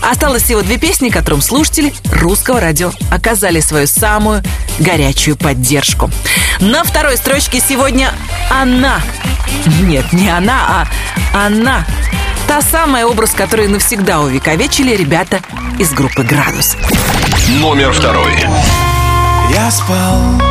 Осталось 0.02 0.42
всего 0.42 0.60
две 0.60 0.76
песни, 0.76 1.08
которым 1.08 1.40
слушатели 1.40 1.94
русского 2.12 2.60
радио 2.60 2.92
оказали 3.10 3.60
свою 3.60 3.86
самую 3.86 4.42
горячую 4.78 5.36
поддержку. 5.36 6.10
На 6.60 6.84
второй 6.84 7.16
строчке 7.16 7.60
сегодня 7.66 8.12
«Она». 8.50 9.00
Нет, 9.80 10.12
не 10.12 10.28
она, 10.28 10.86
а 11.32 11.46
«Она». 11.46 11.86
Та 12.46 12.60
самая 12.60 13.06
образ, 13.06 13.30
который 13.30 13.68
навсегда 13.68 14.20
увековечили 14.20 14.94
ребята 14.94 15.40
из 15.78 15.92
группы 15.92 16.24
«Градус». 16.24 16.76
Номер 17.48 17.92
второй. 17.92 18.34
Я 19.50 19.70
спал 19.70 20.42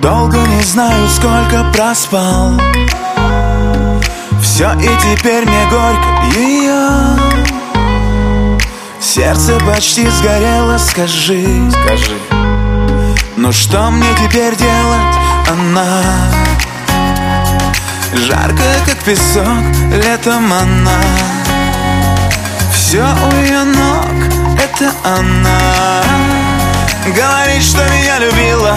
Долго 0.00 0.38
не 0.38 0.62
знаю, 0.62 1.08
сколько 1.08 1.64
проспал. 1.72 2.52
Все 4.40 4.72
и 4.74 4.88
теперь 5.16 5.44
мне 5.44 5.66
горько 5.70 6.38
ее 6.38 7.18
Сердце 9.00 9.58
почти 9.66 10.06
сгорело, 10.08 10.78
скажи. 10.78 11.44
Скажи. 11.70 12.16
Ну 13.36 13.52
что 13.52 13.90
мне 13.90 14.08
теперь 14.24 14.54
делать, 14.56 15.16
она 15.48 16.02
Жарко, 18.14 18.62
как 18.86 18.98
песок, 19.04 19.46
летом 19.92 20.52
она. 20.52 21.00
Все 22.72 23.02
у 23.02 23.42
ее 23.42 23.64
ног, 23.64 24.06
это 24.56 24.92
она. 25.04 26.02
Говорит, 27.06 27.62
что 27.62 27.84
меня 27.90 28.18
любила, 28.18 28.76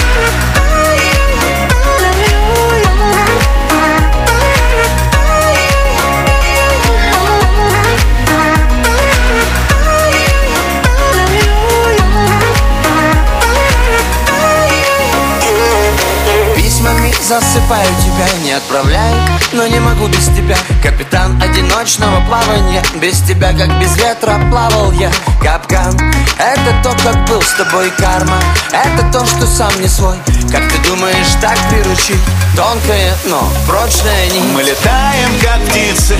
засыпаю 17.71 17.95
тебя, 18.01 18.43
не 18.43 18.51
отправляй 18.51 19.13
Но 19.53 19.67
не 19.67 19.79
могу 19.79 20.07
без 20.07 20.27
тебя. 20.27 20.57
Капитан 20.83 21.41
одиночного 21.41 22.25
плавания 22.25 22.83
Без 22.95 23.21
тебя, 23.21 23.53
как 23.53 23.79
без 23.79 23.95
ветра, 23.97 24.39
плавал 24.49 24.91
я. 24.91 25.11
Капкан 25.41 25.97
Это 26.37 26.75
то, 26.83 26.95
как 27.03 27.25
был 27.27 27.41
с 27.41 27.53
тобой 27.53 27.89
карма. 27.91 28.39
Это 28.71 29.11
то, 29.11 29.25
что 29.25 29.45
сам 29.45 29.71
не 29.81 29.87
свой. 29.87 30.17
Как 30.51 30.69
ты 30.69 30.89
думаешь, 30.89 31.39
так 31.39 31.57
приручить? 31.69 32.21
Тонкая, 32.55 33.13
но 33.25 33.41
прочная 33.67 34.29
нить. 34.29 34.43
Мы 34.53 34.63
летаем, 34.63 35.29
как 35.41 35.61
птицы 35.69 36.15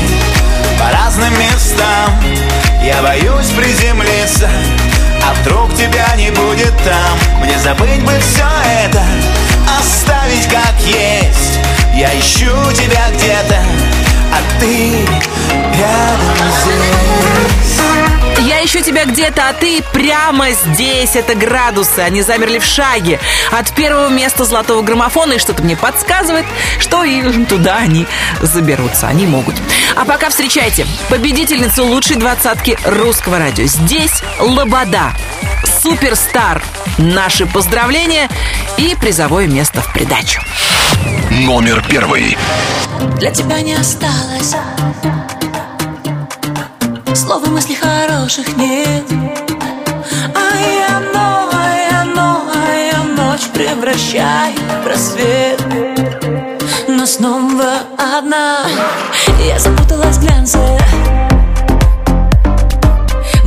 По 0.79 0.91
разным 0.91 1.33
местам. 1.37 2.11
Я 2.83 3.01
боюсь 3.03 3.49
приземлиться 3.49 4.49
А 5.23 5.33
вдруг 5.41 5.73
тебя 5.75 6.15
не 6.15 6.31
будет 6.31 6.73
там. 6.83 7.41
Мне 7.41 7.57
забыть 7.59 8.03
бы 8.03 8.13
все 8.19 8.45
это 8.85 9.03
Оставить 9.79 10.47
как 10.47 10.75
есть 10.81 11.59
Я 11.95 12.17
ищу 12.19 12.51
тебя 12.73 13.09
где-то 13.13 13.63
А 14.31 14.59
ты 14.59 15.05
рядом 15.77 16.51
здесь 16.63 18.47
Я 18.47 18.65
ищу 18.65 18.81
тебя 18.81 19.05
где-то, 19.05 19.49
а 19.49 19.53
ты 19.53 19.83
прямо 19.93 20.51
здесь. 20.51 21.15
Это 21.15 21.35
градусы. 21.35 21.99
Они 21.99 22.21
замерли 22.21 22.59
в 22.59 22.65
шаге 22.65 23.19
от 23.51 23.71
первого 23.73 24.09
места 24.09 24.45
золотого 24.45 24.81
граммофона. 24.81 25.33
И 25.33 25.39
что-то 25.39 25.63
мне 25.63 25.75
подсказывает, 25.75 26.45
что 26.79 27.03
и 27.03 27.45
туда 27.45 27.77
они 27.77 28.07
заберутся. 28.41 29.07
Они 29.07 29.27
могут. 29.27 29.55
А 29.95 30.05
пока 30.05 30.29
встречайте 30.29 30.87
победительницу 31.09 31.85
лучшей 31.85 32.15
двадцатки 32.15 32.77
русского 32.85 33.37
радио. 33.37 33.65
Здесь 33.65 34.21
Лобода. 34.39 35.13
Суперстар. 35.65 36.63
Наши 36.97 37.45
поздравления 37.45 38.29
и 38.77 38.95
призовое 38.95 39.47
место 39.47 39.81
в 39.81 39.93
придачу. 39.93 40.41
Номер 41.31 41.83
первый. 41.89 42.37
Для 43.17 43.31
тебя 43.31 43.61
не 43.61 43.73
осталось 43.73 44.55
Слов 47.15 47.45
и 47.47 47.49
мыслей 47.49 47.75
хороших 47.75 48.55
нет 48.57 49.03
А 50.35 50.57
я 50.59 50.99
ночь, 50.99 51.53
а 51.53 51.77
я 51.91 52.03
ночь, 52.05 52.53
а 52.55 52.73
я 52.73 53.03
ночь 53.03 53.47
Превращай 53.53 54.53
в 54.83 54.87
рассвет 54.87 55.61
Но 56.87 57.05
снова 57.05 57.79
одна 57.97 58.65
Я 59.45 59.59
запуталась 59.59 60.17
в 60.17 60.21
глянце 60.21 60.59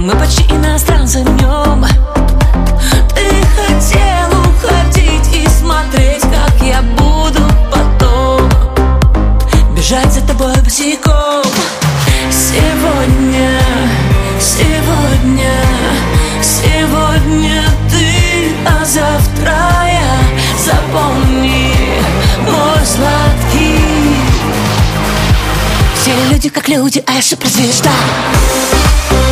Мы 0.04 0.14
почти 0.16 0.42
иностранцы 0.52 1.20
в 1.24 1.30
нем. 1.40 1.82
Ты 3.14 3.24
хотел 3.56 4.38
уходить 4.38 5.34
и 5.34 5.48
смотреть, 5.48 6.20
как 6.20 6.52
я 6.60 6.82
буду 6.82 7.40
потом. 7.72 8.46
Бежать 9.74 10.12
за 10.12 10.20
тобой 10.26 10.52
босиком. 10.62 11.42
Сегодня, 12.30 13.58
сегодня, 14.38 15.54
сегодня 16.42 17.64
ты, 17.88 18.52
а 18.66 18.84
завтра 18.84 19.56
я. 19.86 20.18
Запомни, 20.62 21.72
мой 22.42 22.84
сладкий. 22.84 23.80
Все 25.98 26.12
люди 26.30 26.50
как 26.50 26.68
люди, 26.68 27.02
а 27.06 27.12
я 27.14 27.22
суперзвезда 27.22 27.88
Звезда 27.88 29.23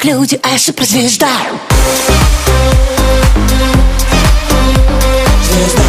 как 0.00 0.04
люди, 0.04 0.40
а 0.42 0.48
я 0.50 0.58
суперзвезда. 0.58 1.28
Звезда. 5.44 5.82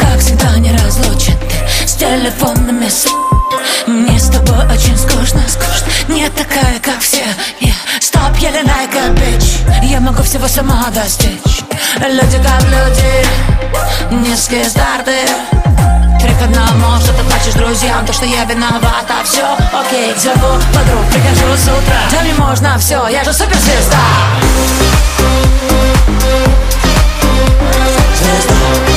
Как 0.00 0.20
всегда 0.20 0.58
не 0.58 0.72
разлучен 0.72 1.34
ты 1.38 1.88
с 1.88 1.94
телефонными. 1.94 2.88
Мне 3.86 4.18
с 4.18 4.28
тобой 4.28 4.66
очень 4.66 4.96
скучно, 4.96 5.42
скучно. 5.48 6.14
Не 6.14 6.28
такая, 6.30 6.78
как 6.82 7.00
все. 7.00 7.24
Stop 8.00 8.36
yelling 8.40 8.66
like 8.66 8.94
a 8.94 9.10
bitch. 9.14 9.84
Я 9.84 10.00
могу 10.00 10.22
всего 10.22 10.48
сама 10.48 10.90
достичь 10.90 11.43
Люди 12.06 12.36
как 12.36 12.62
люди 12.64 13.26
Низкие 14.10 14.64
старты. 14.64 15.26
Три 16.20 16.34
к 16.34 16.42
одному, 16.42 16.98
что 17.00 17.14
ты 17.14 17.24
плачешь 17.24 17.54
друзьям 17.54 18.04
То, 18.04 18.12
что 18.12 18.26
я 18.26 18.44
виновата, 18.44 19.14
все 19.24 19.42
окей 19.72 20.14
Зову 20.18 20.60
подруг, 20.74 21.06
прихожу 21.10 21.56
с 21.56 21.62
утра. 21.62 21.96
Да 22.10 22.20
мне 22.20 22.34
можно 22.34 22.76
все, 22.78 23.08
я 23.08 23.24
же 23.24 23.32
суперзвезда. 23.32 23.96
Звезда 28.18 28.93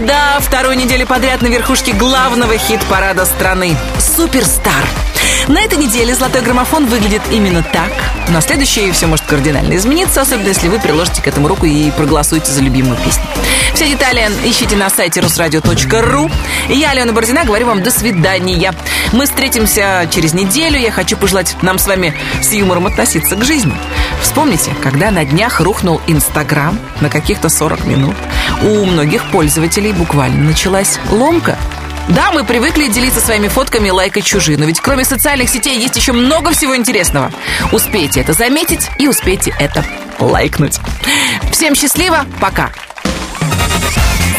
Лобода 0.00 0.40
вторую 0.40 0.78
неделю 0.78 1.06
подряд 1.06 1.42
на 1.42 1.48
верхушке 1.48 1.92
главного 1.92 2.56
хит-парада 2.56 3.26
страны 3.26 3.76
«Суперстар». 3.98 4.88
На 5.48 5.60
этой 5.60 5.76
неделе 5.76 6.14
«Золотой 6.14 6.40
граммофон» 6.40 6.86
выглядит 6.86 7.20
именно 7.30 7.62
так. 7.62 7.92
На 8.28 8.40
следующей 8.40 8.90
все 8.92 9.06
может 9.06 9.26
кардинально 9.26 9.76
измениться, 9.76 10.22
особенно 10.22 10.48
если 10.48 10.68
вы 10.68 10.78
приложите 10.78 11.20
к 11.20 11.26
этому 11.26 11.48
руку 11.48 11.66
и 11.66 11.90
проголосуете 11.90 12.50
за 12.50 12.62
любимую 12.62 12.96
песню. 12.96 13.24
Все 13.74 13.88
детали 13.88 14.30
ищите 14.44 14.76
на 14.76 14.88
сайте 14.88 15.20
русрадио.ру. 15.20 16.30
Я, 16.68 16.90
Алена 16.90 17.12
Бородина, 17.12 17.44
говорю 17.44 17.66
вам 17.66 17.82
до 17.82 17.90
свидания. 17.90 18.72
Мы 19.12 19.26
встретимся 19.26 20.08
через 20.10 20.32
неделю. 20.32 20.78
Я 20.78 20.92
хочу 20.92 21.16
пожелать 21.16 21.56
нам 21.62 21.78
с 21.78 21.86
вами 21.86 22.14
с 22.42 22.52
юмором 22.52 22.86
относиться 22.86 23.36
к 23.36 23.44
жизни. 23.44 23.74
Вспомните, 24.22 24.72
когда 24.82 25.10
на 25.10 25.24
днях 25.24 25.60
рухнул 25.60 26.00
Инстаграм 26.06 26.78
на 27.00 27.10
каких-то 27.10 27.48
40 27.48 27.84
минут, 27.84 28.16
у 28.62 28.84
многих 28.84 29.30
пользователей 29.30 29.92
буквально 29.92 30.42
началась 30.44 30.98
ломка. 31.10 31.58
Да, 32.08 32.32
мы 32.32 32.44
привыкли 32.44 32.88
делиться 32.88 33.20
своими 33.20 33.48
фотками 33.48 33.88
лайкать 33.90 34.24
чужие, 34.24 34.58
но 34.58 34.64
ведь 34.64 34.80
кроме 34.80 35.04
социальных 35.04 35.48
сетей 35.48 35.78
есть 35.78 35.96
еще 35.96 36.12
много 36.12 36.50
всего 36.50 36.76
интересного. 36.76 37.32
Успейте 37.72 38.20
это 38.20 38.32
заметить 38.32 38.88
и 38.98 39.06
успейте 39.06 39.54
это 39.58 39.84
лайкнуть. 40.18 40.78
Всем 41.52 41.74
счастливо, 41.74 42.26
пока! 42.40 42.70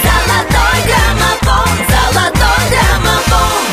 Золотой 0.04 0.82
граммофон, 0.86 1.78
золотой 1.88 2.70
граммофон 2.70 3.71